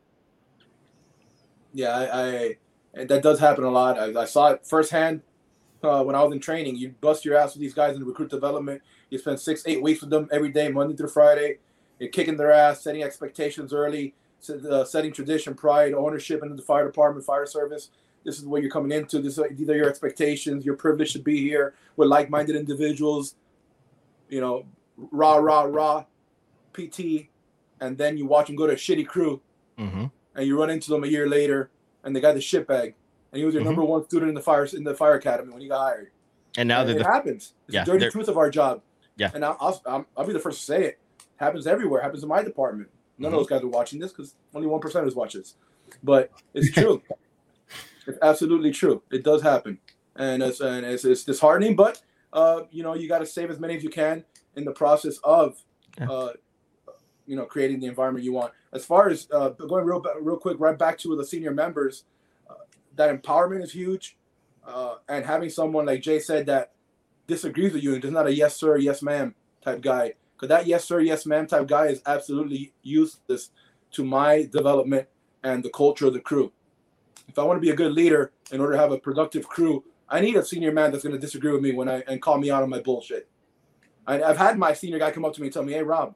[1.74, 2.58] Yeah, I, I
[2.98, 3.98] and that does happen a lot.
[4.00, 5.22] I, I saw it firsthand
[5.84, 6.76] uh, when I was in training.
[6.78, 8.82] You bust your ass with these guys in the recruit development.
[9.10, 11.60] You spend six, eight weeks with them every day, Monday through Friday.
[12.00, 14.14] You're kicking their ass, setting expectations early,
[14.70, 17.90] uh, setting tradition, pride, ownership into the fire department, fire service.
[18.24, 19.20] This is what you're coming into.
[19.20, 20.66] This these are your expectations.
[20.66, 23.36] Your privilege to be here with like-minded individuals.
[24.30, 24.66] You know,
[24.98, 26.04] rah rah rah,
[26.74, 27.30] PT,
[27.80, 29.42] and then you watch them go to a shitty crew
[29.80, 30.06] Mm-hmm.
[30.36, 31.70] and you run into them a year later,
[32.08, 32.94] and the guy the shitbag,
[33.32, 33.68] and he was your Mhm.
[33.68, 36.12] number one student in the fire in the fire academy when he got hired.
[36.58, 37.54] And now And it the happens.
[37.68, 38.82] It's Yeah, the dirty truth of our job.
[39.18, 39.32] Yeah.
[39.34, 41.00] and I'll, I'll, I'll, be the first to say it.
[41.38, 42.02] happens everywhere.
[42.02, 42.90] happens in my department.
[43.20, 43.36] None Mhm.
[43.36, 45.56] of those guys are watching this because only one percenters watch this,
[46.04, 47.02] but it's true.
[48.08, 49.02] it's absolutely true.
[49.12, 49.80] It does happen,
[50.16, 51.76] and it's and it's, it's disheartening.
[51.76, 52.02] But
[52.34, 54.24] uh, you know, you got to save as many as you can
[54.56, 55.58] in the process of,
[56.02, 56.30] uh,
[57.28, 58.54] you know, creating the environment you want.
[58.74, 62.06] As far as uh, going real real quick, right back to the senior members,
[62.50, 62.56] uh,
[62.96, 64.18] that empowerment is huge,
[64.66, 66.72] uh, and having someone like Jay said that
[67.28, 70.14] disagrees with you and is not a yes sir, yes ma'am type guy.
[70.36, 73.50] Because that yes sir, yes ma'am type guy is absolutely useless
[73.92, 75.08] to my development
[75.44, 76.52] and the culture of the crew.
[77.28, 79.84] If I want to be a good leader in order to have a productive crew,
[80.10, 82.38] I need a senior man that's going to disagree with me when I and call
[82.38, 83.28] me out on my bullshit.
[84.06, 86.16] I, I've had my senior guy come up to me and tell me, "Hey, Rob,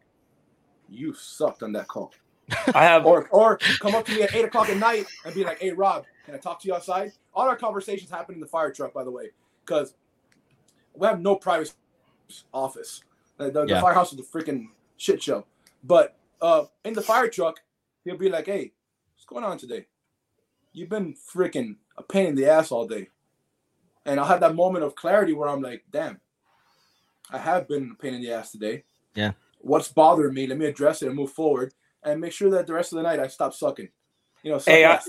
[0.91, 2.13] you sucked on that call,"
[2.75, 5.43] I have or or come up to me at eight o'clock at night and be
[5.43, 8.47] like, "Hey, Rob, can I talk to you outside?" All our conversations happen in the
[8.47, 9.29] fire truck, by the way,
[9.65, 9.95] because
[10.93, 11.73] we have no private
[12.53, 13.03] office.
[13.37, 15.45] The, the, the firehouse is a freaking shit show.
[15.83, 17.61] But uh, in the fire truck,
[18.03, 18.73] he'll be like, "Hey,
[19.15, 19.87] what's going on today?
[20.73, 23.09] You've been freaking a pain in the ass all day."
[24.05, 26.19] And I'll have that moment of clarity where I'm like, "Damn,
[27.31, 28.83] I have been a pain in the ass today.
[29.15, 29.31] Yeah.
[29.61, 30.47] What's bothering me?
[30.47, 31.73] Let me address it and move forward,
[32.03, 33.89] and make sure that the rest of the night I stop sucking.
[34.43, 34.99] You know, suck Hey, I-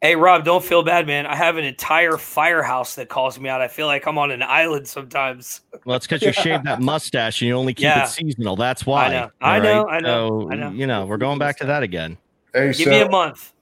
[0.00, 1.26] Hey Rob, don't feel bad, man.
[1.26, 3.60] I have an entire firehouse that calls me out.
[3.60, 5.62] I feel like I'm on an island sometimes.
[5.84, 8.04] Well, it's because you shaved that mustache and you only keep Yeah.
[8.04, 8.54] it seasonal.
[8.54, 9.08] That's why.
[9.10, 9.30] know.
[9.40, 9.96] I know, right?
[9.96, 10.70] I know, So, I know.
[10.70, 12.16] You know, we're going back to that again.
[12.54, 13.52] Hey, Give so, me a month.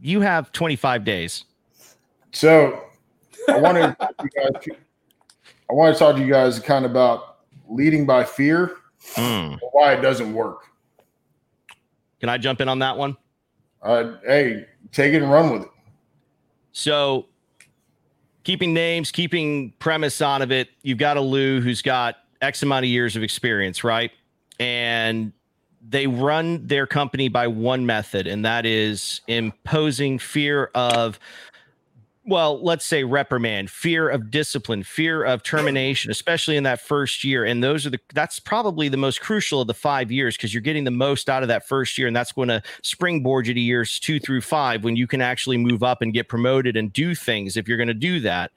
[0.00, 1.44] You have 25 days.
[2.32, 2.82] so
[3.50, 4.62] I wanted you guys,
[5.68, 7.36] I want to talk to you guys kind of about
[7.68, 8.76] leading by fear,
[9.14, 9.58] Mm.
[9.72, 10.64] why it doesn't work.
[12.20, 13.16] Can I jump in on that one?
[13.82, 15.68] Uh, hey, take it and run with it.
[16.72, 17.26] So,
[18.44, 22.84] keeping names, keeping premise out of it, you've got a Lou who's got X amount
[22.84, 24.10] of years of experience, right?
[24.58, 25.32] And
[25.88, 31.18] they run their company by one method, and that is imposing fear of,
[32.26, 37.44] well, let's say reprimand, fear of discipline, fear of termination, especially in that first year.
[37.44, 40.60] And those are the that's probably the most crucial of the five years because you're
[40.60, 43.60] getting the most out of that first year, and that's going to springboard you to
[43.60, 47.14] years two through five when you can actually move up and get promoted and do
[47.14, 48.50] things if you're going to do that.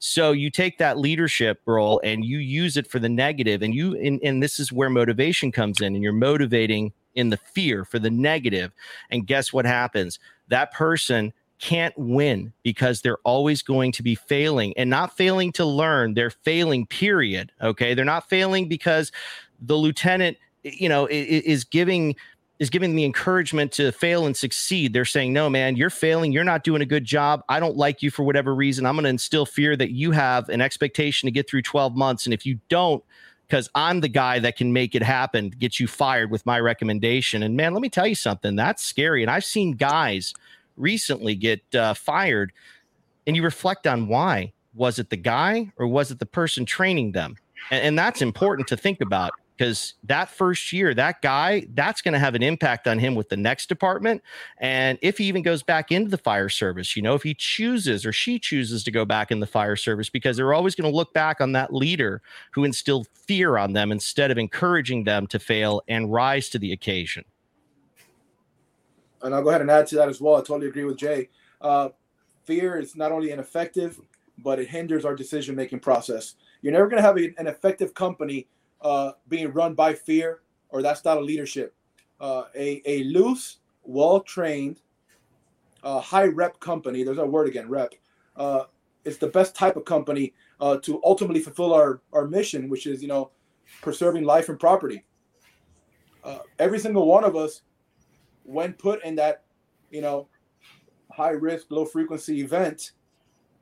[0.00, 3.96] So you take that leadership role and you use it for the negative, and you
[3.96, 8.00] and, and this is where motivation comes in, and you're motivating in the fear for
[8.00, 8.72] the negative.
[9.10, 10.18] And guess what happens?
[10.48, 11.32] That person
[11.64, 16.12] can't win because they're always going to be failing and not failing to learn.
[16.12, 17.52] They're failing, period.
[17.62, 17.94] Okay.
[17.94, 19.10] They're not failing because
[19.62, 22.16] the lieutenant, you know, is giving
[22.58, 24.92] is giving the encouragement to fail and succeed.
[24.92, 26.32] They're saying, no, man, you're failing.
[26.32, 27.42] You're not doing a good job.
[27.48, 28.86] I don't like you for whatever reason.
[28.86, 32.26] I'm going to instill fear that you have an expectation to get through 12 months.
[32.26, 33.02] And if you don't,
[33.48, 37.42] because I'm the guy that can make it happen, get you fired with my recommendation.
[37.42, 39.22] And man, let me tell you something that's scary.
[39.22, 40.32] And I've seen guys
[40.76, 42.52] recently get uh, fired,
[43.26, 44.52] and you reflect on why.
[44.74, 47.36] Was it the guy or was it the person training them?
[47.70, 52.12] And, and that's important to think about because that first year, that guy, that's going
[52.12, 54.22] to have an impact on him with the next department.
[54.58, 58.04] And if he even goes back into the fire service, you know, if he chooses
[58.04, 60.96] or she chooses to go back in the fire service, because they're always going to
[60.96, 62.20] look back on that leader
[62.52, 66.72] who instilled fear on them instead of encouraging them to fail and rise to the
[66.72, 67.24] occasion.
[69.24, 70.36] And I'll go ahead and add to that as well.
[70.36, 71.28] I totally agree with Jay.
[71.60, 71.88] Uh,
[72.44, 74.00] fear is not only ineffective,
[74.38, 76.34] but it hinders our decision making process.
[76.62, 78.48] You're never going to have an effective company
[78.80, 81.74] uh, being run by fear or that style of leadership.
[82.20, 84.80] Uh, a, a loose, well trained,
[85.82, 87.94] uh, high rep company, there's our word again, rep,
[88.36, 88.64] uh,
[89.04, 93.02] is the best type of company uh, to ultimately fulfill our, our mission, which is,
[93.02, 93.30] you know,
[93.82, 95.04] preserving life and property.
[96.22, 97.62] Uh, every single one of us
[98.44, 99.42] when put in that,
[99.90, 100.28] you know,
[101.10, 102.92] high risk, low frequency event,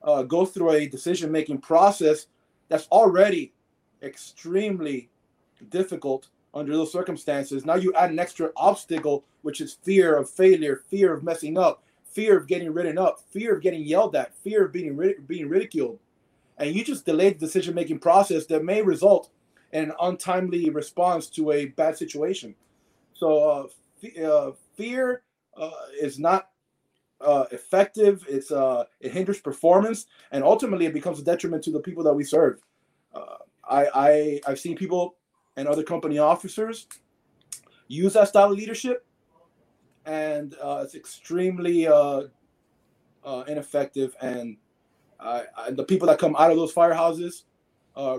[0.03, 2.27] uh, go through a decision making process
[2.69, 3.53] that's already
[4.03, 5.09] extremely
[5.71, 7.65] difficult under those circumstances.
[7.65, 11.83] Now you add an extra obstacle, which is fear of failure, fear of messing up,
[12.05, 15.99] fear of getting written up, fear of getting yelled at, fear of being being ridiculed,
[16.59, 19.31] and you just delay the decision making process that may result
[19.73, 22.55] in an untimely response to a bad situation.
[23.15, 23.67] So uh,
[24.25, 25.23] uh, fear
[25.57, 25.71] uh,
[26.01, 26.51] is not
[27.21, 28.25] uh, effective.
[28.29, 32.15] It's uh, it hinders performance, and ultimately it becomes a detriment to the people that
[32.15, 32.61] we serve.
[33.65, 35.15] I, I I've seen people
[35.57, 36.89] and other company officers
[37.87, 39.07] use that style of leadership,
[40.05, 41.85] and it's extremely
[43.47, 44.17] ineffective.
[44.21, 44.57] And
[45.21, 47.45] I, the people that come out of those firehouses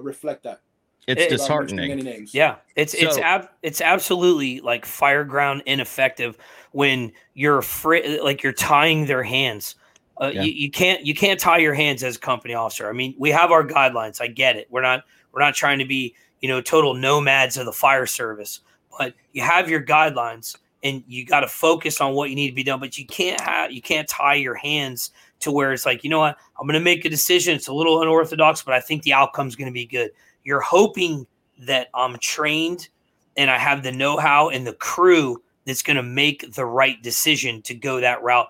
[0.01, 0.62] reflect that.
[1.07, 2.27] It's it, disheartening.
[2.31, 6.37] Yeah, it's so, it's ab- it's absolutely like fireground ineffective
[6.71, 9.75] when you're afraid, like you're tying their hands.
[10.21, 10.43] Uh, yeah.
[10.43, 12.87] you, you can't you can't tie your hands as a company officer.
[12.87, 14.21] I mean, we have our guidelines.
[14.21, 14.67] I get it.
[14.69, 18.61] We're not we're not trying to be you know total nomads of the fire service,
[18.97, 22.55] but you have your guidelines and you got to focus on what you need to
[22.55, 22.79] be done.
[22.79, 26.19] But you can't have you can't tie your hands to where it's like you know
[26.19, 27.55] what I'm going to make a decision.
[27.55, 30.11] It's a little unorthodox, but I think the outcome's going to be good.
[30.43, 31.27] You're hoping
[31.59, 32.89] that I'm trained
[33.37, 37.61] and I have the know-how and the crew that's going to make the right decision
[37.63, 38.47] to go that route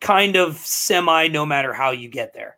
[0.00, 2.56] kind of semi no matter how you get there.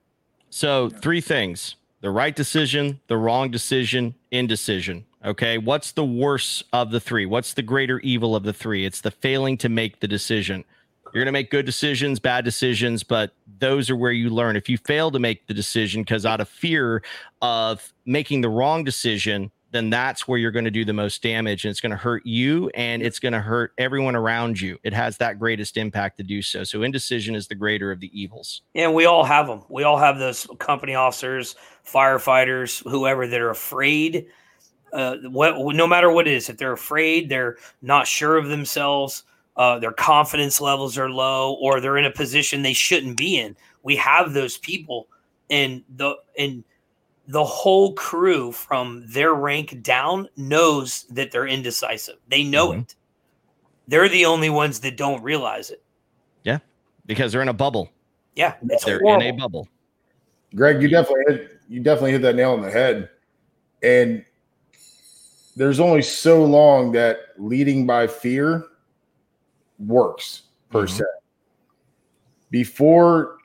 [0.50, 5.06] So, three things the right decision, the wrong decision, indecision.
[5.24, 5.56] Okay.
[5.56, 7.26] What's the worst of the three?
[7.26, 8.84] What's the greater evil of the three?
[8.84, 10.64] It's the failing to make the decision.
[11.12, 14.56] You're going to make good decisions, bad decisions, but those are where you learn.
[14.56, 17.02] If you fail to make the decision because out of fear
[17.42, 21.64] of making the wrong decision, then that's where you're going to do the most damage
[21.64, 24.78] and it's going to hurt you and it's going to hurt everyone around you.
[24.84, 26.62] It has that greatest impact to do so.
[26.62, 28.62] So indecision is the greater of the evils.
[28.74, 29.62] And we all have them.
[29.68, 31.56] We all have those company officers,
[31.86, 34.26] firefighters, whoever that are afraid.
[34.92, 39.24] Uh, what, no matter what it is, if they're afraid, they're not sure of themselves,
[39.56, 43.56] uh, their confidence levels are low, or they're in a position they shouldn't be in.
[43.82, 45.08] We have those people,
[45.50, 46.64] and the and
[47.28, 52.16] the whole crew from their rank down knows that they're indecisive.
[52.28, 52.80] They know mm-hmm.
[52.80, 52.94] it.
[53.88, 55.82] They're the only ones that don't realize it.
[56.44, 56.58] Yeah,
[57.06, 57.90] because they're in a bubble.
[58.34, 59.26] Yeah, they're horrible.
[59.26, 59.68] in a bubble.
[60.54, 63.10] Greg, you definitely hit, you definitely hit that nail on the head.
[63.82, 64.24] And
[65.56, 68.66] there's only so long that leading by fear
[69.86, 70.96] works per mm-hmm.
[70.96, 71.04] se.
[72.50, 73.38] Before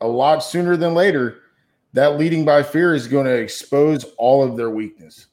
[0.00, 1.38] a lot sooner than later,
[1.92, 5.26] that leading by fear is going to expose all of their weakness.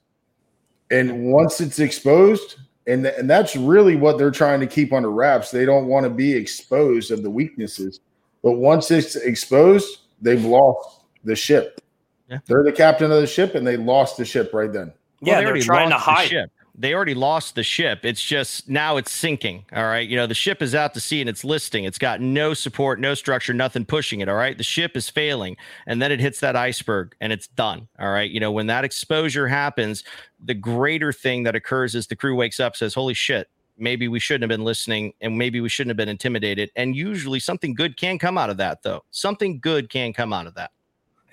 [0.92, 2.58] And once it's exposed,
[2.88, 5.52] and, th- and that's really what they're trying to keep under wraps.
[5.52, 8.00] They don't want to be exposed of the weaknesses.
[8.44, 11.82] But once it's exposed, they've lost the ship.
[12.30, 12.40] Yeah.
[12.46, 14.94] They're the captain of the ship and they lost the ship right then.
[15.22, 16.30] Yeah, well, they they're trying to hide.
[16.30, 18.06] The they already lost the ship.
[18.06, 19.66] It's just now it's sinking.
[19.74, 20.08] All right.
[20.08, 21.84] You know, the ship is out to sea and it's listing.
[21.84, 24.30] It's got no support, no structure, nothing pushing it.
[24.30, 24.58] All right.
[24.58, 25.58] The ship is failing.
[25.88, 27.90] And then it hits that iceberg and it's done.
[28.00, 28.32] All right.
[28.32, 30.06] You know, when that exposure happens,
[30.42, 34.22] the greater thing that occurs is the crew wakes up, says, Holy shit, maybe we
[34.22, 36.72] shouldn't have been listening and maybe we shouldn't have been intimidated.
[36.78, 39.04] And usually something good can come out of that, though.
[39.12, 40.72] Something good can come out of that.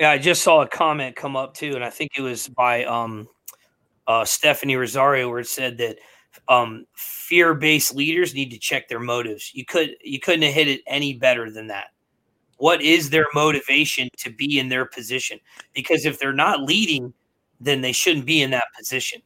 [0.01, 2.85] Yeah, I just saw a comment come up too, and I think it was by
[2.85, 3.29] um
[4.07, 5.99] uh, Stephanie Rosario, where it said that
[6.49, 9.53] um, fear-based leaders need to check their motives.
[9.55, 11.87] You could you couldn't have hit it any better than that.
[12.59, 15.39] What is their motivation to be in their position?
[15.75, 17.13] Because if they're not leading,
[17.61, 19.21] then they shouldn't be in that position.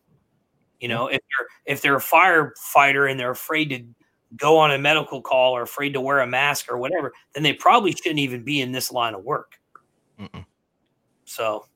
[0.80, 3.84] You know, if they're if they're a firefighter and they're afraid to
[4.36, 7.52] go on a medical call or afraid to wear a mask or whatever, then they
[7.52, 9.58] probably shouldn't even be in this line of work.
[10.18, 10.44] Mm-mm.
[11.24, 11.66] So,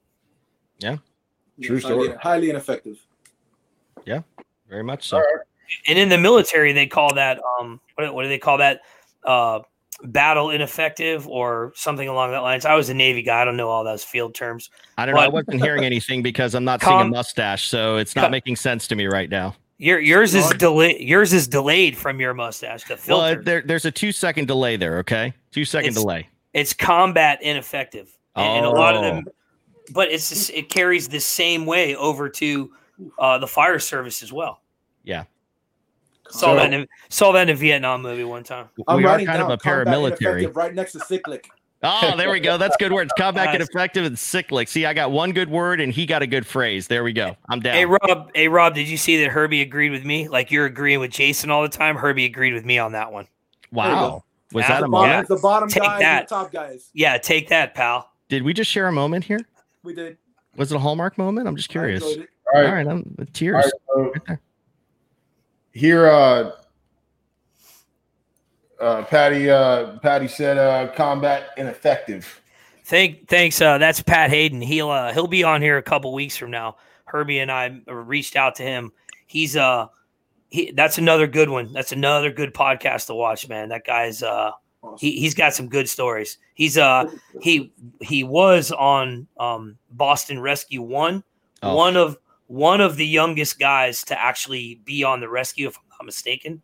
[0.78, 0.96] yeah,
[1.62, 2.08] True story.
[2.08, 2.98] Highly, highly ineffective.
[4.04, 4.22] Yeah,
[4.68, 5.22] very much so.
[5.88, 8.80] And in the military, they call that um, what, what do they call that?
[9.24, 9.60] Uh,
[10.02, 12.64] battle ineffective or something along that lines.
[12.64, 13.42] I was a Navy guy.
[13.42, 14.70] I don't know all those field terms.
[14.98, 15.26] I don't but, know.
[15.26, 18.30] I wasn't hearing anything because I'm not com- seeing a mustache, so it's not com-
[18.32, 19.54] making sense to me right now.
[19.78, 21.00] Your yours is delayed.
[21.00, 22.84] Yours is delayed from your mustache.
[22.84, 23.34] The filter.
[23.36, 24.98] Well, there, there's a two second delay there.
[24.98, 26.28] Okay, two second it's, delay.
[26.52, 28.56] It's combat ineffective, and, oh.
[28.56, 29.32] and a lot of them oh
[29.92, 32.72] but it's just, it carries the same way over to
[33.18, 34.60] uh, the fire service as well.
[35.02, 35.24] Yeah.
[36.30, 38.68] Saw so, that in, saw that in a Vietnam movie one time.
[38.88, 41.48] I'm we are kind of a paramilitary right next to cyclic.
[41.82, 42.56] Oh, there we go.
[42.56, 43.12] That's good words.
[43.18, 44.68] Comeback and effective and cyclic.
[44.68, 46.88] See, I got one good word and he got a good phrase.
[46.88, 47.36] There we go.
[47.50, 47.74] I'm down.
[47.74, 50.28] Hey Rob, hey Rob, did you see that Herbie agreed with me?
[50.28, 51.96] Like you're agreeing with Jason all the time.
[51.96, 53.28] Herbie agreed with me on that one.
[53.70, 54.24] Wow.
[54.52, 55.28] Was that a moment?
[55.28, 56.28] The bottom take guys that.
[56.28, 56.88] top guys.
[56.94, 58.08] Yeah, take that, pal.
[58.28, 59.40] Did we just share a moment here?
[59.84, 60.18] We did.
[60.56, 61.46] Was it a hallmark moment?
[61.46, 62.02] I'm just curious.
[62.02, 62.16] All
[62.54, 62.66] right.
[62.66, 63.54] All right, I'm tears.
[63.54, 64.38] Right, so right
[65.72, 66.52] here uh
[68.80, 72.42] uh, Patty, uh, Patty said, uh, "Combat ineffective."
[72.84, 73.60] Thank, thanks.
[73.60, 74.60] Uh, that's Pat Hayden.
[74.60, 76.76] He'll uh, he'll be on here a couple weeks from now.
[77.06, 78.92] Herbie and I reached out to him.
[79.26, 79.86] He's uh,
[80.50, 81.72] he that's another good one.
[81.72, 83.70] That's another good podcast to watch, man.
[83.70, 84.50] That guy's uh,
[84.98, 86.38] he he's got some good stories.
[86.54, 91.24] He's uh, he he was on um Boston Rescue One,
[91.62, 91.76] oh.
[91.76, 95.84] one of one of the youngest guys to actually be on the rescue, if I'm
[95.90, 96.62] not mistaken.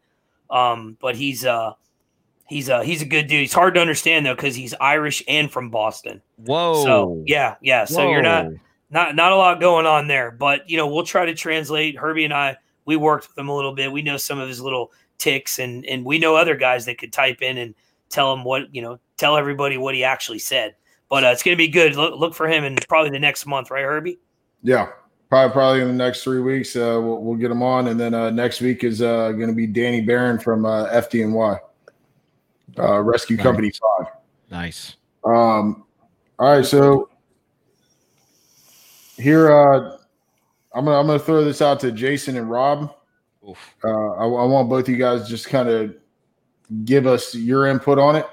[0.51, 1.74] Um, but he's uh
[2.51, 3.42] He's a he's a good dude.
[3.42, 6.20] He's hard to understand though because he's Irish and from Boston.
[6.36, 6.82] Whoa.
[6.82, 7.84] So yeah, yeah.
[7.84, 8.10] So Whoa.
[8.10, 8.48] you're not
[8.90, 11.97] not not a lot going on there, but you know we'll try to translate.
[11.97, 12.56] Herbie and I
[12.86, 13.92] we worked with him a little bit.
[13.92, 17.12] We know some of his little ticks, and and we know other guys that could
[17.12, 17.76] type in and
[18.10, 20.74] tell him what you know, tell everybody what he actually said.
[21.08, 21.96] But uh, it's gonna be good.
[21.96, 24.18] Look, look for him in probably the next month, right, Herbie?
[24.62, 24.88] Yeah,
[25.28, 26.76] probably probably in the next three weeks.
[26.76, 29.54] Uh, we'll, we'll get him on, and then uh, next week is uh, going to
[29.54, 31.58] be Danny Barron from uh, FDNY
[32.78, 33.44] uh, rescue nice.
[33.44, 34.12] company Five.
[34.50, 34.96] Nice.
[35.24, 35.84] Um,
[36.38, 37.10] all right, so
[39.16, 39.96] here uh,
[40.74, 42.94] I'm gonna I'm gonna throw this out to Jason and Rob.
[43.84, 45.94] Uh, I, I want both of you guys just kind of
[46.84, 48.26] give us your input on it.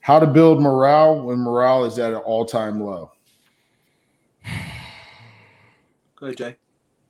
[0.00, 3.10] How to build morale when morale is at an all time low.
[6.16, 6.56] Go ahead, Jay.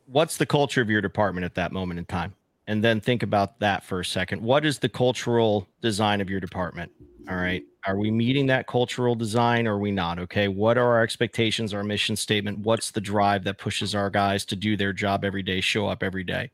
[0.06, 2.34] What's the culture of your department at that moment in time?
[2.66, 4.42] and then think about that for a second.
[4.42, 6.90] What is the cultural design of your department?
[7.28, 7.62] All right.
[7.86, 10.18] Are we meeting that cultural design or are we not?
[10.18, 10.48] Okay.
[10.48, 12.58] What are our expectations, our mission statement?
[12.58, 16.02] What's the drive that pushes our guys to do their job every day, show up
[16.02, 16.50] every day?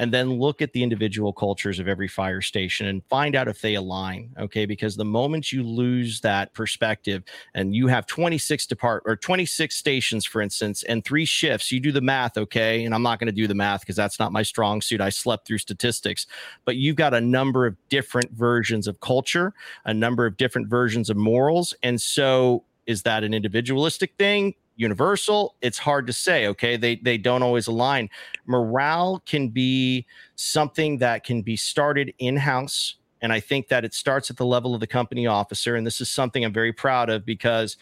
[0.00, 3.60] And then look at the individual cultures of every fire station and find out if
[3.60, 4.34] they align.
[4.38, 4.64] Okay.
[4.64, 7.22] Because the moment you lose that perspective
[7.52, 11.92] and you have 26 depart or 26 stations, for instance, and three shifts, you do
[11.92, 12.38] the math.
[12.38, 12.86] Okay.
[12.86, 15.02] And I'm not going to do the math because that's not my strong suit.
[15.02, 16.26] I slept through statistics,
[16.64, 19.52] but you've got a number of different versions of culture,
[19.84, 21.74] a number of different versions of morals.
[21.82, 24.54] And so is that an individualistic thing?
[24.80, 28.08] Universal it's hard to say okay they they don't always align
[28.46, 33.94] morale can be something that can be started in house and i think that it
[33.94, 37.10] starts at the level of the company officer and this is something i'm very proud
[37.10, 37.76] of because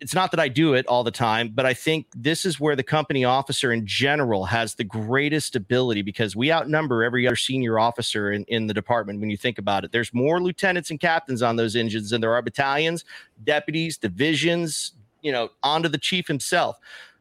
[0.00, 2.76] it's not that I do it all the time, but I think this is where
[2.76, 7.78] the company officer in general has the greatest ability because we outnumber every other senior
[7.78, 9.92] officer in, in the department when you think about it.
[9.92, 13.04] There's more lieutenants and captains on those engines than there are battalions,
[13.44, 14.92] deputies, divisions,
[15.22, 16.78] you know, onto the chief himself.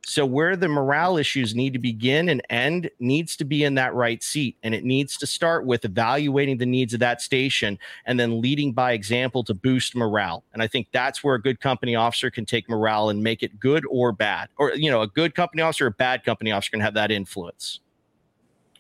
[0.08, 3.94] So where the morale issues need to begin and end needs to be in that
[3.94, 4.56] right seat.
[4.64, 8.72] And it needs to start with evaluating the needs of that station and then leading
[8.72, 10.46] by example to boost morale.
[10.54, 13.60] And I think that's where a good company officer can take morale and make it
[13.60, 14.48] good or bad.
[14.58, 17.82] Or, you know, a good company officer, a bad company officer can have that influence.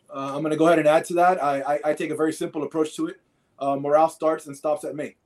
[0.09, 1.43] Uh, I'm going to go ahead and add to that.
[1.43, 3.19] I, I, I take a very simple approach to it.
[3.59, 5.17] Uh, morale starts and stops at me.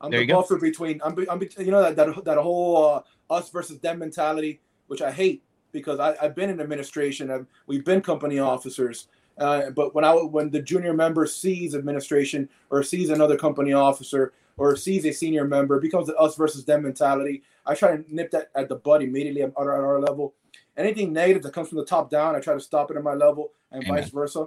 [0.00, 0.60] I'm there the buffer go.
[0.60, 5.02] between I'm, I'm you know that that, that whole uh, us versus them mentality, which
[5.02, 5.42] I hate
[5.72, 7.30] because I, have been in administration.
[7.30, 9.08] I've, we've been company officers.
[9.38, 14.32] Uh, but when I when the junior member sees administration or sees another company officer
[14.56, 17.42] or sees a senior member, it becomes an us versus them mentality.
[17.66, 20.34] I try to nip that at the bud immediately at our, at our level.
[20.76, 23.14] Anything negative that comes from the top down, I try to stop it at my
[23.14, 24.02] level, and Amen.
[24.02, 24.46] vice versa.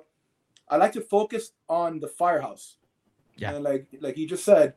[0.68, 2.78] I like to focus on the firehouse.
[3.36, 3.54] Yeah.
[3.54, 4.74] And like like you just said,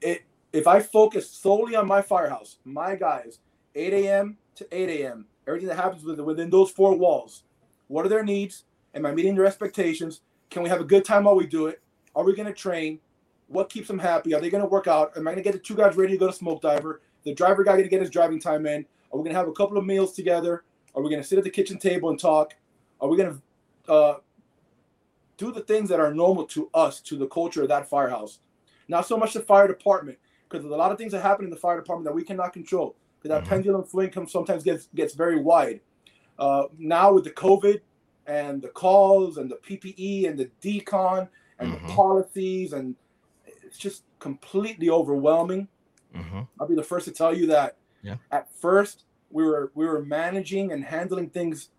[0.00, 3.38] it if I focus solely on my firehouse, my guys,
[3.74, 4.36] 8 a.m.
[4.56, 7.44] to 8 a.m., everything that happens within, those four walls,
[7.88, 8.64] what are their needs?
[8.94, 10.20] Am I meeting their expectations?
[10.50, 11.80] Can we have a good time while we do it?
[12.14, 13.00] Are we going to train?
[13.48, 14.34] What keeps them happy?
[14.34, 15.16] Are they going to work out?
[15.16, 17.00] Am I going to get the two guys ready to go to smoke diver?
[17.24, 18.84] The driver guy going to get his driving time in?
[19.12, 20.64] Are we going to have a couple of meals together?
[20.94, 22.54] Are we going to sit at the kitchen table and talk?
[23.00, 23.40] Are we going
[23.86, 24.16] to uh,
[25.38, 28.38] do the things that are normal to us, to the culture of that firehouse?
[28.88, 30.18] Not so much the fire department,
[30.52, 32.52] because there's a lot of things that happen in the fire department that we cannot
[32.52, 32.94] control.
[33.18, 33.54] Because that mm-hmm.
[33.54, 35.80] pendulum swing comes sometimes gets gets very wide.
[36.38, 37.80] Uh, now with the COVID
[38.26, 41.86] and the calls and the PPE and the decon and mm-hmm.
[41.86, 42.96] the policies and
[43.64, 45.68] it's just completely overwhelming.
[46.14, 46.40] Mm-hmm.
[46.60, 47.76] I'll be the first to tell you that.
[48.02, 48.16] Yeah.
[48.30, 51.70] At first, we were we were managing and handling things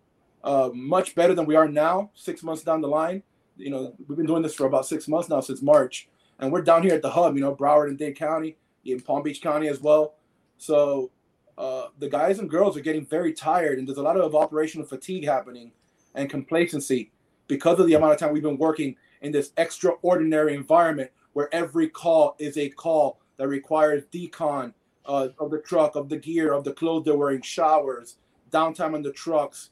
[0.44, 2.10] uh, much better than we are now.
[2.16, 3.22] Six months down the line,
[3.58, 6.08] you know, we've been doing this for about six months now since March,
[6.40, 9.24] and we're down here at the hub, you know, Broward and Dade County in Palm
[9.24, 10.16] Beach County as well.
[10.58, 11.12] So
[11.58, 14.86] uh, the guys and girls are getting very tired, and there's a lot of operational
[14.86, 15.72] fatigue happening
[16.16, 17.12] and complacency
[17.48, 21.90] because of the amount of time we've been working in this extraordinary environment where every
[21.90, 24.74] call is a call that requires decon
[25.06, 28.18] uh, of the truck, of the gear, of the clothes they're wearing, showers,
[28.52, 29.72] downtime on the trucks.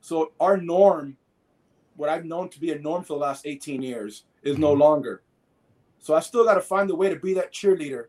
[0.00, 1.16] So our norm,
[1.96, 5.22] what I've known to be a norm for the last 18 years, is no longer.
[5.98, 8.06] So I still got to find a way to be that cheerleader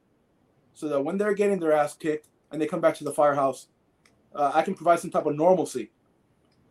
[0.74, 3.68] so that when they're getting their ass kicked and they come back to the firehouse,
[4.36, 5.92] uh, I can provide some type of normalcy.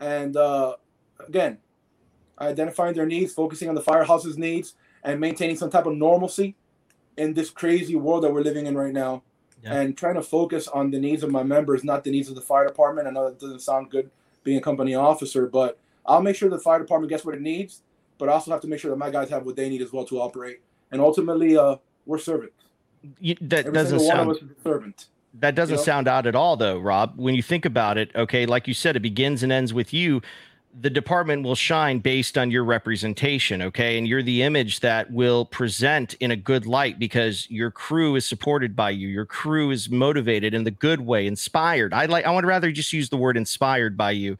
[0.01, 0.77] And uh,
[1.27, 1.59] again,
[2.41, 4.75] identifying their needs, focusing on the firehouse's needs,
[5.05, 6.57] and maintaining some type of normalcy
[7.17, 9.23] in this crazy world that we're living in right now.
[9.63, 9.75] Yeah.
[9.75, 12.41] And trying to focus on the needs of my members, not the needs of the
[12.41, 13.07] fire department.
[13.07, 14.11] I know that doesn't sound good
[14.43, 17.83] being a company officer, but I'll make sure the fire department gets what it needs,
[18.19, 19.93] but I also have to make sure that my guys have what they need as
[19.93, 20.63] well to operate.
[20.91, 21.77] And ultimately, uh,
[22.07, 22.65] we're servants.
[23.21, 25.07] You, that Every doesn't sound servant.
[25.35, 25.83] That doesn't know?
[25.83, 27.15] sound odd at all, though, Rob.
[27.17, 30.21] When you think about it, okay, like you said, it begins and ends with you.
[30.81, 35.45] The department will shine based on your representation, okay, and you're the image that will
[35.45, 39.09] present in a good light because your crew is supported by you.
[39.09, 41.93] Your crew is motivated in the good way, inspired.
[41.93, 42.25] I like.
[42.25, 44.39] I would rather just use the word inspired by you.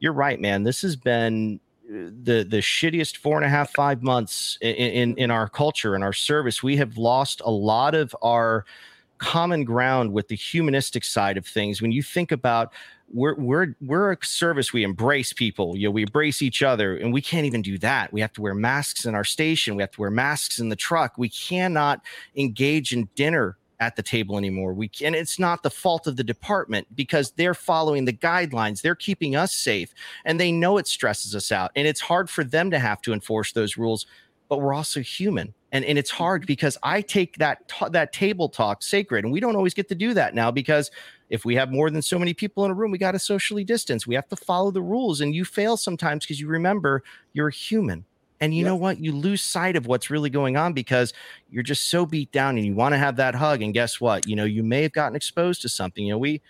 [0.00, 0.64] You're right, man.
[0.64, 5.30] This has been the the shittiest four and a half five months in, in in
[5.30, 8.66] our culture and our service we have lost a lot of our
[9.18, 11.82] common ground with the humanistic side of things.
[11.82, 12.72] When you think about
[13.12, 17.12] we're we're we're a service we embrace people you know we embrace each other and
[17.12, 18.12] we can't even do that.
[18.12, 20.76] We have to wear masks in our station we have to wear masks in the
[20.76, 21.14] truck.
[21.18, 22.02] We cannot
[22.36, 24.72] engage in dinner at the table anymore.
[24.72, 28.82] We and it's not the fault of the department because they're following the guidelines.
[28.82, 29.94] They're keeping us safe
[30.24, 31.70] and they know it stresses us out.
[31.76, 34.06] And it's hard for them to have to enforce those rules,
[34.48, 35.54] but we're also human.
[35.70, 39.56] And and it's hard because I take that that table talk sacred and we don't
[39.56, 40.90] always get to do that now because
[41.30, 43.62] if we have more than so many people in a room, we got to socially
[43.62, 44.06] distance.
[44.06, 48.06] We have to follow the rules and you fail sometimes because you remember you're human
[48.40, 48.66] and you yep.
[48.66, 49.00] know what?
[49.00, 51.12] You lose sight of what's really going on because
[51.50, 53.62] you're just so beat down and you want to have that hug.
[53.62, 54.26] And guess what?
[54.26, 56.04] You know, you may have gotten exposed to something.
[56.04, 56.40] You know, we,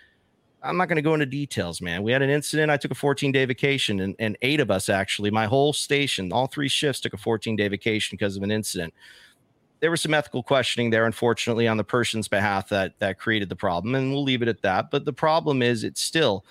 [0.62, 2.02] I'm not going to go into details, man.
[2.02, 2.70] We had an incident.
[2.70, 6.32] I took a 14 day vacation, and, and eight of us actually, my whole station,
[6.32, 8.93] all three shifts took a 14 day vacation because of an incident.
[9.81, 13.56] There was some ethical questioning there, unfortunately, on the person's behalf that that created the
[13.56, 14.90] problem, and we'll leave it at that.
[14.90, 16.44] But the problem is, it's still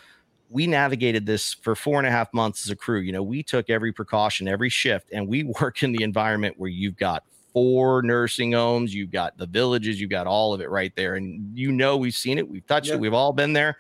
[0.49, 2.99] we navigated this for four and a half months as a crew.
[2.99, 6.69] You know, we took every precaution, every shift, and we work in the environment where
[6.69, 10.95] you've got four nursing homes, you've got the villages, you've got all of it right
[10.95, 11.15] there.
[11.15, 13.78] And you know, we've seen it, we've touched it, we've all been there.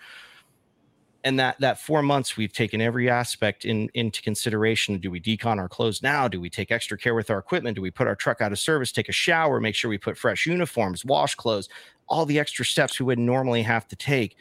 [1.23, 4.97] And that that four months, we've taken every aspect in into consideration.
[4.97, 6.27] Do we decon our clothes now?
[6.27, 7.75] Do we take extra care with our equipment?
[7.75, 10.17] Do we put our truck out of service, take a shower, make sure we put
[10.17, 11.69] fresh uniforms, wash clothes,
[12.07, 14.37] all the extra steps we would normally have to take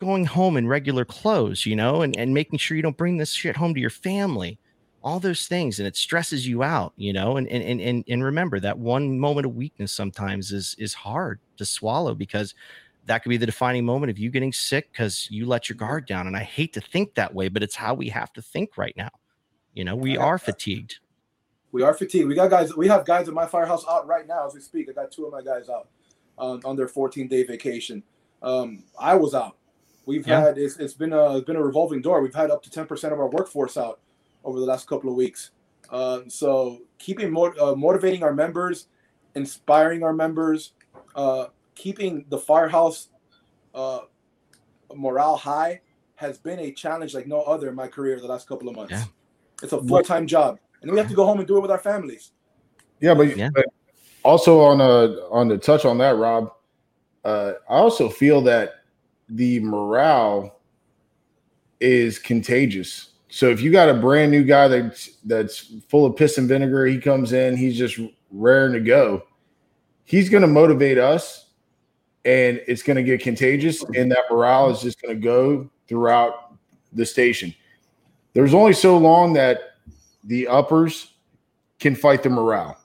[0.00, 3.32] going home in regular clothes, you know, and, and making sure you don't bring this
[3.32, 4.58] shit home to your family,
[5.02, 5.78] all those things.
[5.78, 9.46] And it stresses you out, you know, and, and, and, and remember that one moment
[9.46, 12.54] of weakness sometimes is, is hard to swallow because
[13.04, 16.06] that could be the defining moment of you getting sick because you let your guard
[16.06, 16.26] down.
[16.26, 18.96] And I hate to think that way, but it's how we have to think right
[18.96, 19.10] now.
[19.74, 20.98] You know, we are fatigued.
[21.72, 22.26] We are fatigued.
[22.26, 24.88] We got guys, we have guys in my firehouse out right now as we speak.
[24.88, 25.88] I got two of my guys out
[26.38, 28.02] um, on their 14 day vacation.
[28.42, 29.56] Um, I was out
[30.10, 30.40] We've yeah.
[30.40, 32.20] had it's, it's been a it's been a revolving door.
[32.20, 34.00] We've had up to ten percent of our workforce out
[34.44, 35.52] over the last couple of weeks.
[35.88, 38.88] Uh, so keeping more uh, motivating our members,
[39.36, 40.72] inspiring our members,
[41.14, 41.46] uh,
[41.76, 43.08] keeping the firehouse
[43.74, 44.00] uh,
[44.96, 45.80] morale high
[46.16, 48.92] has been a challenge like no other in my career the last couple of months.
[48.92, 49.04] Yeah.
[49.62, 51.70] It's a full time job, and we have to go home and do it with
[51.70, 52.32] our families.
[53.00, 53.50] Yeah, but, yeah.
[53.54, 53.66] but
[54.24, 56.52] also on a on the touch on that, Rob,
[57.24, 58.79] uh, I also feel that
[59.30, 60.60] the morale
[61.80, 63.10] is contagious.
[63.28, 66.86] So if you got a brand new guy that's that's full of piss and vinegar,
[66.86, 67.98] he comes in, he's just
[68.30, 69.22] raring to go.
[70.04, 71.46] He's going to motivate us,
[72.24, 76.54] and it's going to get contagious, and that morale is just going to go throughout
[76.92, 77.54] the station.
[78.32, 79.76] There's only so long that
[80.24, 81.14] the uppers
[81.78, 82.76] can fight the morale.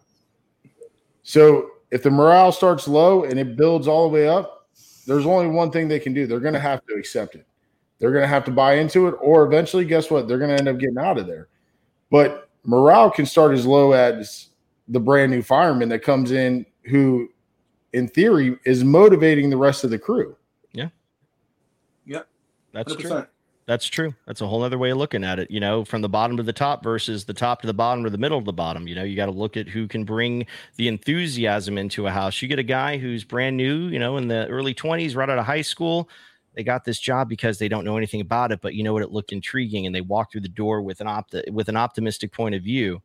[1.24, 4.55] So if the morale starts low and it builds all the way up,
[5.06, 6.28] there's only one thing they can do.
[6.28, 7.46] They're going to have to accept it.
[8.00, 10.28] They're going to have to buy into it, or eventually, guess what?
[10.28, 11.48] They're going to end up getting out of there.
[12.12, 14.48] But morale can start as low as
[14.88, 17.30] the brand new fireman that comes in, who,
[17.94, 20.36] in theory, is motivating the rest of the crew.
[20.74, 20.90] Yeah.
[22.06, 22.24] Yeah.
[22.74, 23.00] That's 100%.
[23.00, 23.26] true.
[23.68, 24.14] That's true.
[24.28, 25.50] That's a whole other way of looking at it.
[25.50, 28.12] You know, from the bottom to the top versus the top to the bottom or
[28.12, 28.88] the middle to the bottom.
[28.88, 32.42] You know, you got to look at who can bring the enthusiasm into a house.
[32.42, 35.40] You get a guy who's brand new, you know, in the early 20s, right out
[35.40, 36.10] of high school.
[36.54, 39.02] They got this job because they don't know anything about it, but you know what?
[39.02, 42.32] It looked intriguing, and they walked through the door with an opt with an optimistic
[42.32, 43.02] point of view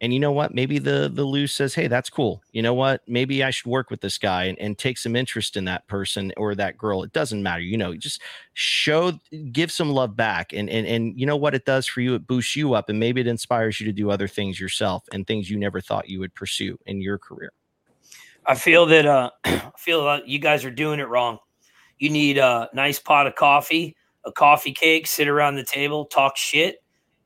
[0.00, 0.54] and you know what?
[0.54, 2.42] Maybe the the loose says hey that's cool.
[2.52, 3.02] You know what?
[3.06, 6.32] Maybe i should work with this guy and, and take some interest in that person
[6.36, 7.02] or that girl.
[7.02, 8.22] It doesn't matter you know just
[8.54, 9.12] show
[9.52, 12.14] give some love back and and and you know what it does for you?
[12.14, 15.26] It boosts you up and maybe it inspires you to do other things yourself and
[15.26, 17.52] things you never thought you would pursue in your career.
[18.46, 21.38] I feel that uh i feel like you guys are doing it wrong.
[21.98, 26.36] You need a nice pot of coffee a coffee cake sit around the table talk
[26.36, 26.79] shit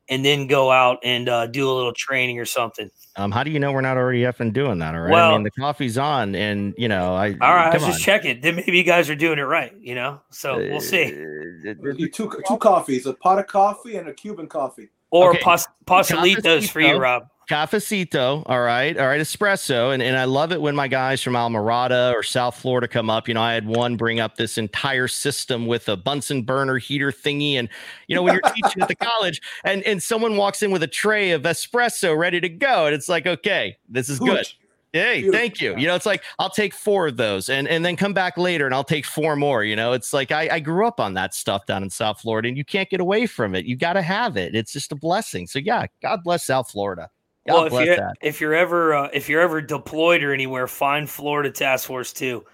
[0.08, 2.90] and then go out and uh, do a little training or something.
[3.16, 4.94] Um, how do you know we're not already effing doing that?
[4.94, 5.10] All right.
[5.10, 7.72] Well, I mean, the coffee's on, and you know, I all right.
[7.72, 8.40] I was just checking.
[8.40, 9.72] Then maybe you guys are doing it right.
[9.80, 11.04] You know, so we'll see.
[11.04, 11.74] Uh,
[12.12, 15.40] two two coffees, a pot of coffee and a Cuban coffee, or okay.
[15.40, 17.28] pos- Pastelitos for you, Rob.
[17.48, 21.34] Cafecito, all right, all right, espresso, and and I love it when my guys from
[21.34, 23.28] Almirada or South Florida come up.
[23.28, 27.12] You know, I had one bring up this entire system with a Bunsen burner heater
[27.12, 27.68] thingy, and
[28.08, 30.88] you know when you're teaching at the college, and and someone walks in with a
[30.88, 34.46] tray of espresso ready to go, and it's like, okay, this is good.
[34.94, 35.40] Hey, Beautiful.
[35.40, 35.76] thank you.
[35.76, 38.64] You know, it's like I'll take four of those and, and then come back later
[38.64, 39.64] and I'll take four more.
[39.64, 42.46] You know, it's like I, I grew up on that stuff down in South Florida
[42.46, 43.64] and you can't get away from it.
[43.64, 44.54] You got to have it.
[44.54, 45.48] It's just a blessing.
[45.48, 47.10] So, yeah, God bless South Florida.
[47.46, 51.08] God well, if you're, if you're ever uh, if you're ever deployed or anywhere, find
[51.08, 52.44] Florida Task Force Two.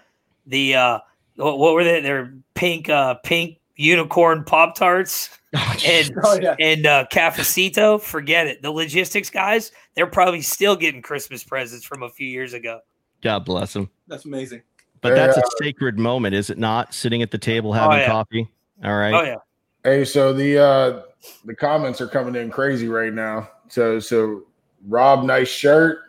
[0.47, 0.99] The uh,
[1.35, 2.01] what, what were they?
[2.01, 6.55] They're pink uh, pink unicorn pop tarts oh, and oh, yeah.
[6.59, 8.01] and uh, cafecito.
[8.01, 8.61] Forget it.
[8.61, 12.81] The logistics guys, they're probably still getting Christmas presents from a few years ago.
[13.21, 13.89] God bless them.
[14.07, 14.61] That's amazing.
[15.01, 16.93] But that's a sacred moment, is it not?
[16.93, 18.07] Sitting at the table having oh, yeah.
[18.07, 18.47] coffee.
[18.83, 19.13] All right.
[19.13, 19.35] Oh yeah.
[19.83, 21.01] Hey, so the uh
[21.45, 23.49] the comments are coming in crazy right now.
[23.67, 24.43] So so
[24.87, 25.99] Rob, nice shirt.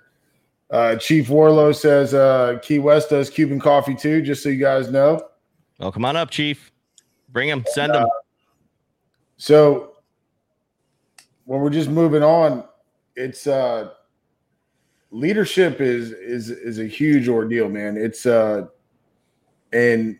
[0.71, 4.91] Uh, Chief Warlow says uh, Key West does Cuban coffee too, just so you guys
[4.91, 5.21] know.
[5.79, 6.73] Well, come on up, Chief.
[7.29, 8.05] Bring him, send him.
[8.05, 8.09] Uh,
[9.37, 9.93] so
[11.45, 12.65] when we're just moving on,
[13.17, 13.91] it's uh
[15.11, 17.97] leadership is is is a huge ordeal, man.
[17.97, 18.69] It's uh
[19.73, 20.19] and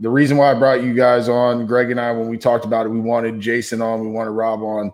[0.00, 2.86] the reason why I brought you guys on, Greg and I, when we talked about
[2.86, 4.92] it, we wanted Jason on, we wanted Rob on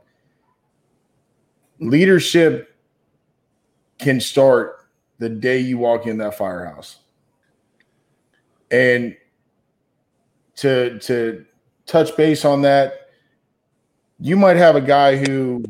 [1.80, 2.76] leadership
[3.98, 4.88] can start
[5.18, 6.98] the day you walk in that firehouse.
[8.70, 9.16] And
[10.56, 11.44] to to
[11.86, 13.09] touch base on that,
[14.20, 15.64] you might have a guy who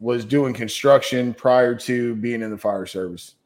[0.00, 3.36] was doing construction prior to being in the fire service.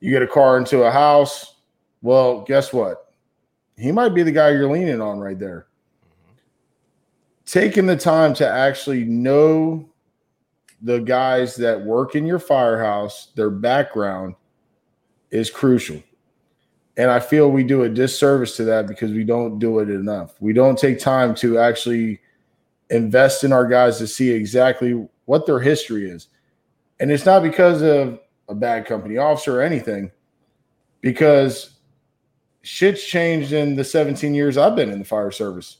[0.00, 1.56] You get a car into a house,
[2.02, 3.12] well, guess what?
[3.76, 5.66] He might be the guy you're leaning on right there.
[6.06, 6.34] Mm-hmm.
[7.46, 9.89] Taking the time to actually know
[10.82, 14.34] the guys that work in your firehouse, their background
[15.30, 16.02] is crucial.
[16.96, 20.34] And I feel we do a disservice to that because we don't do it enough.
[20.40, 22.20] We don't take time to actually
[22.90, 26.28] invest in our guys to see exactly what their history is.
[26.98, 30.10] And it's not because of a bad company officer or anything,
[31.00, 31.78] because
[32.62, 35.78] shit's changed in the 17 years I've been in the fire service.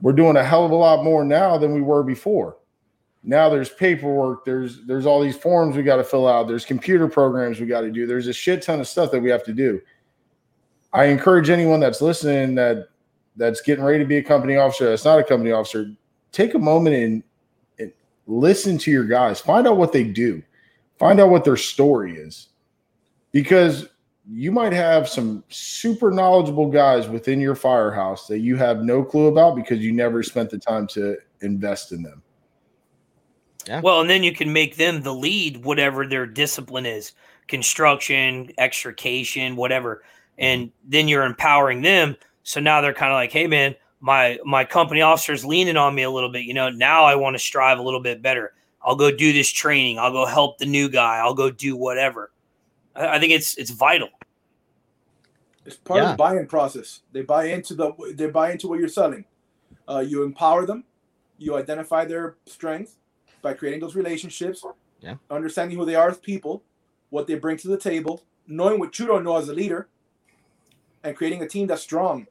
[0.00, 2.58] We're doing a hell of a lot more now than we were before
[3.22, 4.44] now there's paperwork.
[4.44, 6.48] There's there's all these forms we got to fill out.
[6.48, 8.06] There's computer programs we got to do.
[8.06, 9.80] There's a shit ton of stuff that we have to do.
[10.92, 12.88] I encourage anyone that's listening that
[13.36, 15.92] that's getting ready to be a company officer that's not a company officer
[16.32, 17.22] take a moment and,
[17.78, 17.92] and
[18.26, 19.40] listen to your guys.
[19.40, 20.42] Find out what they do.
[20.98, 22.48] Find out what their story is.
[23.32, 23.88] Because
[24.30, 29.26] you might have some super knowledgeable guys within your firehouse that you have no clue
[29.26, 32.22] about because you never spent the time to invest in them
[33.68, 33.80] yeah.
[33.80, 37.12] Well, and then you can make them the lead, whatever their discipline is
[37.48, 40.04] construction, extrication, whatever.
[40.38, 42.16] And then you're empowering them.
[42.44, 46.02] So now they're kind of like, hey, man, my my company officer's leaning on me
[46.02, 46.44] a little bit.
[46.44, 48.52] You know, now I want to strive a little bit better.
[48.82, 49.98] I'll go do this training.
[49.98, 51.18] I'll go help the new guy.
[51.18, 52.30] I'll go do whatever.
[52.94, 54.10] I, I think it's it's vital.
[55.66, 56.04] It's part yeah.
[56.04, 57.00] of the buying process.
[57.12, 59.24] They buy into the they buy into what you're selling.
[59.88, 60.84] Uh, you empower them.
[61.38, 62.97] You identify their strengths
[63.42, 64.64] by creating those relationships,
[65.00, 66.62] yeah, understanding who they are as people,
[67.10, 69.88] what they bring to the table, knowing what you don't know as a leader,
[71.04, 72.26] and creating a team that's strong.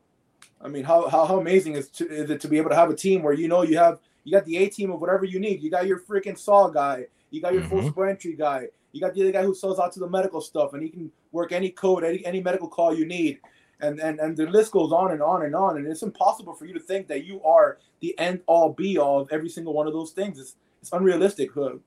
[0.61, 2.89] I mean, how how, how amazing is, to, is it to be able to have
[2.89, 5.39] a team where you know you have you got the A team of whatever you
[5.39, 5.61] need.
[5.61, 7.89] You got your freaking saw guy, you got your mm-hmm.
[7.89, 10.73] full entry guy, you got the other guy who sells out to the medical stuff,
[10.73, 13.39] and he can work any code, any any medical call you need.
[13.79, 15.77] and and and the list goes on and on and on.
[15.77, 19.19] And it's impossible for you to think that you are the end all be all
[19.21, 20.39] of every single one of those things.
[20.39, 20.55] It's
[20.87, 21.81] it's unrealistic, you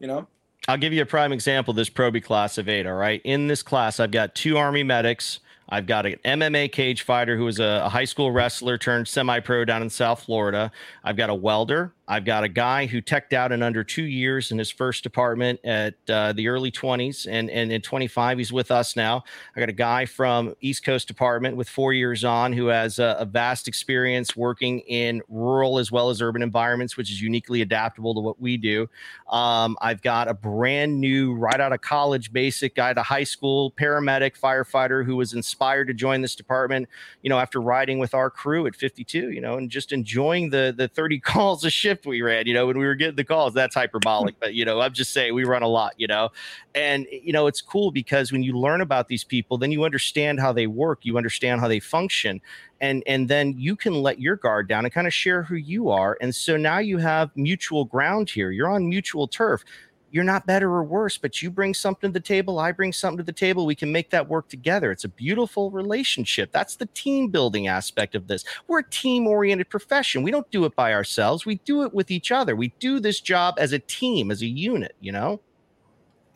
[0.00, 0.26] know.
[0.66, 1.72] I'll give you a prime example.
[1.72, 2.86] This Proby class of eight.
[2.86, 7.02] All right, in this class, I've got two Army medics I've got an MMA cage
[7.02, 10.72] fighter who is a, a high school wrestler turned semi pro down in South Florida.
[11.04, 11.92] I've got a welder.
[12.10, 15.60] I've got a guy who teched out in under two years in his first department
[15.62, 19.24] at uh, the early 20s, and, and in 25, he's with us now.
[19.54, 23.16] I got a guy from East Coast Department with four years on who has a,
[23.20, 28.14] a vast experience working in rural as well as urban environments, which is uniquely adaptable
[28.14, 28.88] to what we do.
[29.28, 33.70] Um, I've got a brand new, right out of college, basic guy to high school
[33.72, 36.88] paramedic firefighter who was inspired to join this department,
[37.20, 40.74] you know, after riding with our crew at 52, you know, and just enjoying the
[40.74, 43.54] the 30 calls a shift we ran, you know, when we were getting the calls.
[43.54, 46.30] That's hyperbolic, but you know, I'm just saying we run a lot, you know,
[46.74, 50.40] and you know, it's cool because when you learn about these people, then you understand
[50.40, 52.40] how they work, you understand how they function,
[52.80, 55.90] and and then you can let your guard down and kind of share who you
[55.90, 58.50] are, and so now you have mutual ground here.
[58.50, 59.64] You're on mutual turf
[60.10, 62.58] you're not better or worse, but you bring something to the table.
[62.58, 63.66] I bring something to the table.
[63.66, 64.90] We can make that work together.
[64.90, 66.50] It's a beautiful relationship.
[66.52, 68.44] That's the team building aspect of this.
[68.66, 70.22] We're a team oriented profession.
[70.22, 72.56] We don't do it by ourselves, we do it with each other.
[72.56, 75.40] We do this job as a team, as a unit, you know?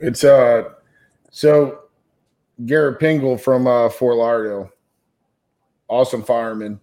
[0.00, 0.70] It's, uh,
[1.30, 1.80] so
[2.66, 4.70] Garrett Pingle from uh, Fort Lauderdale,
[5.88, 6.80] awesome fireman,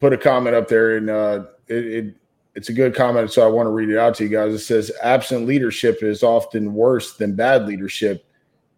[0.00, 2.14] put a comment up there and uh, it, it
[2.56, 4.54] it's a good comment, so I want to read it out to you guys.
[4.54, 8.24] It says, absent leadership is often worse than bad leadership.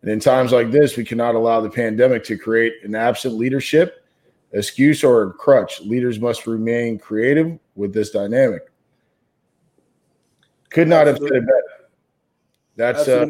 [0.03, 4.05] And in times like this, we cannot allow the pandemic to create an absent leadership
[4.53, 5.81] excuse or a crutch.
[5.83, 8.63] Leaders must remain creative with this dynamic.
[10.71, 11.37] Could not Absolutely.
[11.37, 11.89] have said it better.
[12.77, 13.27] That's uh,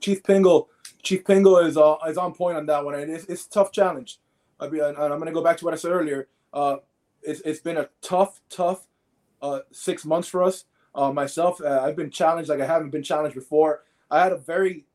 [0.00, 0.68] Chief Pingle.
[1.02, 3.72] Chief Pingle is uh, is on point on that one, and it's, it's a tough
[3.72, 4.18] challenge.
[4.60, 6.28] I mean, and I'm going to go back to what I said earlier.
[6.52, 6.76] Uh,
[7.22, 8.87] it's it's been a tough, tough
[9.42, 10.64] uh, six months for us.
[10.94, 13.84] Uh, myself, uh, I've been challenged like I haven't been challenged before.
[14.10, 14.86] I had a very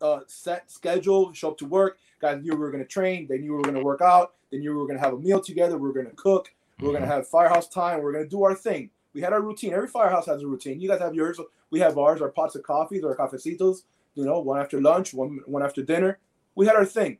[0.00, 1.98] uh, set schedule, show up to work.
[2.20, 3.26] Guys knew we were going to train.
[3.28, 4.34] They knew we were going to work out.
[4.50, 5.78] They knew we were going to have a meal together.
[5.78, 6.52] We were going to cook.
[6.80, 7.18] We were going to mm-hmm.
[7.18, 7.98] have firehouse time.
[7.98, 8.90] We are going to do our thing.
[9.12, 9.72] We had our routine.
[9.72, 10.80] Every firehouse has a routine.
[10.80, 11.40] You guys have yours.
[11.70, 12.20] We have ours.
[12.20, 13.82] Our pots of coffees, our cafecitos.
[14.14, 16.18] You know, one after lunch, one one after dinner.
[16.54, 17.18] We had our thing.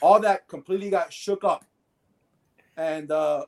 [0.00, 1.64] All that completely got shook up.
[2.76, 3.46] And uh,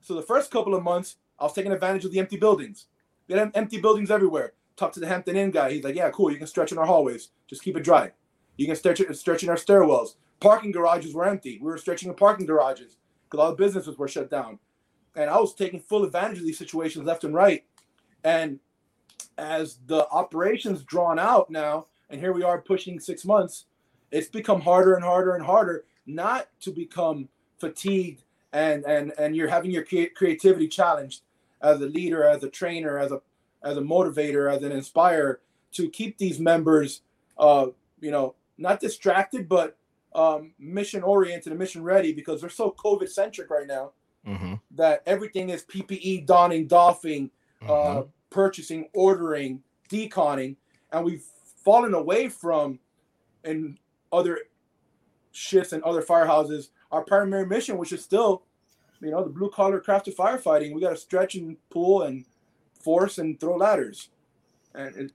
[0.00, 2.86] so the first couple of months, I was taking advantage of the empty buildings.
[3.26, 4.52] We had empty buildings everywhere.
[4.76, 5.72] Talk to the Hampton Inn guy.
[5.72, 6.30] He's like, yeah, cool.
[6.30, 7.30] You can stretch in our hallways.
[7.46, 8.12] Just keep it dry.
[8.56, 10.16] You can stretch it, stretch in our stairwells.
[10.40, 11.58] Parking garages were empty.
[11.60, 14.58] We were stretching in parking garages because all the businesses were shut down.
[15.16, 17.64] And I was taking full advantage of these situations left and right.
[18.24, 18.60] And
[19.38, 23.66] as the operations drawn out now, and here we are pushing six months,
[24.10, 28.22] it's become harder and harder and harder not to become fatigued
[28.52, 31.22] and and and you're having your creativity challenged
[31.62, 33.20] as a leader, as a trainer, as a
[33.62, 35.40] as a motivator, as an inspirer
[35.72, 37.02] to keep these members,
[37.38, 37.66] uh,
[38.00, 39.76] you know, not distracted, but
[40.14, 43.92] um, mission oriented and mission ready because they're so COVID centric right now
[44.26, 44.54] mm-hmm.
[44.72, 47.30] that everything is PPE donning, doffing,
[47.62, 47.98] uh, mm-hmm.
[47.98, 50.56] uh, purchasing, ordering, deconning,
[50.92, 51.24] and we've
[51.64, 52.78] fallen away from
[53.44, 53.78] in
[54.12, 54.38] other
[55.32, 58.42] shifts and other firehouses our primary mission, which is still
[59.00, 60.74] you know, the blue collar craft of firefighting.
[60.74, 62.24] We got to stretch and pull and
[62.80, 64.10] force and throw ladders,
[64.74, 65.12] and, and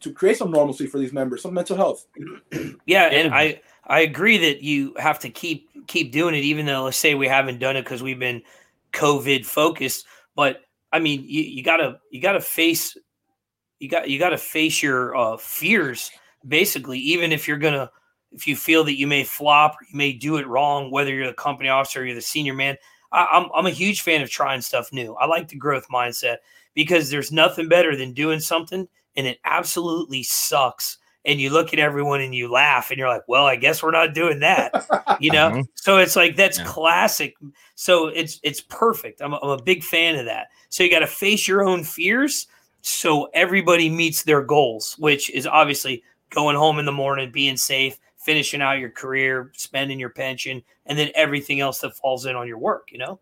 [0.00, 2.06] to create some normalcy for these members, some mental health.
[2.86, 6.84] yeah, and I I agree that you have to keep keep doing it, even though
[6.84, 8.42] let's say we haven't done it because we've been
[8.92, 10.06] COVID focused.
[10.34, 10.62] But
[10.92, 12.96] I mean, you, you gotta you gotta face
[13.78, 16.10] you got you gotta face your uh, fears
[16.46, 17.90] basically, even if you're gonna
[18.32, 21.26] if you feel that you may flop or you may do it wrong, whether you're
[21.26, 22.76] the company officer or you're the senior man,
[23.12, 25.14] I, I'm I'm a huge fan of trying stuff new.
[25.14, 26.38] I like the growth mindset
[26.74, 30.98] because there's nothing better than doing something and it absolutely sucks.
[31.24, 33.92] And you look at everyone and you laugh and you're like, well, I guess we're
[33.92, 34.72] not doing that.
[35.20, 35.50] you know?
[35.50, 35.60] Mm-hmm.
[35.76, 36.64] So it's like that's yeah.
[36.64, 37.34] classic.
[37.76, 39.22] So it's it's perfect.
[39.22, 40.48] I'm a, I'm a big fan of that.
[40.68, 42.48] So you got to face your own fears
[42.82, 47.98] so everybody meets their goals, which is obviously going home in the morning, being safe,
[48.24, 52.46] finishing out your career, spending your pension, and then everything else that falls in on
[52.48, 53.20] your work, you know?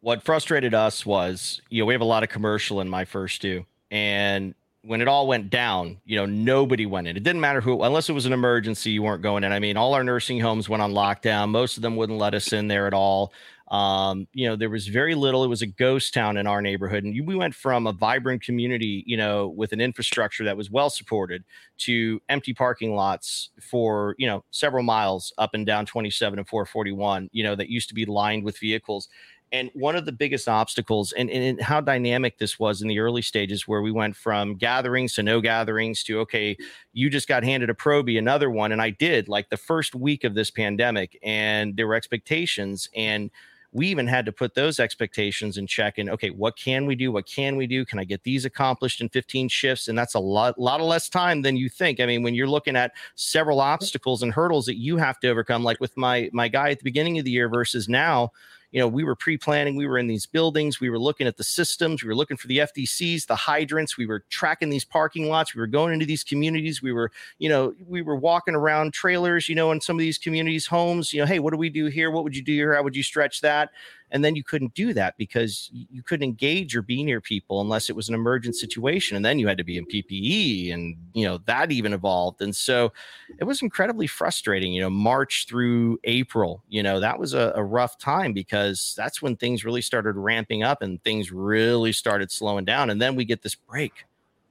[0.00, 3.42] What frustrated us was, you know, we have a lot of commercial in my first
[3.42, 3.66] two.
[3.90, 7.16] And when it all went down, you know, nobody went in.
[7.16, 9.52] It didn't matter who, unless it was an emergency, you weren't going in.
[9.52, 11.50] I mean, all our nursing homes went on lockdown.
[11.50, 13.32] Most of them wouldn't let us in there at all.
[13.70, 15.44] Um, you know, there was very little.
[15.44, 19.04] It was a ghost town in our neighborhood, and we went from a vibrant community,
[19.06, 21.44] you know, with an infrastructure that was well supported,
[21.78, 27.28] to empty parking lots for you know several miles up and down 27 and 441.
[27.32, 29.08] You know, that used to be lined with vehicles.
[29.52, 33.22] And one of the biggest obstacles, and, and how dynamic this was in the early
[33.22, 36.56] stages, where we went from gatherings to no gatherings to, okay,
[36.92, 38.70] you just got handed a Proby, another one.
[38.70, 42.88] And I did like the first week of this pandemic, and there were expectations.
[42.94, 43.30] And
[43.72, 47.12] we even had to put those expectations in check and okay what can we do?
[47.12, 47.84] What can we do?
[47.84, 49.88] Can i get these accomplished in 15 shifts?
[49.88, 52.00] And that's a lot lot of less time than you think.
[52.00, 55.62] I mean when you're looking at several obstacles and hurdles that you have to overcome
[55.62, 58.32] like with my my guy at the beginning of the year versus now
[58.72, 61.44] you know, we were pre-planning, we were in these buildings, we were looking at the
[61.44, 65.54] systems, we were looking for the FDCs, the hydrants, we were tracking these parking lots,
[65.54, 69.48] we were going into these communities, we were, you know, we were walking around trailers,
[69.48, 71.86] you know, in some of these communities' homes, you know, hey, what do we do
[71.86, 72.10] here?
[72.10, 72.74] What would you do here?
[72.74, 73.70] How would you stretch that?
[74.10, 77.88] And then you couldn't do that because you couldn't engage or be near people unless
[77.88, 81.24] it was an emergent situation and then you had to be in ppe and you
[81.24, 82.92] know that even evolved and so
[83.38, 87.62] it was incredibly frustrating you know march through april you know that was a, a
[87.62, 92.64] rough time because that's when things really started ramping up and things really started slowing
[92.64, 94.04] down and then we get this break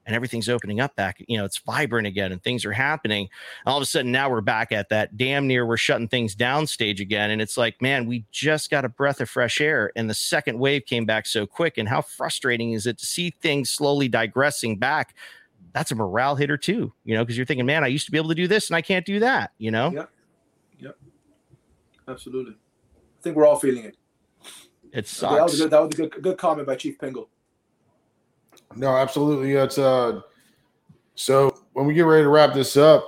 [0.10, 1.24] and everything's opening up back.
[1.28, 3.30] You know, it's vibrant again and things are happening.
[3.68, 6.66] All of a sudden, now we're back at that damn near we're shutting things down
[6.66, 7.30] stage again.
[7.30, 9.92] And it's like, man, we just got a breath of fresh air.
[9.96, 11.78] And the second wave came back so quick.
[11.78, 15.14] And how frustrating is it to see things slowly digressing back?
[15.74, 18.18] That's a morale hitter too, you know, because you're thinking, man, I used to be
[18.18, 19.92] able to do this and I can't do that, you know?
[19.92, 20.10] Yep.
[20.80, 20.98] Yep.
[22.08, 22.54] Absolutely.
[22.54, 23.96] I think we're all feeling it.
[24.92, 25.36] It sucks.
[25.36, 27.28] That was a good, that was a good, good comment by Chief Pingle.
[28.76, 29.54] No, absolutely.
[29.54, 30.22] It's uh
[31.16, 33.08] so when we get ready to wrap this up,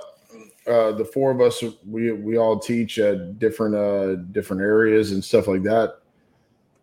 [0.66, 5.24] uh the four of us we we all teach at different uh different areas and
[5.24, 5.98] stuff like that.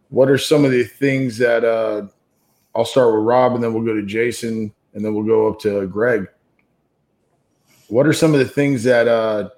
[0.10, 2.08] What are some of the things that uh
[2.76, 5.60] I'll start with Rob and then we'll go to Jason and then we'll go up
[5.62, 6.28] to Greg.
[7.88, 9.50] What are some of the things that uh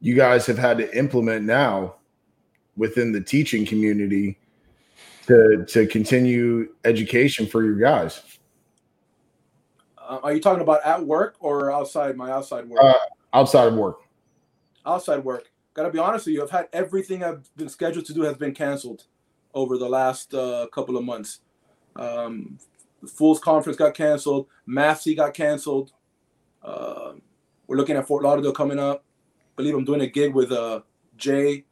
[0.00, 1.96] you guys have had to implement now
[2.76, 4.38] within the teaching community
[5.26, 8.22] to to continue education for your guys?
[10.10, 12.82] Uh, are you talking about at work or outside my outside work?
[12.82, 12.94] Uh,
[13.32, 14.00] outside of work.
[14.84, 15.52] Outside work.
[15.72, 16.42] Got to be honest with you.
[16.42, 19.04] I've had everything I've been scheduled to do has been canceled
[19.54, 21.42] over the last uh, couple of months.
[21.94, 22.58] Um,
[23.00, 24.48] the Fools Conference got canceled.
[24.66, 25.92] Massey got canceled.
[26.60, 27.12] Uh,
[27.68, 29.04] we're looking at Fort Lauderdale coming up.
[29.04, 30.80] I believe I'm doing a gig with uh,
[31.18, 31.66] Jay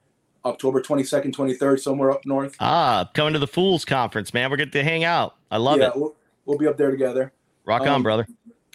[0.45, 2.55] October 22nd, 23rd, somewhere up north.
[2.61, 4.49] Ah, coming to the Fools Conference, man.
[4.49, 5.35] We're going to hang out.
[5.51, 5.97] I love yeah, it.
[5.97, 7.33] We'll, we'll be up there together.
[7.69, 8.27] Rock on, Um, brother.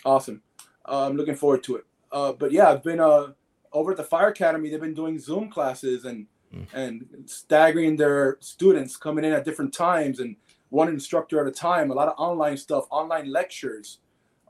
[0.05, 0.41] Awesome.
[0.87, 1.85] Uh, I'm looking forward to it.
[2.11, 3.33] Uh, but yeah, I've been uh,
[3.71, 4.69] over at the Fire Academy.
[4.69, 6.67] They've been doing Zoom classes and Mm.
[6.75, 10.35] and staggering their students coming in at different times and
[10.69, 11.89] one instructor at a time.
[11.89, 13.97] A lot of online stuff, online lectures,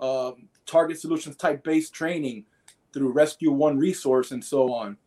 [0.02, 2.44] um, target solutions type based training
[2.92, 4.98] through Rescue One resource and so on.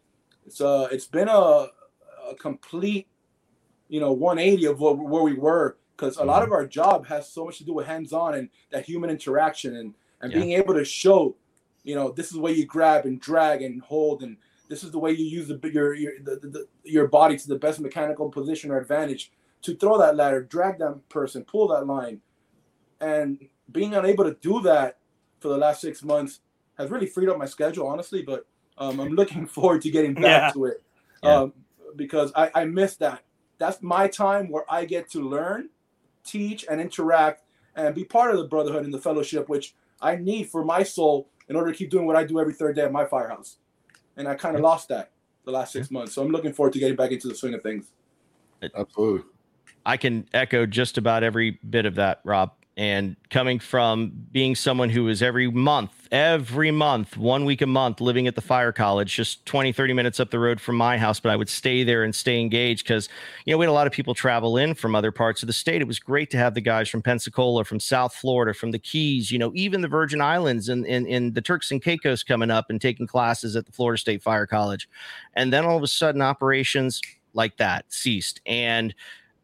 [0.47, 1.69] It's uh it's been a,
[2.31, 3.09] a complete
[3.91, 7.31] you know 180 of what, where we were because a lot of our job has
[7.31, 10.39] so much to do with hands-on and that human interaction and and Yeah.
[10.41, 11.37] being able to show
[11.85, 14.37] you know this is the way you grab and drag and hold and
[14.69, 17.59] this is the way you use the your your the, the, your body to the
[17.59, 19.33] best mechanical position or advantage
[19.63, 22.21] to throw that ladder drag that person pull that line
[23.01, 24.99] and being unable to do that
[25.41, 26.41] for the last six months
[26.79, 28.47] has really freed up my schedule honestly but
[28.79, 30.53] um, i'm looking forward to getting back Yeah.
[30.53, 30.83] to it
[31.23, 31.41] Yeah.
[31.41, 31.53] um,
[31.97, 33.23] because I, I miss that
[33.59, 35.69] that's my time where i get to learn
[36.27, 37.43] teach and interact
[37.75, 41.29] and be part of the brotherhood and the fellowship which i need for my soul
[41.49, 43.57] in order to keep doing what i do every third day at my firehouse
[44.17, 45.11] and i kind of lost that
[45.45, 47.63] the last six months so i'm looking forward to getting back into the swing of
[47.63, 47.93] things
[48.75, 49.23] Absolutely.
[49.85, 52.53] I can echo just about every bit of that, Rob.
[52.79, 58.03] And coming from being someone who was every month, every month, one week a month,
[58.03, 61.19] living at the fire college, just 20, 30 minutes up the road from my house,
[61.19, 63.09] but I would stay there and stay engaged because,
[63.47, 65.55] you know, we had a lot of people travel in from other parts of the
[65.55, 65.81] state.
[65.81, 69.31] It was great to have the guys from Pensacola, from South Florida, from the Keys,
[69.31, 72.79] you know, even the Virgin Islands and, and the Turks and Caicos coming up and
[72.79, 74.87] taking classes at the Florida State Fire College.
[75.33, 77.01] And then all of a sudden, operations
[77.33, 78.41] like that ceased.
[78.45, 78.95] And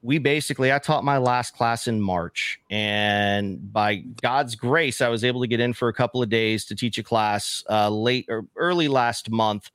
[0.02, 5.24] we basically i taught my last class in march and by god's grace i was
[5.24, 8.26] able to get in for a couple of days to teach a class uh, late
[8.28, 9.70] or early last month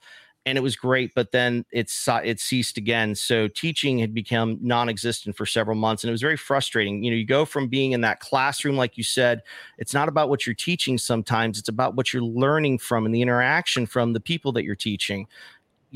[0.47, 3.15] and it was great but then it's it ceased again.
[3.15, 7.03] So teaching had become non-existent for several months and it was very frustrating.
[7.03, 9.41] You know you go from being in that classroom like you said
[9.77, 13.21] it's not about what you're teaching sometimes it's about what you're learning from and the
[13.21, 15.27] interaction from the people that you're teaching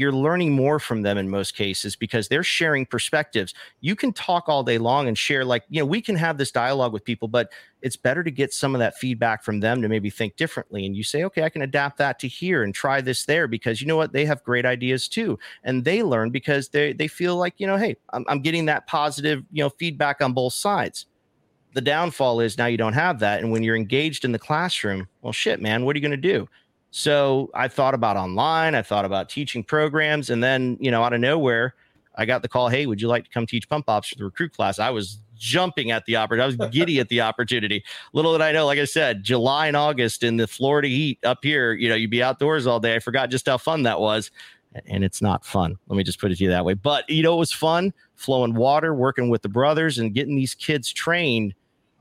[0.01, 3.53] you're learning more from them in most cases because they're sharing perspectives.
[3.81, 6.51] You can talk all day long and share, like, you know, we can have this
[6.51, 7.51] dialogue with people, but
[7.83, 10.87] it's better to get some of that feedback from them to maybe think differently.
[10.87, 13.79] And you say, okay, I can adapt that to here and try this there because
[13.79, 14.11] you know what?
[14.11, 15.37] They have great ideas too.
[15.63, 18.87] And they learn because they, they feel like, you know, hey, I'm, I'm getting that
[18.87, 21.05] positive, you know, feedback on both sides.
[21.73, 23.39] The downfall is now you don't have that.
[23.39, 26.17] And when you're engaged in the classroom, well, shit, man, what are you going to
[26.17, 26.49] do?
[26.91, 31.13] So I thought about online, I thought about teaching programs, and then you know, out
[31.13, 31.73] of nowhere,
[32.15, 34.25] I got the call, "Hey, would you like to come teach pump ops for the
[34.25, 36.43] recruit class?" I was jumping at the opportunity.
[36.59, 37.83] I was giddy at the opportunity.
[38.13, 41.39] Little did I know, like I said, July and August in the Florida heat up
[41.41, 42.95] here, you know, you'd be outdoors all day.
[42.95, 44.29] I forgot just how fun that was.
[44.85, 45.77] And it's not fun.
[45.87, 46.75] Let me just put it to you that way.
[46.75, 50.53] But you know, it was fun flowing water, working with the brothers, and getting these
[50.53, 51.53] kids trained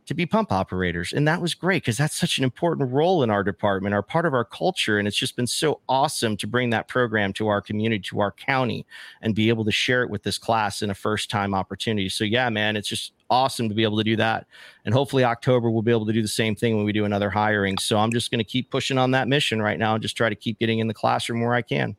[0.06, 1.12] to be pump operators.
[1.12, 4.26] And that was great because that's such an important role in our department, our part
[4.26, 4.98] of our culture.
[4.98, 8.32] And it's just been so awesome to bring that program to our community, to our
[8.32, 8.86] county,
[9.22, 12.08] and be able to share it with this class in a first time opportunity.
[12.08, 14.46] So, yeah, man, it's just awesome to be able to do that.
[14.84, 17.30] And hopefully, October, we'll be able to do the same thing when we do another
[17.30, 17.78] hiring.
[17.78, 20.28] So, I'm just going to keep pushing on that mission right now and just try
[20.28, 21.96] to keep getting in the classroom where I can.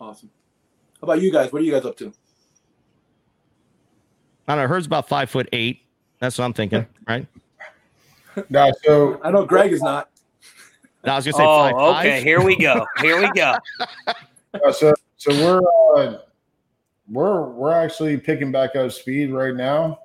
[0.00, 0.30] Awesome.
[1.00, 1.52] How about you guys?
[1.52, 2.12] What are you guys up to?
[4.48, 4.68] I don't know.
[4.68, 5.81] Herd's about five foot eight.
[6.22, 7.26] That's what I'm thinking, right?
[8.48, 10.08] No, so I know Greg is not.
[11.04, 12.10] No, I was gonna say oh, five, okay.
[12.12, 12.22] five.
[12.22, 12.86] Here we go.
[13.02, 13.56] Here we go.
[14.54, 15.60] uh, so so we're
[15.98, 16.18] uh,
[17.10, 19.98] we're we're actually picking back up speed right now.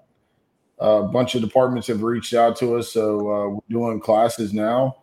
[0.81, 4.51] Uh, a bunch of departments have reached out to us, so uh, we're doing classes
[4.51, 4.97] now.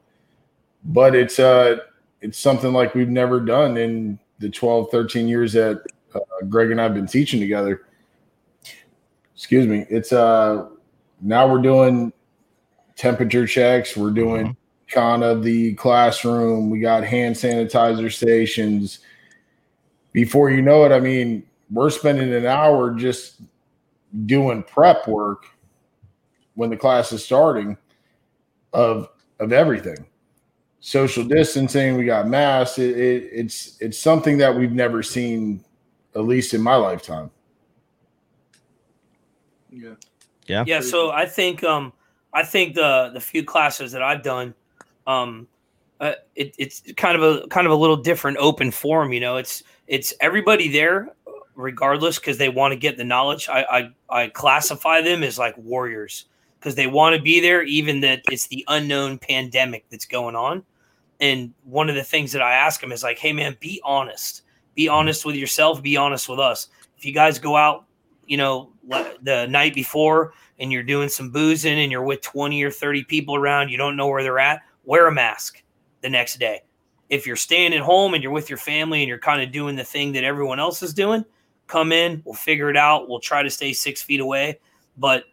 [0.85, 1.79] But it's uh
[2.21, 5.83] it's something like we've never done in the 12, 13 years that
[6.15, 6.21] uh,
[6.51, 7.87] Greg and I've been teaching together.
[9.35, 9.87] Excuse me.
[9.89, 10.69] It's uh
[11.21, 12.13] now we're doing
[12.97, 13.97] temperature checks.
[13.97, 14.95] We're doing mm-hmm.
[15.01, 16.71] kind of the classroom.
[16.71, 19.01] We got hand sanitizer stations.
[20.13, 23.41] Before you know it, I mean, we're spending an hour just
[24.27, 25.47] doing prep work
[26.55, 27.77] when the class is starting
[28.73, 29.09] of
[29.41, 30.07] of everything.
[30.81, 32.79] Social distancing, we got masks.
[32.79, 35.65] It, it, it's it's something that we've never seen,
[36.15, 37.31] at least in my lifetime.
[39.71, 39.95] Yeah.
[40.47, 40.65] Yeah.
[40.67, 40.81] Yeah.
[40.81, 41.93] So I think um
[42.33, 44.55] I think the the few classes that I've done,
[45.07, 45.47] um,
[46.01, 49.13] uh, it, it's kind of a kind of a little different open forum.
[49.13, 51.15] You know, it's it's everybody there,
[51.55, 53.49] regardless, because they want to get the knowledge.
[53.49, 56.27] I I, I classify them as like warriors
[56.59, 60.65] because they want to be there, even that it's the unknown pandemic that's going on.
[61.21, 64.43] And one of the things that I ask them is like, hey man, be honest.
[64.75, 65.81] Be honest with yourself.
[65.83, 66.69] Be honest with us.
[66.99, 67.85] If you guys go out
[68.27, 68.73] you know,
[69.23, 73.37] the night before and you're doing some boozing and you're with 20 or 30 people
[73.37, 75.63] around, you don't know where they're at, wear a mask
[76.01, 76.63] the next day.
[77.11, 79.77] If you're staying at home and you're with your family and you're kind of doing
[79.77, 81.25] the thing that everyone else is doing,
[81.67, 83.09] come in, we'll figure it out.
[83.09, 84.61] We'll try to stay six feet away.
[84.97, 85.25] But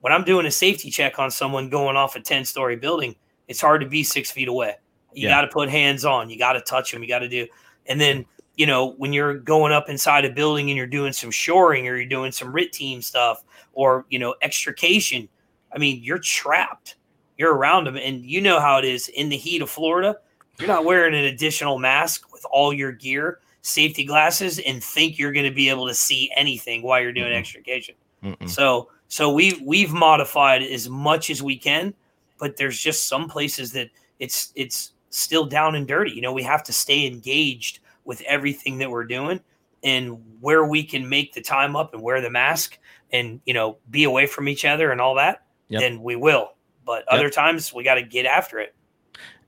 [0.00, 3.14] when I'm doing a safety check on someone going off a 10 story building,
[3.48, 4.76] it's hard to be six feet away.
[5.12, 5.36] You yeah.
[5.36, 7.46] got to put hands on, you got to touch them, you got to do.
[7.86, 8.24] And then
[8.56, 11.96] you know, when you're going up inside a building and you're doing some shoring or
[11.96, 13.42] you're doing some RIT team stuff
[13.72, 15.28] or, you know, extrication,
[15.74, 16.96] I mean, you're trapped.
[17.38, 17.96] You're around them.
[17.96, 20.16] And you know how it is in the heat of Florida.
[20.58, 25.32] You're not wearing an additional mask with all your gear, safety glasses, and think you're
[25.32, 27.94] going to be able to see anything while you're doing mm extrication.
[28.22, 28.48] Mm-mm.
[28.48, 31.92] So, so we've we've modified as much as we can,
[32.38, 36.12] but there's just some places that it's it's still down and dirty.
[36.12, 39.40] You know, we have to stay engaged with everything that we're doing
[39.84, 42.78] and where we can make the time up and wear the mask
[43.12, 45.80] and you know be away from each other and all that yep.
[45.80, 46.52] then we will.
[46.84, 47.18] But yep.
[47.18, 48.74] other times we got to get after it.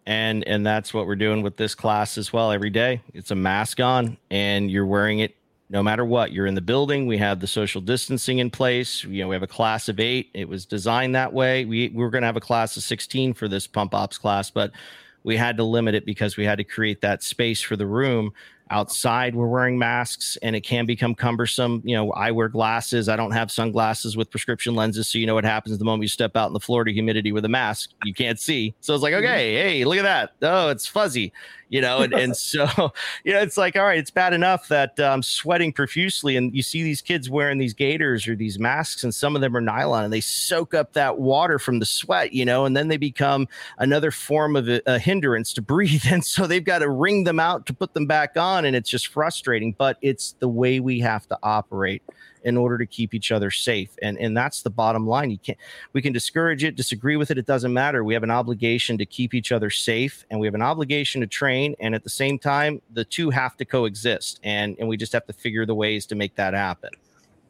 [0.07, 3.01] And and that's what we're doing with this class as well every day.
[3.15, 5.37] It's a mask on and you're wearing it
[5.71, 6.31] no matter what.
[6.31, 7.07] You're in the building.
[7.07, 9.03] We have the social distancing in place.
[9.05, 10.31] You know we have a class of eight.
[10.35, 11.65] It was designed that way.
[11.65, 14.51] We, we we're going to have a class of 16 for this pump ops class
[14.51, 14.73] but
[15.25, 18.33] we had to limit it because we had to create that space for the room
[18.75, 21.81] outside we're wearing masks and it can become cumbersome.
[21.85, 23.09] You know i wear glasses.
[23.09, 26.09] I don't have sunglasses with prescription lenses so you know what happens the moment you
[26.09, 28.75] step out in the florida humidity with a mask you can't see.
[28.81, 29.25] So it's like mm-hmm.
[29.25, 30.33] okay hey look at that.
[30.43, 31.33] Oh it's fuzzy
[31.75, 32.67] you know and, and so
[33.25, 36.55] you know it's like all right it's bad enough that i'm um, sweating profusely and
[36.55, 39.61] you see these kids wearing these gaiters or these masks and some of them are
[39.61, 42.97] nylon and they soak up that water from the sweat you know and then they
[42.97, 43.49] become
[43.79, 47.41] another form of a, a hindrance to breathe and so they've got to wring them
[47.41, 51.01] out to put them back on and it's just frustrating, but it's the way we
[51.01, 52.03] have to operate
[52.45, 53.97] in order to keep each other safe.
[54.03, 55.31] And and that's the bottom line.
[55.31, 55.59] You can't
[55.93, 58.05] we can discourage it, disagree with it, it doesn't matter.
[58.05, 61.27] We have an obligation to keep each other safe and we have an obligation to
[61.27, 65.13] train and at the same time the two have to coexist and and we just
[65.13, 66.91] have to figure the ways to make that happen.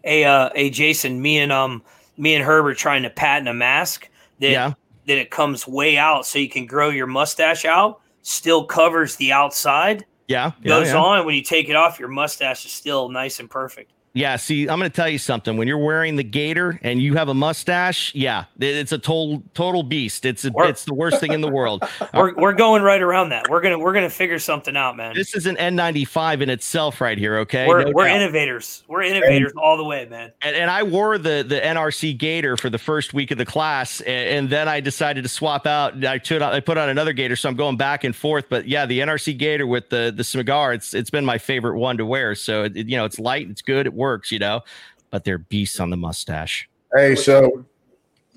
[0.05, 1.83] Hey uh hey Jason, me and um
[2.17, 4.09] me and Herb are trying to patent a mask
[4.39, 4.73] that Yeah.
[5.07, 9.33] that it comes way out so you can grow your mustache out, still covers the
[9.33, 10.53] outside, Yeah.
[10.63, 10.97] yeah, goes yeah.
[10.97, 13.94] on when you take it off, your mustache is still nice and perfect.
[14.17, 15.57] Yeah, see, I'm going to tell you something.
[15.57, 19.83] When you're wearing the gator and you have a mustache, yeah, it's a total total
[19.83, 20.25] beast.
[20.25, 21.83] It's a, Or- it's the worst thing in the world.
[22.15, 23.51] We're, we're going right around that.
[23.51, 25.15] We're gonna we're gonna figure something out, man.
[25.17, 27.67] This is an N95 in itself right here, okay?
[27.67, 28.85] we're No we're innovators.
[28.87, 30.31] We're innovators all the way, man.
[30.43, 34.01] and, and I wore the the NRC gator for the first week of the class,
[34.03, 36.05] and, and then I decided to swap out.
[36.05, 38.45] I took I put on another gator, so I'm going back and forth.
[38.49, 41.97] But yeah, the NRC gator with the the cigar, it's it's been my favorite one
[41.97, 42.37] to wear.
[42.37, 44.63] So it, you know, it's light, it's good, it works, you know.
[45.11, 46.69] But they're beasts on the mustache.
[46.95, 47.65] Hey, so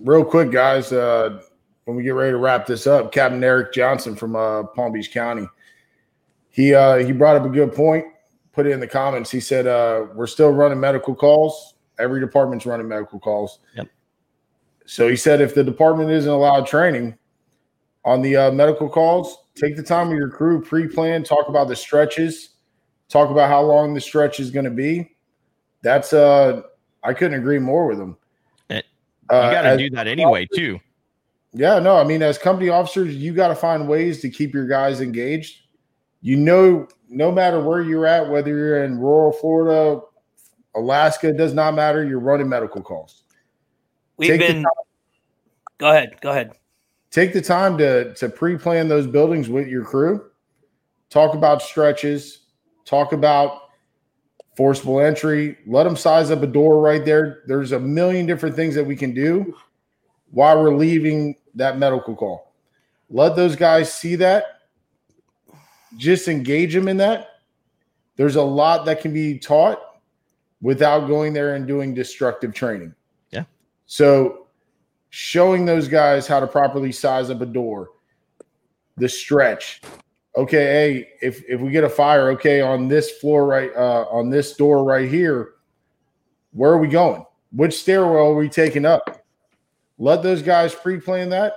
[0.03, 1.41] real quick, guys, uh,
[1.85, 5.11] when we get ready to wrap this up, Captain Eric Johnson from uh, Palm Beach
[5.11, 5.47] County,
[6.49, 8.05] he uh, he brought up a good point.
[8.51, 9.29] Put it in the comments.
[9.29, 11.75] He said uh, we're still running medical calls.
[11.99, 13.59] Every department's running medical calls.
[13.75, 13.87] Yep.
[14.85, 17.17] So he said if the department isn't allowed training
[18.05, 21.75] on the uh, medical calls, take the time with your crew, pre-plan, talk about the
[21.75, 22.51] stretches,
[23.09, 25.16] talk about how long the stretch is going to be.
[25.81, 26.61] That's uh,
[27.03, 28.17] I couldn't agree more with him.
[28.69, 28.81] Eh,
[29.29, 30.79] Uh, You got to as- do that anyway, too.
[31.53, 34.67] yeah, no, I mean, as company officers, you got to find ways to keep your
[34.67, 35.61] guys engaged.
[36.21, 40.01] You know, no matter where you're at, whether you're in rural Florida,
[40.75, 42.03] Alaska, it does not matter.
[42.03, 43.23] You're running medical calls.
[44.17, 44.65] We've Take the been.
[45.77, 46.19] Go ahead.
[46.21, 46.53] Go ahead.
[47.11, 50.29] Take the time to to pre-plan those buildings with your crew.
[51.09, 52.39] Talk about stretches.
[52.83, 53.66] Talk about
[54.57, 55.55] forcible entry.
[55.67, 57.43] Let them size up a door right there.
[57.45, 59.55] There's a million different things that we can do
[60.31, 62.53] while we're leaving that medical call.
[63.11, 64.61] Let those guys see that.
[65.95, 67.27] Just engage them in that.
[68.15, 69.79] There's a lot that can be taught
[70.59, 72.95] without going there and doing destructive training.
[73.29, 73.43] Yeah.
[73.85, 74.47] So
[75.11, 77.91] showing those guys how to properly size up a door,
[78.97, 79.81] the stretch.
[80.37, 84.29] Okay, hey, if if we get a fire, okay, on this floor right uh on
[84.29, 85.53] this door right here,
[86.51, 87.25] where are we going?
[87.51, 89.25] Which stairwell are we taking up?
[89.97, 91.53] Let those guys pre-plan that.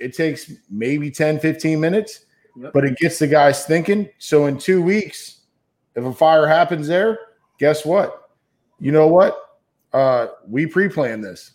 [0.00, 2.24] It takes maybe 10, 15 minutes,
[2.56, 2.72] Yep.
[2.72, 4.08] but it gets the guys thinking.
[4.18, 5.42] So in two weeks,
[5.94, 7.20] if a fire happens there,
[7.60, 8.30] guess what?
[8.80, 9.38] You know what?
[9.92, 11.52] Uh, we pre-planned this.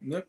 [0.00, 0.26] Yep.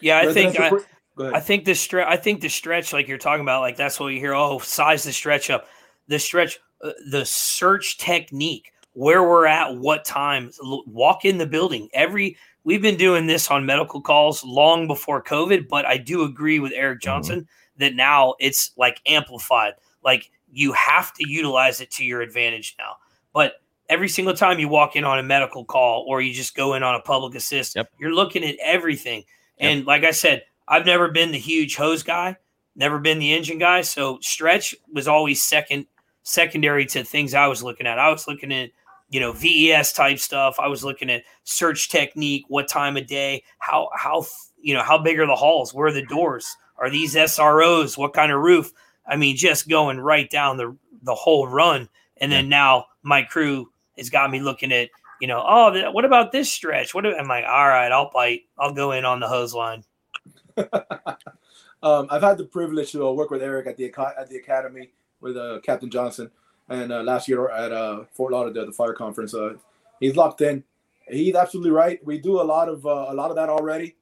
[0.00, 0.84] Yeah, I think I, pre- Go
[1.18, 2.06] I think the stretch.
[2.08, 4.34] I think the stretch, like you're talking about, like that's what you hear.
[4.34, 5.66] Oh, size the stretch up.
[6.08, 10.50] The stretch, uh, the search technique, where we're at, what time.
[10.60, 11.88] Walk in the building.
[11.94, 16.58] Every we've been doing this on medical calls long before COVID, but I do agree
[16.58, 17.46] with Eric Johnson
[17.76, 19.74] that now it's like amplified.
[20.02, 22.96] Like you have to utilize it to your advantage now.
[23.32, 23.54] But
[23.88, 26.82] every single time you walk in on a medical call or you just go in
[26.82, 27.90] on a public assist, Yep.
[27.98, 29.24] you're looking at everything.
[29.58, 29.70] Yep.
[29.72, 32.36] And like I said, I've never been the huge hose guy,
[32.74, 33.82] never been the engine guy.
[33.82, 35.86] So stretch was always second,
[36.22, 37.98] secondary to things I was looking at.
[37.98, 38.70] I was looking at,
[39.10, 40.58] you know, VES type stuff.
[40.58, 44.24] I was looking at search technique, what time of day, how, how,
[44.60, 45.74] you know, how big are the halls?
[45.74, 46.56] Where are the doors?
[46.78, 47.96] Are these SROs?
[47.96, 48.72] What kind of roof?
[49.06, 51.88] I mean, just going right down the, the whole run.
[52.16, 54.88] And then now my crew has got me looking at,
[55.20, 56.94] you know, oh, what about this stretch?
[56.94, 58.42] What am like, all right, I'll bite.
[58.58, 59.84] I'll go in on the hose line.
[61.82, 64.90] Um, I've had the privilege to uh, work with Eric at the at the academy
[65.20, 66.30] with uh, Captain Johnson,
[66.70, 69.34] and uh, last year at uh, Fort Lauderdale, the fire conference.
[69.34, 69.54] Uh,
[70.00, 70.64] he's locked in.
[71.08, 72.02] He's absolutely right.
[72.02, 73.96] We do a lot of uh, a lot of that already.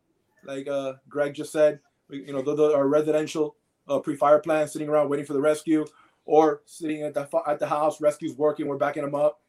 [0.44, 3.56] Like uh, Greg just said, we, you know, the, the, our residential
[3.88, 5.84] uh, pre-fire plan, sitting around waiting for the rescue,
[6.24, 9.40] or sitting at the at the house, rescue's working, we're backing them up.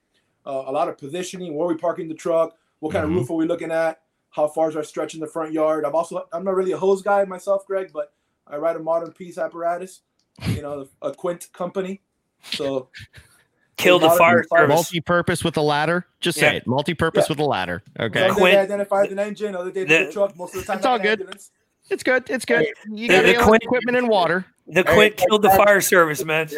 [0.44, 3.12] Uh, a lot of positioning, where are we parking the truck, what kind Mhm.
[3.12, 4.02] of roof are we looking at,
[4.34, 5.86] how far is our stretch in the front yard.
[5.86, 8.12] I'm also I'm not really a hose guy myself, Greg, but
[8.48, 10.02] I ride a modern piece apparatus,
[10.48, 12.02] you know, a Quint company.
[12.44, 12.90] So
[13.78, 14.76] Kill the fire fire- service.
[14.76, 16.06] Multi-purpose with a ladder.
[16.20, 16.68] Just say it.
[16.68, 17.32] Multi-purpose Yeah.
[17.34, 17.84] with a ladder.
[18.00, 18.20] Okay.
[18.20, 20.36] some days Quint- they identify an engine, other days the- the truck.
[20.38, 21.20] Most of the time, It's all good.
[21.22, 21.52] ambulance.
[21.90, 22.30] It's good.
[22.30, 22.66] It's good.
[22.92, 24.46] You got the the Quint- equipment and water.
[24.68, 26.50] The Hey, quit killed the fire service, man.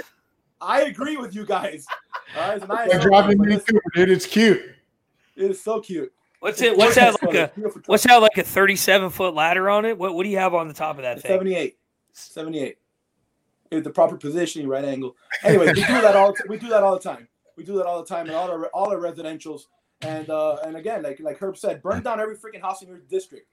[0.62, 1.86] I agree with you guys.
[2.38, 2.90] All right, it's nice.
[2.92, 4.10] They're dropping me too, dude.
[4.10, 4.62] It's cute.
[5.36, 6.14] It is so cute.
[6.46, 6.78] What's it?
[6.78, 7.52] What's that like a?
[7.88, 9.98] What's that like a thirty-seven foot ladder on it?
[9.98, 11.32] What What do you have on the top of that thing?
[11.32, 11.76] 78.
[12.14, 12.78] 78.
[13.72, 15.16] hit the proper positioning, right angle.
[15.44, 16.36] Anyway, we do that all.
[16.48, 17.28] We do that all the time.
[17.56, 19.64] We do that all the time in all our all our residentials.
[20.02, 23.00] And uh, and again, like like Herb said, burn down every freaking house in your
[23.00, 23.48] district.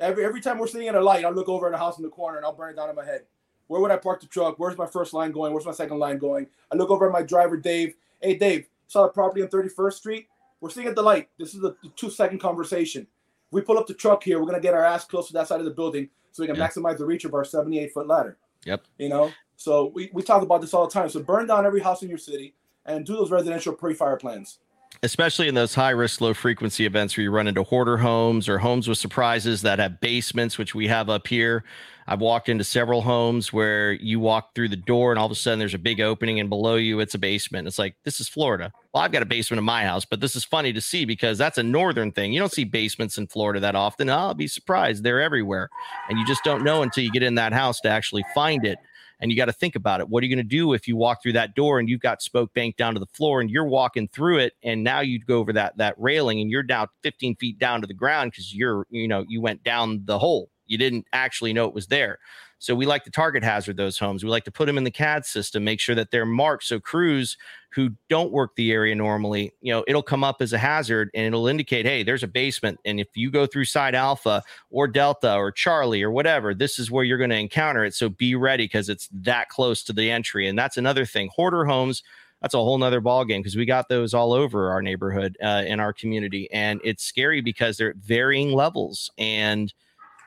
[0.00, 2.02] Every every time we're sitting at a light, I'll look over at a house in
[2.02, 3.26] the corner and I'll burn it down in my head.
[3.68, 4.58] Where would I park the truck?
[4.58, 5.52] Where's my first line going?
[5.52, 6.48] Where's my second line going?
[6.72, 7.94] I look over at my driver, Dave.
[8.20, 10.26] Hey, Dave, saw the property on 31st Street.
[10.60, 11.28] We're sitting at the light.
[11.38, 13.02] This is a two second conversation.
[13.02, 15.48] If we pull up the truck here, we're gonna get our ass close to that
[15.48, 16.68] side of the building so we can Yeah.
[16.68, 18.36] maximize the reach of our 78 foot ladder.
[18.64, 18.84] Yep.
[18.98, 21.08] You know, so we, we talk about this all the time.
[21.08, 22.54] So burn down every house in your city
[22.86, 24.58] and do those residential pre-fire plans.
[25.02, 28.58] especially in those high risk, low frequency events where you run into hoarder homes or
[28.58, 31.62] homes with surprises that have basements, which we have up here.
[32.10, 35.34] I've walked into several homes where you walk through the door and all of a
[35.34, 37.68] sudden there's a big opening and below you it's a basement.
[37.68, 38.72] It's like, this is Florida.
[38.94, 41.36] Well, I've got a basement in my house, but this is funny to see because
[41.36, 42.32] that's a northern thing.
[42.32, 44.08] You don't see basements in Florida that often.
[44.08, 45.04] I'll be surprised.
[45.04, 45.68] They're everywhere.
[46.08, 48.78] And you just don't know until you get in that house to actually find it
[49.20, 50.08] and you got to think about it.
[50.08, 52.22] What are you going to do if you walk through that door and you've got
[52.22, 55.40] smoke bank down to the floor and you're walking through it and now you go
[55.40, 58.86] over that that railing and you're down 15 feet down to the ground because you're
[58.88, 60.48] you know you went down the hole.
[60.68, 62.18] You didn't actually know it was there.
[62.60, 64.24] So we like to target hazard those homes.
[64.24, 66.64] We like to put them in the CAD system, make sure that they're marked.
[66.64, 67.36] So crews
[67.70, 71.26] who don't work the area normally, you know, it'll come up as a hazard and
[71.26, 72.80] it'll indicate, hey, there's a basement.
[72.84, 76.90] And if you go through side alpha or delta or Charlie or whatever, this is
[76.90, 77.94] where you're going to encounter it.
[77.94, 80.48] So be ready because it's that close to the entry.
[80.48, 81.30] And that's another thing.
[81.36, 82.02] Hoarder homes,
[82.42, 85.62] that's a whole nother ball game because we got those all over our neighborhood uh,
[85.66, 86.50] in our community.
[86.52, 89.10] And it's scary because they're varying levels.
[89.18, 89.72] And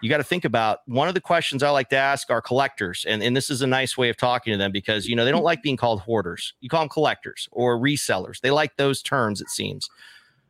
[0.02, 3.06] you got to think about one of the questions I like to ask our collectors,
[3.08, 5.32] and, and this is a nice way of talking to them because you know they
[5.32, 6.54] don't like being called hoarders.
[6.62, 8.40] You call them collectors or resellers.
[8.42, 9.90] They like those terms, it seems.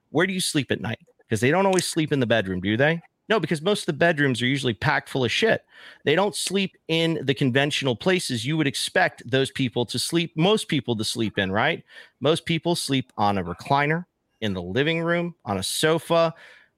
[0.10, 0.99] Where do you sleep at night?
[1.19, 3.02] Because they don't always sleep in the bedroom, do they?
[3.30, 5.64] No, because most of the bedrooms are usually packed full of shit.
[6.03, 10.68] They don't sleep in the conventional places you would expect those people to sleep, most
[10.68, 11.84] people to sleep in, right?
[12.19, 14.06] Most people sleep on a recliner,
[14.41, 16.34] in the living room, on a sofa.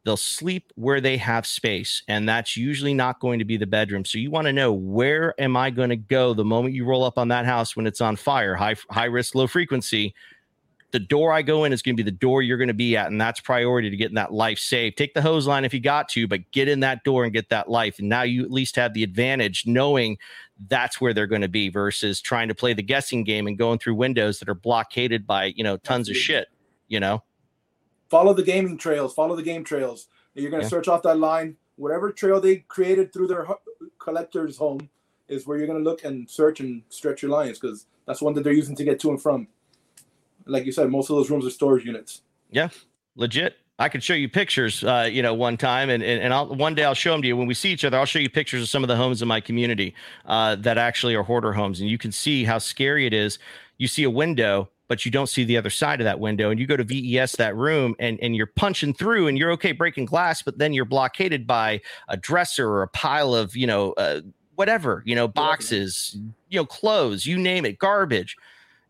[0.05, 4.03] They'll sleep where they have space, and that's usually not going to be the bedroom.
[4.03, 7.05] So you want to know where am I going to go the moment you roll
[7.05, 10.13] up on that house when it's on fire, high high risk, low frequency.
[10.91, 12.97] The door I go in is going to be the door you're going to be
[12.97, 14.97] at, and that's priority to getting that life saved.
[14.97, 17.49] Take the hose line if you got to, but get in that door and get
[17.49, 17.97] that life.
[17.97, 20.17] And now you at least have the advantage knowing
[20.67, 23.79] that's where they're going to be versus trying to play the guessing game and going
[23.79, 26.49] through windows that are blockaded by you know tons of shit.
[26.89, 27.23] You know.
[28.13, 29.11] Follow the gaming trails.
[29.11, 30.07] Follow the game trails.
[30.35, 30.69] You're going to Yeah.
[30.69, 31.57] search off that line.
[31.77, 33.47] Whatever trail they created through their
[33.97, 34.87] collector's home
[35.27, 38.35] is where you're going to look and search and stretch your lines because that's one
[38.35, 39.47] that they're using to get to and from.
[40.45, 42.21] Like you said, most of those rooms are storage units.
[42.51, 42.69] Yeah,
[43.15, 43.55] legit.
[43.79, 46.75] I could show you pictures, uh, you know, one time, and and, and I'll, one
[46.75, 47.97] day I'll show them to you when we see each other.
[47.97, 49.95] I'll show you pictures of some of the homes in my community
[50.27, 53.39] uh, that actually are hoarder homes, and you can see how scary it is.
[53.79, 56.59] You see a window, but you don't see the other side of that window, and
[56.59, 60.05] you go to VES that room, and and you're punching through, and you're okay breaking
[60.05, 64.21] glass, but then you're blockaded by a dresser or a pile of you know uh,
[64.53, 66.15] whatever, you know, boxes,
[66.49, 68.37] you know, clothes, you name it, garbage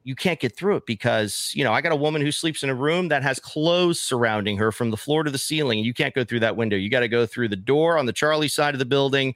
[0.03, 2.69] you can't get through it because you know I got a woman who sleeps in
[2.69, 5.79] a room that has clothes surrounding her from the floor to the ceiling.
[5.79, 6.75] You can't go through that window.
[6.75, 9.33] You got to go through the door on the Charlie side of the building,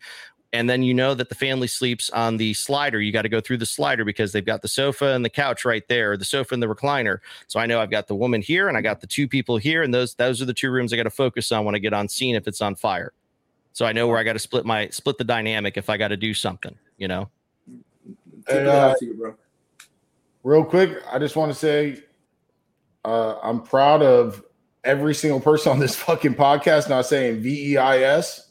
[0.53, 3.01] and then you know that the family sleeps on the slider.
[3.01, 5.65] You got to go through the slider because they've got the sofa and the couch
[5.65, 7.19] right there, the sofa and the recliner.
[7.47, 9.83] So I know I've got the woman here and I got the two people here,
[9.83, 11.93] and those those are the two rooms I got to focus on when I get
[11.93, 13.13] on scene if it's on fire.
[13.73, 16.09] So I know where I got to split my split the dynamic if I got
[16.09, 16.75] to do something.
[16.97, 17.29] You know.
[18.49, 19.35] And, uh, hat to you, bro.
[20.43, 22.01] Real quick, I just want to say
[23.03, 24.43] uh, I'm proud of
[24.83, 28.46] every single person on this fucking podcast not saying V E I S.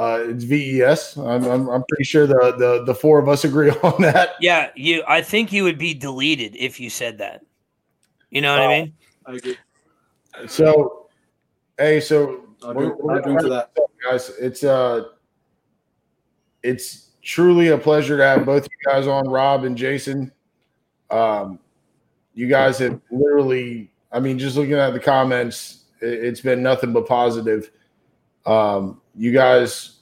[0.00, 1.18] Uh, it's V E S.
[1.18, 4.30] I'm, I'm, I'm pretty sure the, the the four of us agree on that.
[4.40, 5.02] Yeah, you.
[5.06, 7.42] I think you would be deleted if you said that.
[8.30, 8.68] You know what I Oh.
[8.68, 8.94] mean?
[9.26, 9.56] I agree.
[10.46, 11.08] So,
[11.76, 13.70] hey, so I'll we're- drink, we're I'll drink that.
[14.02, 15.02] guys, it's uh,
[16.62, 20.32] it's truly a pleasure to have both you guys on, Rob and Jason.
[21.10, 21.58] Um,
[22.34, 26.92] you guys have literally, I mean, just looking at the comments, it, it's been nothing
[26.94, 27.70] but positive.
[28.46, 29.98] Um, you guys,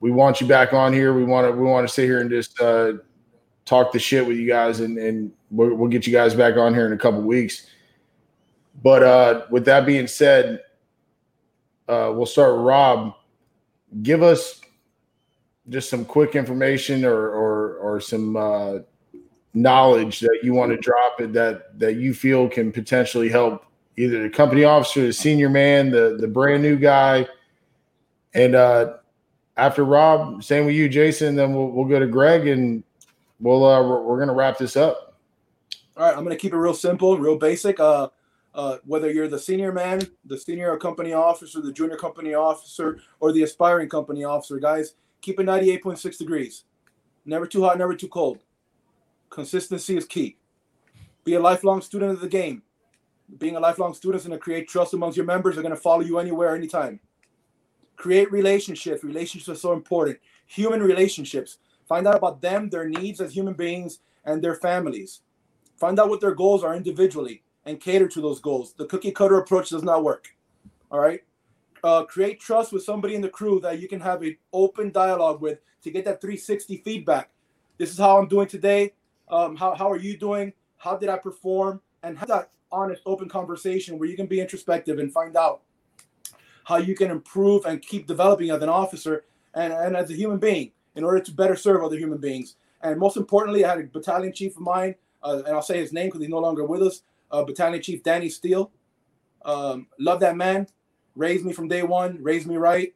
[0.00, 1.12] we want you back on here.
[1.14, 2.94] We want to, we want to sit here and just uh,
[3.64, 6.74] talk the shit with you guys, and and we'll, we'll get you guys back on
[6.74, 7.66] here in a couple weeks.
[8.82, 10.60] But uh, with that being said,
[11.88, 13.14] uh, we'll start with Rob.
[14.02, 14.60] Give us
[15.68, 18.78] just some quick information or or, or some uh,
[19.54, 23.64] knowledge that you want to drop it that that you feel can potentially help
[23.96, 27.26] either the company officer, the senior man, the the brand new guy,
[28.34, 28.94] and uh,
[29.56, 31.34] after Rob, same with you, Jason.
[31.34, 32.82] Then we'll we'll go to Greg and
[33.40, 35.16] well, uh, we're, gonna wrap this up.
[35.96, 37.78] All right, I'm gonna keep it real simple, real basic.
[37.80, 38.08] Uh,
[38.54, 43.30] uh, whether you're the senior man, the senior company officer, the junior company officer, or
[43.32, 46.64] the aspiring company officer, guys, keep it 98.6 degrees.
[47.24, 48.38] Never too hot, never too cold.
[49.30, 50.38] Consistency is key.
[51.24, 52.62] Be a lifelong student of the game.
[53.38, 55.54] Being a lifelong student is going to create trust amongst your members.
[55.54, 56.98] They're going to follow you anywhere, anytime.
[57.98, 59.02] Create relationships.
[59.02, 60.18] Relationships are so important.
[60.46, 61.58] Human relationships.
[61.88, 65.20] Find out about them, their needs as human beings, and their families.
[65.76, 68.72] Find out what their goals are individually and cater to those goals.
[68.72, 70.28] The cookie cutter approach does not work.
[70.92, 71.20] All right.
[71.82, 75.40] Uh, create trust with somebody in the crew that you can have an open dialogue
[75.40, 77.30] with to get that 360 feedback.
[77.78, 78.94] This is how I'm doing today.
[79.28, 80.52] Um, how, how are you doing?
[80.76, 81.80] How did I perform?
[82.04, 85.62] And have that honest, open conversation where you can be introspective and find out
[86.68, 89.24] how you can improve and keep developing as an officer
[89.54, 92.56] and, and as a human being in order to better serve other human beings.
[92.82, 95.94] And most importantly, I had a battalion chief of mine, uh, and I'll say his
[95.94, 98.70] name because he's no longer with us, uh, Battalion Chief Danny Steele.
[99.46, 100.66] Um, love that man.
[101.16, 102.94] Raised me from day one, raised me right.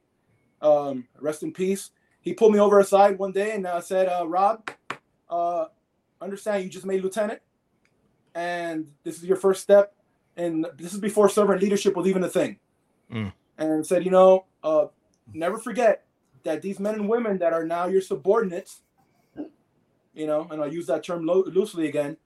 [0.60, 1.92] Um, rest in peace.
[2.20, 4.68] He pulled me over aside one day and uh, said, uh, Rob,
[5.30, 5.64] uh,
[6.20, 7.40] understand you just made lieutenant
[8.34, 9.94] and this is your first step.
[10.36, 12.58] And this is before servant leadership was even a thing.
[13.10, 13.32] Mm.
[13.58, 14.86] And said, you know, uh,
[15.32, 16.04] never forget
[16.44, 18.82] that these men and women that are now your subordinates,
[20.14, 22.16] you know, and I'll use that term lo- loosely again,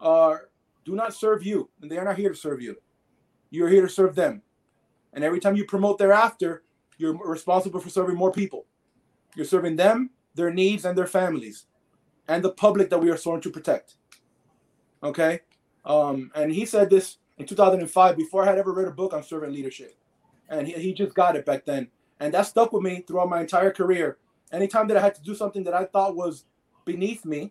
[0.00, 0.48] are
[0.84, 2.76] do not serve you, and they are not here to serve you.
[3.50, 4.42] You're here to serve them.
[5.12, 6.62] And every time you promote thereafter,
[6.98, 8.66] you're responsible for serving more people.
[9.34, 11.66] You're serving them, their needs, and their families,
[12.28, 13.96] and the public that we are sworn to protect.
[15.02, 15.40] Okay?
[15.84, 19.22] Um, and he said this in 2005 before I had ever read a book on
[19.22, 19.96] servant leadership.
[20.48, 21.88] And he, he just got it back then.
[22.20, 24.18] And that stuck with me throughout my entire career.
[24.52, 26.44] Anytime that I had to do something that I thought was
[26.84, 27.50] beneath me,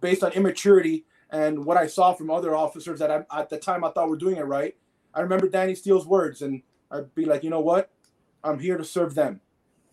[0.00, 3.84] based on immaturity and what I saw from other officers that I, at the time
[3.84, 4.74] I thought were doing it right,
[5.14, 7.90] I remember Danny Steele's words, and I'd be like, you know what,
[8.42, 9.40] I'm here to serve them,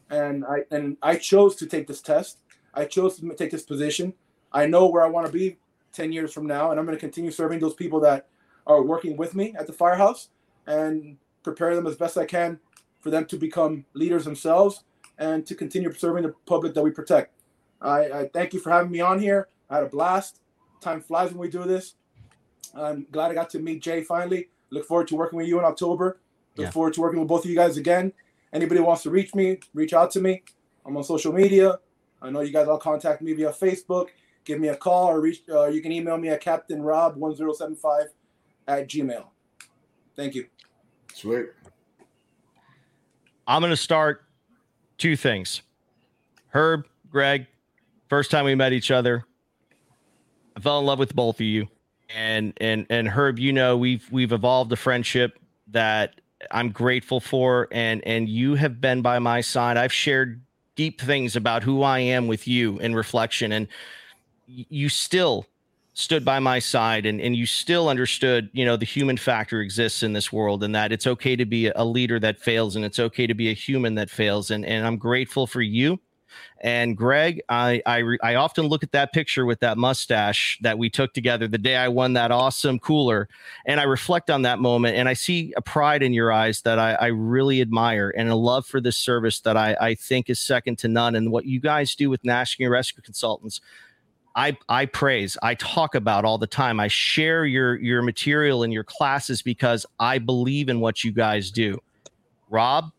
[0.10, 2.40] and I and I chose to take this test.
[2.74, 4.14] I chose to take this position.
[4.52, 5.58] I know where I want to be
[5.98, 6.72] 10 years from now.
[6.72, 8.28] And I'm going to continue serving those people that
[8.66, 10.30] are working with me at the firehouse
[10.68, 11.18] and
[11.50, 12.60] prepare them as best I can
[13.00, 14.84] for them to become leaders themselves
[15.18, 17.34] and to continue serving the public that we protect.
[17.82, 19.48] I, I thank you for having me on here.
[19.70, 20.40] I had a blast.
[20.82, 21.96] Time flies when we do this.
[22.76, 24.50] I'm glad I got to meet Jay finally.
[24.70, 26.20] Look forward to working with you in October.
[26.56, 26.72] Look yeah.
[26.72, 28.14] forward to working with both of you guys again.
[28.54, 30.44] Anybody wants to reach me, reach out to me.
[30.86, 31.80] I'm on social media.
[32.22, 34.08] I know you guys all contact me via Facebook
[34.48, 35.44] give me a call or reach.
[35.50, 38.06] Uh, you can email me at captainrob1075
[38.68, 39.26] at gmail.
[40.16, 40.48] Thank you.
[41.18, 41.48] Sweet.
[43.48, 44.24] I'm going to start
[45.00, 45.64] two things.
[46.50, 47.48] Herb, Greg,
[48.08, 49.26] first time we met each other,
[50.56, 51.70] I fell in love with both of you.
[52.16, 55.40] And and and Herb, you know, we've we've evolved a friendship
[55.70, 56.22] that
[56.52, 59.76] I'm grateful for and and you have been by my side.
[59.76, 60.40] I've shared
[60.76, 63.68] deep things about who I am with you in reflection and
[64.46, 65.48] you still
[65.98, 70.04] stood by my side and, and you still understood you know the human factor exists
[70.04, 73.00] in this world and that it's okay to be a leader that fails and it's
[73.00, 76.00] okay to be a human that fails and, and i'm grateful for you.
[76.62, 80.88] And greg i I, I often look at that picture with that mustache that we
[80.88, 83.28] took together the day i won that awesome cooler
[83.66, 86.78] and i reflect on that moment and i see a pride in your eyes that
[86.78, 90.40] i, I really admire and a love for this service that I, I think is
[90.40, 93.62] second to none and what you guys do with national rescue consultants
[94.38, 96.80] I I praise, I talk about all the time.
[96.80, 101.50] I share your your material in your classes because I believe in what you guys
[101.50, 101.82] do.
[102.48, 102.92] Rob,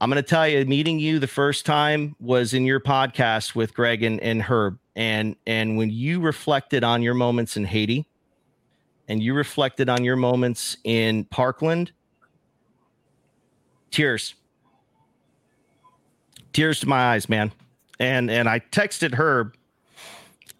[0.00, 3.72] I'm going to tell you, meeting you the first time was in your podcast with
[3.72, 8.04] Greg and, and Herb, and and when you reflected on your moments in Haiti,
[9.06, 11.92] and you reflected on your moments in Parkland,
[13.92, 14.34] tears,
[16.52, 17.52] tears to my eyes, man.
[18.00, 19.54] And and I texted Herb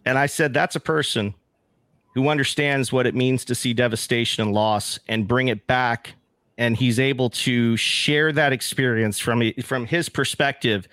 [0.07, 1.35] and I said, that's a person
[2.13, 6.13] who understands what it means to see devastation and loss and bring it back.
[6.57, 10.87] And he's able to share that experience from, from his perspective.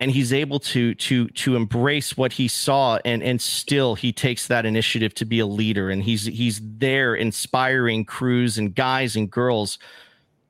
[0.00, 4.46] And he's able to to to embrace what he saw, and and still he takes
[4.48, 9.30] that initiative to be a leader, and he's he's there inspiring crews and guys and
[9.30, 9.78] girls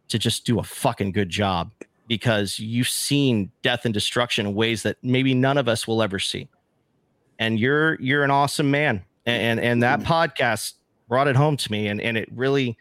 [0.08, 1.70] to just do a fucking good job
[2.08, 6.18] because you've seen death and destruction in ways that maybe none of us will ever
[6.18, 6.48] see
[7.38, 10.12] and you're you're an awesome man and and that mm-hmm.
[10.12, 10.74] podcast
[11.08, 12.76] brought it home to me and and it really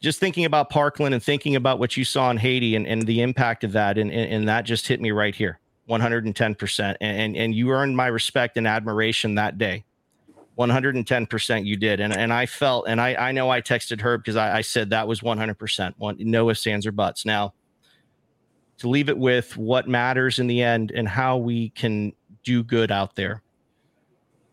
[0.00, 3.22] just thinking about parkland and thinking about what you saw in haiti and, and the
[3.22, 6.96] impact of that and, and, and that just hit me right here 110%.
[7.00, 9.84] And, and you earned my respect and admiration that day.
[10.58, 12.00] 110% you did.
[12.00, 14.90] And, and I felt, and I, I know I texted her because I, I said
[14.90, 17.26] that was 100%, one, no ifs, ands, or buts.
[17.26, 17.54] Now,
[18.78, 22.12] to leave it with what matters in the end and how we can
[22.44, 23.42] do good out there.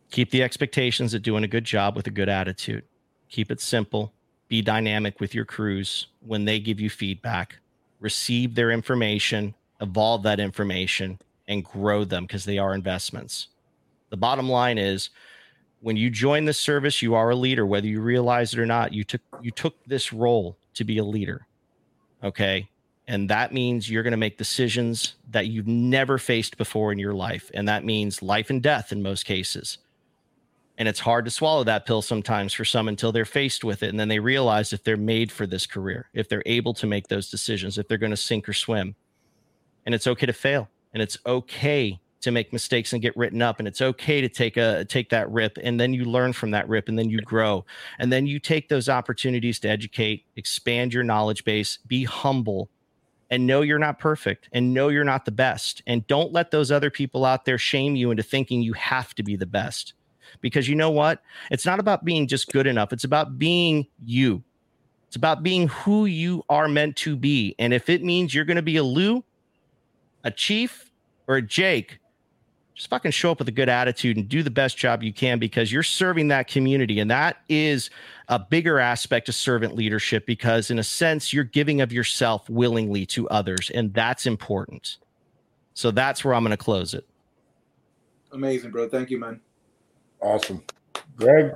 [0.09, 2.83] Keep the expectations of doing a good job with a good attitude.
[3.29, 4.11] Keep it simple.
[4.49, 7.57] Be dynamic with your crews when they give you feedback.
[7.99, 13.47] Receive their information, evolve that information, and grow them because they are investments.
[14.09, 15.09] The bottom line is
[15.79, 18.93] when you join the service, you are a leader, whether you realize it or not.
[18.93, 21.47] You took you took this role to be a leader.
[22.23, 22.69] Okay.
[23.07, 27.13] And that means you're going to make decisions that you've never faced before in your
[27.13, 27.51] life.
[27.53, 29.79] And that means life and death in most cases.
[30.77, 33.89] And it's hard to swallow that pill sometimes for some until they're faced with it.
[33.89, 37.07] And then they realize if they're made for this career, if they're able to make
[37.07, 38.95] those decisions, if they're going to sink or swim.
[39.85, 40.69] And it's okay to fail.
[40.93, 44.55] And it's okay to make mistakes and get written up and it's okay to take
[44.55, 47.65] a take that rip and then you learn from that rip and then you grow
[47.99, 52.69] and then you take those opportunities to educate expand your knowledge base be humble
[53.31, 56.69] and know you're not perfect and know you're not the best and don't let those
[56.69, 59.93] other people out there shame you into thinking you have to be the best.
[60.41, 61.23] Because you know what?
[61.49, 62.93] It's not about being just good enough.
[62.93, 64.43] It's about being you.
[65.07, 67.55] It's about being who you are meant to be.
[67.57, 69.23] And if it means you're going to be a lou
[70.23, 70.91] a chief
[71.27, 71.99] or a jake
[72.75, 75.39] just fucking show up with a good attitude and do the best job you can
[75.39, 76.99] because you're serving that community.
[76.99, 77.89] And that is
[78.29, 83.05] a bigger aspect of servant leadership because, in a sense, you're giving of yourself willingly
[83.07, 83.69] to others.
[83.71, 84.97] And that's important.
[85.73, 87.05] So that's where I'm going to close it.
[88.31, 88.87] Amazing, bro.
[88.87, 89.41] Thank you, man.
[90.21, 90.63] Awesome.
[91.17, 91.53] Greg?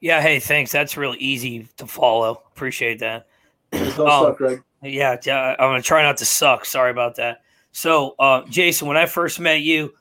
[0.00, 0.20] Yeah.
[0.22, 0.72] Hey, thanks.
[0.72, 2.42] That's real easy to follow.
[2.54, 3.26] Appreciate that.
[3.70, 4.62] Don't um, suck, Greg.
[4.82, 5.16] Yeah.
[5.58, 6.64] I'm going to try not to suck.
[6.64, 7.42] Sorry about that.
[7.72, 9.92] So, uh, Jason, when I first met you,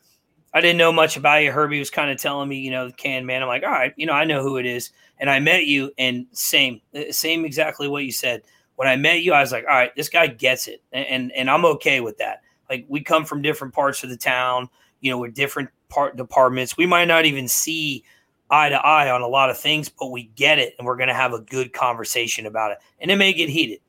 [0.53, 1.51] I didn't know much about you.
[1.51, 3.41] Herbie was kind of telling me, you know, the can man.
[3.41, 4.91] I'm like, all right, you know, I know who it is.
[5.19, 8.41] And I met you, and same, uh, same exactly what you said.
[8.75, 11.31] When I met you, I was like, all right, this guy gets it, and and,
[11.33, 12.41] and I'm okay with that.
[12.69, 16.75] Like we come from different parts of the town, you know, we're different part departments.
[16.75, 18.03] We might not even see
[18.49, 21.13] eye to eye on a lot of things, but we get it, and we're gonna
[21.13, 22.79] have a good conversation about it.
[22.99, 23.79] And it may get heated.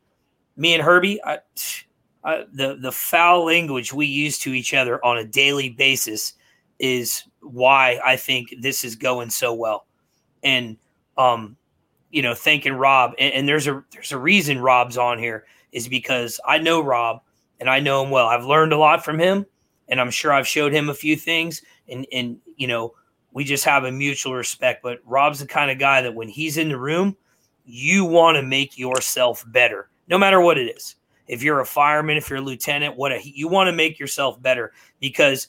[0.57, 1.39] Me and Herbie, I,
[2.23, 6.34] I, the the foul language we use to each other on a daily basis
[6.82, 9.86] is why I think this is going so well.
[10.42, 10.76] And
[11.16, 11.56] um,
[12.10, 15.88] you know, thanking Rob, and, and, there's a there's a reason Rob's on here is
[15.88, 17.22] because I know Rob
[17.60, 18.26] and I know him well.
[18.26, 19.46] I've learned a lot from him,
[19.88, 22.94] and I'm sure I've showed him a few things, and and you know,
[23.32, 24.82] we just have a mutual respect.
[24.82, 27.16] But Rob's the kind of guy that when he's in the room,
[27.64, 30.96] you want to make yourself better, no matter what it is.
[31.28, 34.42] If you're a fireman, if you're a lieutenant, what a, you want to make yourself
[34.42, 35.48] better because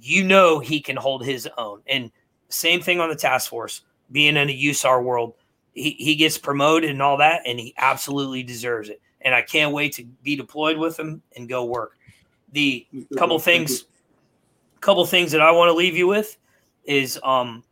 [0.00, 1.80] you know he can hold his own.
[1.86, 2.10] And
[2.48, 5.34] same thing on the task force, being in a USAR world,
[5.72, 9.00] he, he gets promoted and all that, and he absolutely deserves it.
[9.22, 11.96] And I can't wait to be deployed with him and go work.
[12.52, 13.86] The couple things,
[14.80, 16.36] couple things that I want to leave you with
[16.84, 17.64] is um,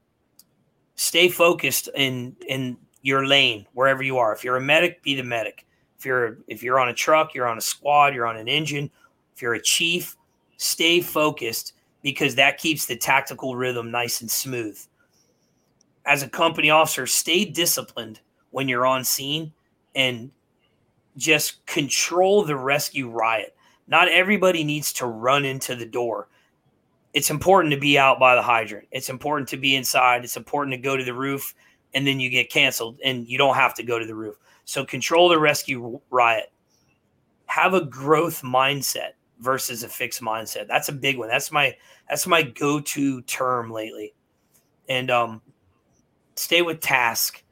[0.96, 4.32] stay focused in in your lane wherever you are.
[4.32, 5.66] If you're a medic, be the medic.
[5.98, 8.90] If you're if you're on a truck, you're on a squad, you're on an engine.
[9.34, 10.16] If you're a chief,
[10.56, 14.78] stay focused because that keeps the tactical rhythm nice and smooth.
[16.04, 19.52] As a company officer, stay disciplined when you're on scene
[19.94, 20.30] and
[21.16, 23.54] just control the rescue riot.
[23.86, 26.28] Not everybody needs to run into the door.
[27.12, 28.88] It's important to be out by the hydrant.
[28.90, 30.24] It's important to be inside.
[30.24, 31.54] It's important to go to the roof
[31.94, 34.36] and then you get canceled and you don't have to go to the roof.
[34.64, 36.50] So control the rescue riot.
[37.46, 39.12] Have a growth mindset
[39.42, 40.68] versus a fixed mindset.
[40.68, 41.28] That's a big one.
[41.28, 41.76] That's my
[42.08, 44.14] that's my go-to term lately.
[44.88, 45.42] And um
[46.36, 47.42] stay with task.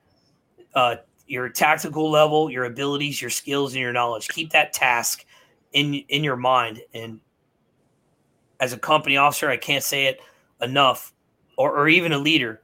[0.75, 0.97] Uh
[1.27, 4.29] your tactical level, your abilities, your skills, and your knowledge.
[4.29, 5.25] Keep that task
[5.73, 6.81] in in your mind.
[6.95, 7.21] And
[8.61, 10.21] as a company officer, I can't say it
[10.61, 11.13] enough,
[11.57, 12.63] or, or even a leader,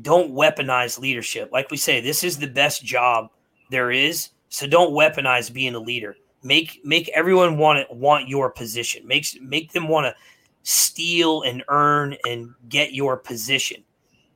[0.00, 1.50] don't weaponize leadership.
[1.52, 3.28] Like we say, this is the best job
[3.70, 4.30] there is.
[4.48, 6.16] So don't weaponize being a leader.
[6.42, 9.06] Make make everyone want it want your position.
[9.06, 10.14] Makes make them want to
[10.62, 13.84] steal and earn and get your position.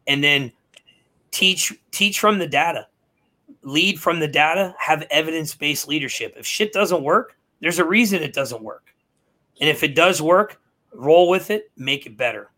[0.06, 0.52] And then
[1.30, 2.86] teach teach from the data.
[3.62, 6.34] Lead from the data, have evidence-based leadership.
[6.36, 8.94] If shit doesn't work, there's a reason it doesn't work.
[9.60, 10.60] And if it does work,
[10.92, 12.50] roll with it, make it better.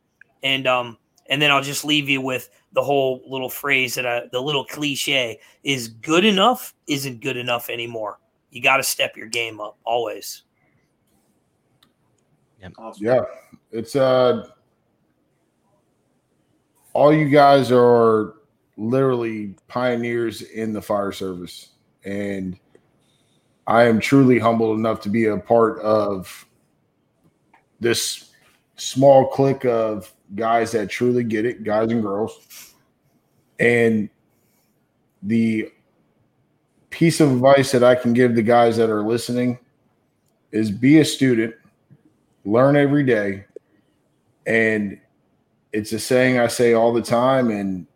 [0.43, 0.99] And um
[1.31, 4.65] and then I'll just leave you with the whole little phrase that I, the little
[4.65, 8.18] cliche is good enough isn't good enough anymore
[8.51, 10.43] you got to step your game up always.
[12.60, 12.73] Yep.
[12.78, 13.07] Awesome.
[13.07, 13.20] Yeah,
[13.70, 14.49] It's uh
[16.93, 18.35] all you guys are
[18.77, 21.70] literally pioneers in the fire service
[22.05, 22.59] and
[23.68, 26.47] I am truly humbled enough to be a part of
[27.81, 28.31] this
[28.77, 32.75] small clique of guys that truly get it, guys and girls.
[33.60, 34.09] And
[35.23, 35.70] the
[36.99, 39.57] piece of advice that I can give the guys that are listening
[40.51, 41.55] is be a student,
[42.44, 43.44] learn every day.
[44.49, 44.99] And
[45.73, 47.86] it's a saying I say all the time, and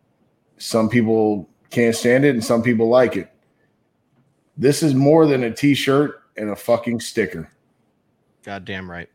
[0.57, 3.29] some people can't stand it and some people like it.
[4.55, 7.51] This is more than a t shirt and a fucking sticker.
[8.43, 9.09] Goddamn right.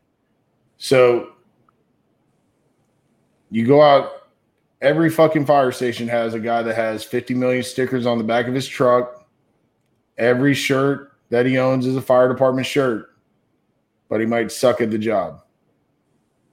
[0.76, 1.30] So
[3.50, 4.28] you go out,
[4.82, 8.48] every fucking fire station has a guy that has 50 million stickers on the back
[8.48, 9.17] of his truck.
[10.18, 13.14] Every shirt that he owns is a fire department shirt,
[14.08, 15.42] but he might suck at the job.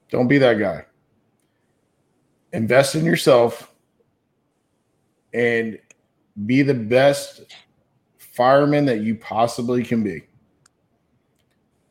[0.10, 0.85] Don't be that guy.
[2.53, 3.72] Invest in yourself
[5.34, 5.80] and
[6.45, 7.42] be the best
[8.18, 10.24] fireman that you possibly can be.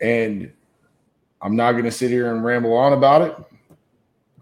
[0.01, 0.53] And
[1.43, 3.35] I'm not going to sit here and ramble on about it.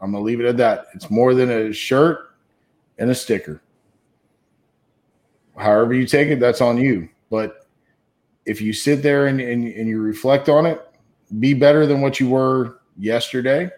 [0.01, 0.87] I'm going to leave it at that.
[0.95, 2.35] It's more than a shirt
[2.99, 3.63] and a sticker.
[5.57, 7.09] However, you take it, that's on you.
[7.33, 7.67] But
[8.45, 10.87] if you sit there and, and, and you reflect on it,
[11.41, 13.71] be better than what you were yesterday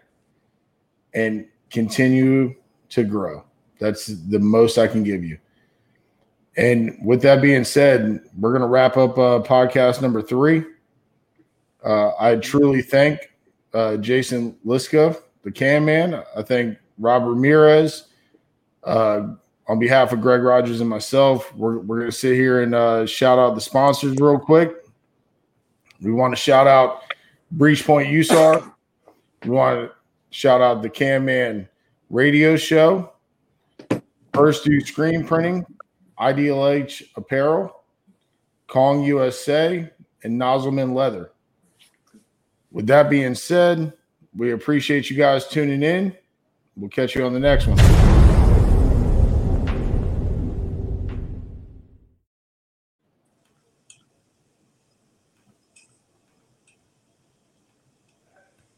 [1.14, 2.52] and continue
[2.88, 3.44] to grow.
[3.78, 5.38] That's the most I can give you.
[6.56, 10.64] And with that being said, we're going to wrap up uh, podcast number three.
[11.84, 13.20] Uh, I truly thank
[13.72, 16.24] uh, Jason Liska, the can man.
[16.36, 18.08] I thank Rob Ramirez.
[19.66, 23.06] On behalf of Greg Rogers and myself, we're, we're going to sit here and uh,
[23.06, 24.74] shout out the sponsors real quick.
[26.02, 27.02] We want to shout out
[27.50, 28.72] Breach Point USAR.
[29.44, 29.94] We want to
[30.30, 31.68] shout out the Can Man
[32.10, 33.12] Radio Show,
[34.34, 35.64] First Due Screen Printing,
[36.18, 37.84] IDLH Apparel,
[38.66, 39.90] Kong USA,
[40.24, 41.30] and Nozzleman Leather.
[42.70, 43.92] With that being said,
[44.36, 46.16] we appreciate you guys tuning in.
[46.76, 48.03] We'll catch you on the next one.